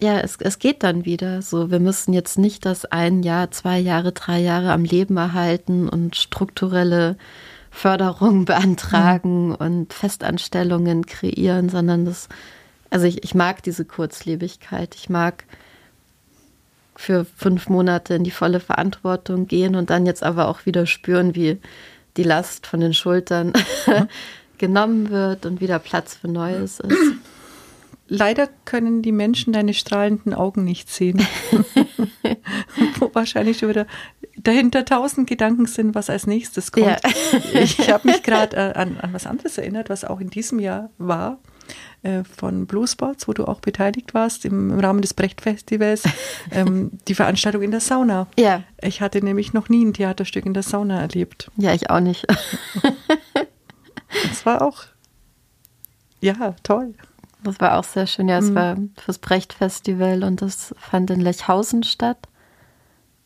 ja, 0.00 0.20
es, 0.20 0.36
es 0.40 0.58
geht 0.58 0.82
dann 0.82 1.06
wieder 1.06 1.40
so. 1.40 1.70
Wir 1.70 1.80
müssen 1.80 2.12
jetzt 2.12 2.38
nicht 2.38 2.66
das 2.66 2.84
ein 2.84 3.22
Jahr, 3.22 3.50
zwei 3.50 3.78
Jahre, 3.78 4.12
drei 4.12 4.40
Jahre 4.40 4.72
am 4.72 4.84
Leben 4.84 5.16
erhalten 5.16 5.88
und 5.88 6.16
strukturelle 6.16 7.16
Förderung 7.76 8.46
beantragen 8.46 9.48
mhm. 9.48 9.54
und 9.56 9.92
Festanstellungen 9.92 11.04
kreieren, 11.04 11.68
sondern 11.68 12.06
das 12.06 12.28
also 12.88 13.06
ich, 13.06 13.22
ich 13.24 13.34
mag 13.34 13.62
diese 13.62 13.84
Kurzlebigkeit. 13.84 14.94
Ich 14.94 15.10
mag 15.10 15.44
für 16.94 17.26
fünf 17.36 17.68
Monate 17.68 18.14
in 18.14 18.24
die 18.24 18.30
volle 18.30 18.60
Verantwortung 18.60 19.46
gehen 19.46 19.74
und 19.74 19.90
dann 19.90 20.06
jetzt 20.06 20.22
aber 20.22 20.48
auch 20.48 20.64
wieder 20.64 20.86
spüren, 20.86 21.34
wie 21.34 21.58
die 22.16 22.22
Last 22.22 22.66
von 22.66 22.80
den 22.80 22.94
Schultern 22.94 23.52
mhm. 23.86 24.08
genommen 24.58 25.10
wird 25.10 25.44
und 25.44 25.60
wieder 25.60 25.78
Platz 25.78 26.14
für 26.14 26.28
Neues 26.28 26.80
ist. 26.80 27.12
Leider 28.08 28.48
können 28.64 29.02
die 29.02 29.12
Menschen 29.12 29.52
deine 29.52 29.74
strahlenden 29.74 30.32
Augen 30.32 30.64
nicht 30.64 30.88
sehen. 30.88 31.26
Wo 32.98 33.10
wahrscheinlich 33.12 33.58
schon 33.58 33.68
wieder 33.68 33.86
dahinter 34.36 34.84
tausend 34.84 35.28
Gedanken 35.28 35.66
sind, 35.66 35.94
was 35.94 36.10
als 36.10 36.26
nächstes 36.26 36.72
kommt. 36.72 36.86
Ja. 36.86 36.96
ich 37.60 37.90
habe 37.90 38.08
mich 38.08 38.22
gerade 38.22 38.56
äh, 38.56 38.72
an, 38.74 38.98
an 38.98 39.12
was 39.12 39.26
anderes 39.26 39.58
erinnert, 39.58 39.90
was 39.90 40.04
auch 40.04 40.20
in 40.20 40.30
diesem 40.30 40.58
Jahr 40.58 40.90
war. 40.98 41.38
Äh, 42.02 42.22
von 42.24 42.66
Blue 42.66 42.86
Spots, 42.86 43.26
wo 43.26 43.32
du 43.32 43.44
auch 43.46 43.60
beteiligt 43.60 44.14
warst 44.14 44.44
im, 44.44 44.70
im 44.70 44.78
Rahmen 44.78 45.02
des 45.02 45.14
Brecht-Festivals, 45.14 46.04
ähm, 46.52 46.92
die 47.08 47.14
Veranstaltung 47.14 47.62
in 47.62 47.72
der 47.72 47.80
Sauna. 47.80 48.28
Ja. 48.38 48.62
Ich 48.80 49.00
hatte 49.00 49.24
nämlich 49.24 49.52
noch 49.52 49.68
nie 49.68 49.84
ein 49.84 49.94
Theaterstück 49.94 50.46
in 50.46 50.54
der 50.54 50.62
Sauna 50.62 51.00
erlebt. 51.00 51.50
Ja, 51.56 51.74
ich 51.74 51.90
auch 51.90 52.00
nicht. 52.00 52.24
das 54.28 54.46
war 54.46 54.62
auch, 54.62 54.84
ja, 56.20 56.54
toll. 56.62 56.94
Das 57.42 57.60
war 57.60 57.78
auch 57.78 57.84
sehr 57.84 58.06
schön. 58.06 58.28
Ja, 58.28 58.38
es 58.38 58.50
mhm. 58.50 58.54
war 58.54 58.76
fürs 58.96 59.18
Brecht-Festival 59.18 60.22
und 60.22 60.42
das 60.42 60.74
fand 60.78 61.10
in 61.10 61.20
Lechhausen 61.20 61.82
statt. 61.82 62.28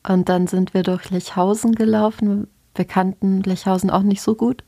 Und 0.07 0.29
dann 0.29 0.47
sind 0.47 0.75
wir 0.75 0.83
durch 0.83 1.11
Lechhausen 1.11 1.75
gelaufen. 1.75 2.49
Wir 2.75 2.85
kannten 2.85 3.43
Lechhausen 3.43 3.91
auch 3.91 4.03
nicht 4.03 4.23
so 4.23 4.35
gut. 4.35 4.65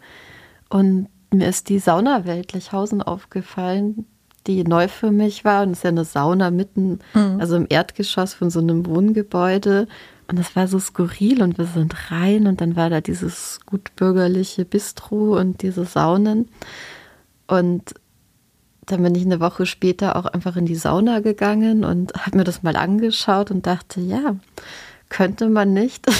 Und 0.68 1.08
mir 1.32 1.48
ist 1.48 1.68
die 1.68 1.78
Saunawelt 1.78 2.52
Lechhausen 2.52 3.02
aufgefallen, 3.02 4.06
die 4.46 4.64
neu 4.64 4.88
für 4.88 5.10
mich 5.10 5.44
war. 5.44 5.62
Und 5.62 5.72
es 5.72 5.78
ist 5.78 5.84
ja 5.84 5.90
eine 5.90 6.04
Sauna 6.04 6.50
mitten, 6.50 6.98
mhm. 7.14 7.38
also 7.40 7.56
im 7.56 7.66
Erdgeschoss 7.68 8.34
von 8.34 8.50
so 8.50 8.60
einem 8.60 8.86
Wohngebäude. 8.86 9.88
Und 10.28 10.38
das 10.38 10.54
war 10.56 10.66
so 10.66 10.78
skurril 10.78 11.42
und 11.42 11.58
wir 11.58 11.66
sind 11.66 12.10
rein 12.10 12.46
und 12.46 12.60
dann 12.60 12.76
war 12.76 12.88
da 12.88 13.00
dieses 13.00 13.60
gut 13.66 13.94
bürgerliche 13.96 14.64
Bistro 14.64 15.38
und 15.38 15.62
diese 15.62 15.84
Saunen. 15.84 16.48
Und 17.46 17.94
dann 18.86 19.02
bin 19.02 19.14
ich 19.14 19.24
eine 19.24 19.40
Woche 19.40 19.66
später 19.66 20.16
auch 20.16 20.26
einfach 20.26 20.56
in 20.56 20.66
die 20.66 20.74
Sauna 20.74 21.20
gegangen 21.20 21.84
und 21.84 22.14
habe 22.14 22.38
mir 22.38 22.44
das 22.44 22.62
mal 22.62 22.76
angeschaut 22.76 23.50
und 23.50 23.66
dachte, 23.66 24.00
ja, 24.00 24.36
könnte 25.12 25.48
man 25.50 25.74
nicht 25.74 26.06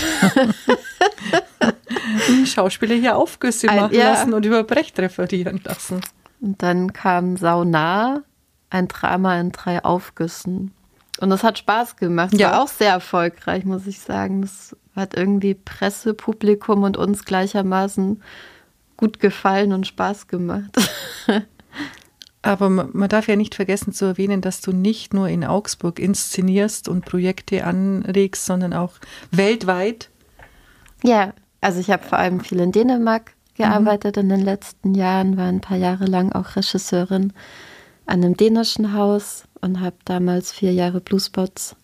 Schauspieler 2.45 2.95
hier 2.95 3.17
Aufgüsse 3.17 3.67
machen 3.67 3.95
ja. 3.95 4.13
lassen 4.13 4.35
und 4.35 4.45
über 4.45 4.65
Brecht 4.65 4.99
referieren 4.99 5.63
lassen. 5.65 6.03
Und 6.41 6.63
dann 6.63 6.93
kam 6.93 7.39
Sauna, 7.39 8.23
ein 8.69 8.89
Drama 8.89 9.41
in 9.41 9.51
drei 9.51 9.83
Aufgüssen. 9.83 10.73
Und 11.21 11.31
das 11.31 11.43
hat 11.43 11.59
Spaß 11.59 11.97
gemacht. 11.97 12.35
Ja. 12.35 12.51
War 12.51 12.63
auch 12.63 12.69
sehr 12.69 12.91
erfolgreich, 12.91 13.65
muss 13.65 13.87
ich 13.87 14.01
sagen. 14.01 14.43
Das 14.43 14.77
hat 14.95 15.15
irgendwie 15.15 15.55
Presse, 15.55 16.13
Publikum 16.13 16.83
und 16.83 16.99
uns 16.99 17.25
gleichermaßen 17.25 18.23
gut 18.99 19.21
gefallen 19.21 19.73
und 19.73 19.87
Spaß 19.87 20.29
gemacht. 20.29 20.71
Aber 22.43 22.69
man 22.69 23.09
darf 23.09 23.29
ja 23.29 23.37
nicht 23.37 23.55
vergessen 23.55 23.93
zu 23.93 24.05
erwähnen, 24.05 24.41
dass 24.41 24.61
du 24.61 24.73
nicht 24.73 25.15
nur 25.15 25.29
in 25.29 25.45
Augsburg 25.45 26.01
inszenierst 26.01 26.89
und 26.89 27.05
Projekte 27.05 27.65
anregst, 27.65 28.45
sondern 28.45 28.73
auch 28.73 28.95
weltweit. 29.31 30.11
Ja, 31.05 31.35
also 31.61 31.79
ich 31.79 31.91
habe 31.91 32.03
vor 32.03 32.19
allem 32.19 32.41
viel 32.41 32.59
in 32.59 32.73
Dänemark 32.73 33.35
gearbeitet 33.55 34.17
in 34.17 34.29
den 34.29 34.41
letzten 34.41 34.95
Jahren, 34.95 35.37
war 35.37 35.47
ein 35.47 35.61
paar 35.61 35.77
Jahre 35.77 36.07
lang 36.07 36.33
auch 36.33 36.57
Regisseurin 36.57 37.33
an 38.07 38.25
einem 38.25 38.37
dänischen 38.37 38.95
Haus 38.95 39.45
und 39.61 39.81
habe 39.81 39.97
damals 40.05 40.53
vier 40.53 40.73
Jahre 40.73 41.01
Bluespots 41.01 41.77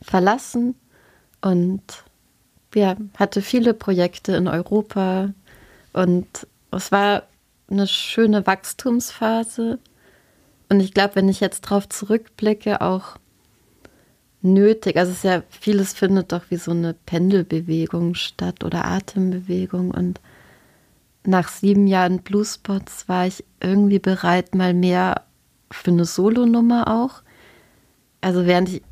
verlassen 0.00 0.74
und 1.42 1.82
ja, 2.74 2.96
hatte 3.16 3.42
viele 3.42 3.74
Projekte 3.74 4.32
in 4.36 4.48
Europa 4.48 5.30
und 5.92 6.46
es 6.70 6.92
war 6.92 7.24
eine 7.70 7.86
schöne 7.86 8.46
Wachstumsphase 8.46 9.78
und 10.70 10.80
ich 10.80 10.94
glaube, 10.94 11.16
wenn 11.16 11.28
ich 11.28 11.40
jetzt 11.40 11.62
drauf 11.62 11.88
zurückblicke, 11.88 12.80
auch 12.80 13.16
nötig. 14.40 14.96
Also 14.96 15.10
es 15.10 15.18
ist 15.18 15.24
ja, 15.24 15.42
vieles 15.50 15.92
findet 15.92 16.32
doch 16.32 16.44
wie 16.48 16.56
so 16.56 16.70
eine 16.70 16.94
Pendelbewegung 16.94 18.14
statt 18.14 18.64
oder 18.64 18.84
Atembewegung. 18.84 19.90
Und 19.90 20.20
nach 21.24 21.48
sieben 21.48 21.86
Jahren 21.86 22.22
Bluespots 22.22 23.08
war 23.08 23.26
ich 23.26 23.44
irgendwie 23.60 23.98
bereit, 23.98 24.54
mal 24.54 24.72
mehr 24.72 25.24
für 25.70 25.90
eine 25.90 26.04
Solonummer 26.04 26.86
auch. 26.88 27.22
Also 28.20 28.46
während 28.46 28.68
ich 28.68 28.82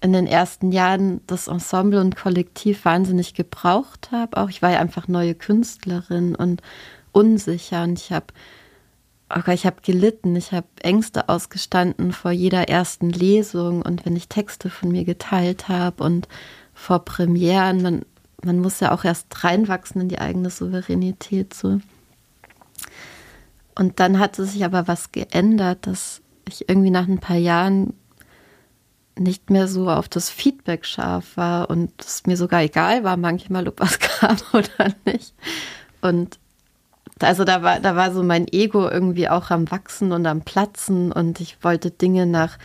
in 0.00 0.12
den 0.12 0.26
ersten 0.26 0.72
Jahren 0.72 1.20
das 1.26 1.48
Ensemble 1.48 2.00
und 2.00 2.16
Kollektiv 2.16 2.84
wahnsinnig 2.84 3.34
gebraucht 3.34 4.10
habe, 4.10 4.36
auch 4.36 4.48
ich 4.48 4.62
war 4.62 4.70
ja 4.70 4.80
einfach 4.80 5.08
neue 5.08 5.34
Künstlerin 5.34 6.34
und 6.34 6.62
unsicher 7.12 7.82
und 7.82 7.98
ich 7.98 8.12
habe 8.12 8.26
Okay, 9.28 9.54
ich 9.54 9.66
habe 9.66 9.80
gelitten, 9.82 10.36
ich 10.36 10.52
habe 10.52 10.68
Ängste 10.82 11.28
ausgestanden 11.28 12.12
vor 12.12 12.30
jeder 12.30 12.68
ersten 12.68 13.10
Lesung 13.10 13.82
und 13.82 14.06
wenn 14.06 14.14
ich 14.14 14.28
Texte 14.28 14.70
von 14.70 14.92
mir 14.92 15.04
geteilt 15.04 15.68
habe 15.68 16.04
und 16.04 16.28
vor 16.74 17.04
Premieren, 17.04 17.82
man, 17.82 18.02
man 18.44 18.60
muss 18.60 18.78
ja 18.78 18.92
auch 18.92 19.04
erst 19.04 19.42
reinwachsen 19.42 20.02
in 20.02 20.08
die 20.08 20.20
eigene 20.20 20.50
Souveränität 20.50 21.54
so. 21.54 21.80
Und 23.74 23.98
dann 23.98 24.20
hatte 24.20 24.44
sich 24.44 24.64
aber 24.64 24.86
was 24.86 25.10
geändert, 25.10 25.86
dass 25.88 26.22
ich 26.48 26.68
irgendwie 26.68 26.90
nach 26.90 27.08
ein 27.08 27.18
paar 27.18 27.36
Jahren 27.36 27.94
nicht 29.18 29.50
mehr 29.50 29.66
so 29.66 29.90
auf 29.90 30.08
das 30.08 30.30
Feedback 30.30 30.84
scharf 30.86 31.36
war 31.36 31.68
und 31.68 31.92
es 32.00 32.26
mir 32.26 32.36
sogar 32.36 32.62
egal 32.62 33.02
war 33.02 33.16
manchmal, 33.16 33.66
ob 33.66 33.80
was 33.80 33.98
kam 33.98 34.36
oder 34.52 34.94
nicht. 35.04 35.34
Und 36.00 36.38
also 37.20 37.44
da 37.44 37.62
war, 37.62 37.80
da 37.80 37.96
war 37.96 38.12
so 38.12 38.22
mein 38.22 38.46
Ego 38.48 38.88
irgendwie 38.88 39.28
auch 39.28 39.50
am 39.50 39.70
Wachsen 39.70 40.12
und 40.12 40.26
am 40.26 40.42
Platzen 40.42 41.12
und 41.12 41.40
ich 41.40 41.62
wollte 41.62 41.90
Dinge 41.90 42.26
nach, 42.26 42.58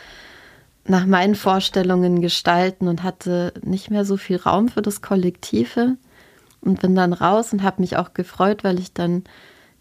nach 0.86 1.06
meinen 1.06 1.36
Vorstellungen 1.36 2.22
gestalten 2.22 2.88
und 2.88 3.04
hatte 3.04 3.54
nicht 3.62 3.90
mehr 3.90 4.04
so 4.04 4.18
viel 4.18 4.38
Raum 4.38 4.68
für 4.68 4.82
das 4.82 5.02
Kollektive 5.02 5.96
und 6.60 6.82
bin 6.82 6.96
dann 6.96 7.14
raus 7.14 7.54
und 7.54 7.64
habe 7.64 7.82
mich 7.82 7.96
auch 7.96 8.14
gefreut, 8.14 8.64
weil 8.64 8.80
ich 8.80 8.94
dann 8.94 9.24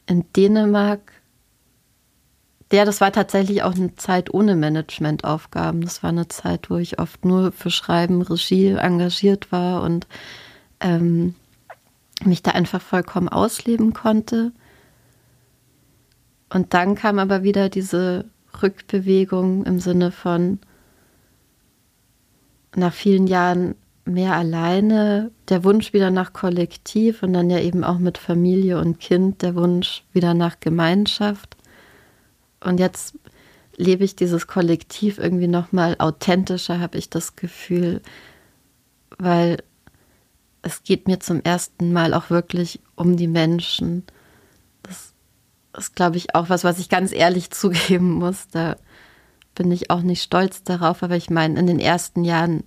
in 0.06 0.24
Dänemark, 0.36 1.00
der, 2.70 2.84
das 2.84 3.00
war 3.00 3.10
tatsächlich 3.10 3.64
auch 3.64 3.74
eine 3.74 3.96
Zeit 3.96 4.32
ohne 4.32 4.54
Managementaufgaben. 4.54 5.80
Das 5.80 6.04
war 6.04 6.10
eine 6.10 6.28
Zeit, 6.28 6.70
wo 6.70 6.76
ich 6.76 7.00
oft 7.00 7.24
nur 7.24 7.50
für 7.50 7.70
Schreiben, 7.70 8.22
Regie 8.22 8.68
engagiert 8.74 9.50
war 9.50 9.82
und 9.82 10.06
ähm, 10.80 11.34
mich 12.26 12.42
da 12.42 12.52
einfach 12.52 12.80
vollkommen 12.80 13.28
ausleben 13.28 13.92
konnte. 13.92 14.52
Und 16.52 16.74
dann 16.74 16.94
kam 16.94 17.18
aber 17.18 17.42
wieder 17.42 17.68
diese 17.68 18.24
Rückbewegung 18.62 19.64
im 19.64 19.78
Sinne 19.78 20.10
von 20.10 20.58
nach 22.74 22.92
vielen 22.92 23.26
Jahren 23.26 23.74
mehr 24.04 24.34
alleine, 24.34 25.30
der 25.48 25.64
Wunsch 25.64 25.92
wieder 25.92 26.10
nach 26.10 26.32
Kollektiv 26.32 27.22
und 27.22 27.32
dann 27.32 27.50
ja 27.50 27.60
eben 27.60 27.84
auch 27.84 27.98
mit 27.98 28.18
Familie 28.18 28.80
und 28.80 28.98
Kind 28.98 29.42
der 29.42 29.54
Wunsch 29.54 30.04
wieder 30.12 30.34
nach 30.34 30.58
Gemeinschaft. 30.60 31.56
Und 32.60 32.80
jetzt 32.80 33.14
lebe 33.76 34.04
ich 34.04 34.16
dieses 34.16 34.46
Kollektiv 34.46 35.18
irgendwie 35.18 35.48
noch 35.48 35.72
mal 35.72 35.96
authentischer, 35.98 36.80
habe 36.80 36.98
ich 36.98 37.08
das 37.08 37.36
Gefühl, 37.36 38.02
weil 39.18 39.58
es 40.62 40.82
geht 40.82 41.08
mir 41.08 41.20
zum 41.20 41.42
ersten 41.42 41.92
Mal 41.92 42.14
auch 42.14 42.30
wirklich 42.30 42.80
um 42.96 43.16
die 43.16 43.28
Menschen. 43.28 44.04
Das 44.82 45.14
ist, 45.76 45.94
glaube 45.94 46.16
ich, 46.16 46.34
auch 46.34 46.48
was, 46.48 46.64
was 46.64 46.78
ich 46.78 46.88
ganz 46.88 47.12
ehrlich 47.12 47.50
zugeben 47.50 48.12
muss. 48.12 48.48
Da 48.48 48.76
bin 49.54 49.70
ich 49.72 49.90
auch 49.90 50.02
nicht 50.02 50.22
stolz 50.22 50.62
darauf, 50.62 51.02
aber 51.02 51.16
ich 51.16 51.30
meine, 51.30 51.58
in 51.58 51.66
den 51.66 51.80
ersten 51.80 52.24
Jahren 52.24 52.64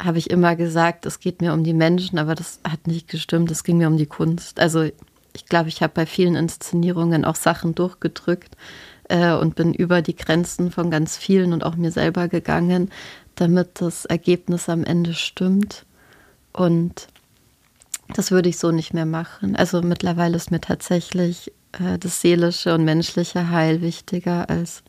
habe 0.00 0.18
ich 0.18 0.30
immer 0.30 0.54
gesagt, 0.54 1.06
es 1.06 1.18
geht 1.20 1.40
mir 1.40 1.52
um 1.52 1.64
die 1.64 1.74
Menschen, 1.74 2.18
aber 2.18 2.34
das 2.34 2.60
hat 2.66 2.86
nicht 2.86 3.08
gestimmt, 3.08 3.50
es 3.50 3.64
ging 3.64 3.78
mir 3.78 3.88
um 3.88 3.96
die 3.96 4.06
Kunst. 4.06 4.60
Also 4.60 4.88
ich 5.32 5.46
glaube, 5.46 5.68
ich 5.68 5.82
habe 5.82 5.92
bei 5.92 6.06
vielen 6.06 6.36
Inszenierungen 6.36 7.24
auch 7.24 7.34
Sachen 7.34 7.74
durchgedrückt 7.74 8.56
äh, 9.08 9.32
und 9.32 9.56
bin 9.56 9.74
über 9.74 10.02
die 10.02 10.16
Grenzen 10.16 10.70
von 10.70 10.90
ganz 10.90 11.16
vielen 11.16 11.52
und 11.52 11.64
auch 11.64 11.76
mir 11.76 11.90
selber 11.90 12.28
gegangen, 12.28 12.90
damit 13.34 13.80
das 13.80 14.04
Ergebnis 14.04 14.68
am 14.68 14.84
Ende 14.84 15.14
stimmt. 15.14 15.84
Und 16.58 17.06
das 18.14 18.32
würde 18.32 18.48
ich 18.48 18.58
so 18.58 18.72
nicht 18.72 18.92
mehr 18.92 19.06
machen. 19.06 19.54
Also 19.54 19.80
mittlerweile 19.80 20.34
ist 20.36 20.50
mir 20.50 20.60
tatsächlich 20.60 21.52
äh, 21.72 21.98
das 21.98 22.20
seelische 22.20 22.74
und 22.74 22.84
menschliche 22.84 23.50
Heil 23.50 23.80
wichtiger 23.80 24.50
als 24.50 24.82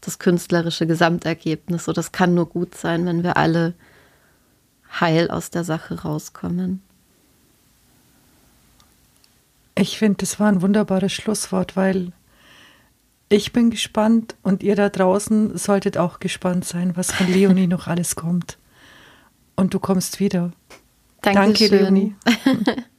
das 0.00 0.18
künstlerische 0.18 0.84
Gesamtergebnis. 0.88 1.84
So, 1.84 1.92
das 1.92 2.10
kann 2.10 2.34
nur 2.34 2.48
gut 2.48 2.74
sein, 2.74 3.06
wenn 3.06 3.22
wir 3.22 3.36
alle 3.36 3.74
heil 5.00 5.30
aus 5.30 5.50
der 5.50 5.62
Sache 5.62 6.02
rauskommen. 6.02 6.82
Ich 9.76 9.98
finde, 9.98 10.18
das 10.18 10.40
war 10.40 10.48
ein 10.48 10.60
wunderbares 10.60 11.12
Schlusswort, 11.12 11.76
weil 11.76 12.10
ich 13.28 13.52
bin 13.52 13.70
gespannt 13.70 14.34
und 14.42 14.64
ihr 14.64 14.74
da 14.74 14.88
draußen 14.88 15.56
solltet 15.56 15.98
auch 15.98 16.18
gespannt 16.18 16.64
sein, 16.64 16.96
was 16.96 17.12
von 17.12 17.32
Leonie 17.32 17.66
noch 17.68 17.86
alles 17.86 18.16
kommt. 18.16 18.58
Und 19.54 19.72
du 19.72 19.78
kommst 19.78 20.18
wieder. 20.18 20.50
Danke, 21.34 21.40
Dankeschön. 21.40 21.78
Leonie. 21.80 22.14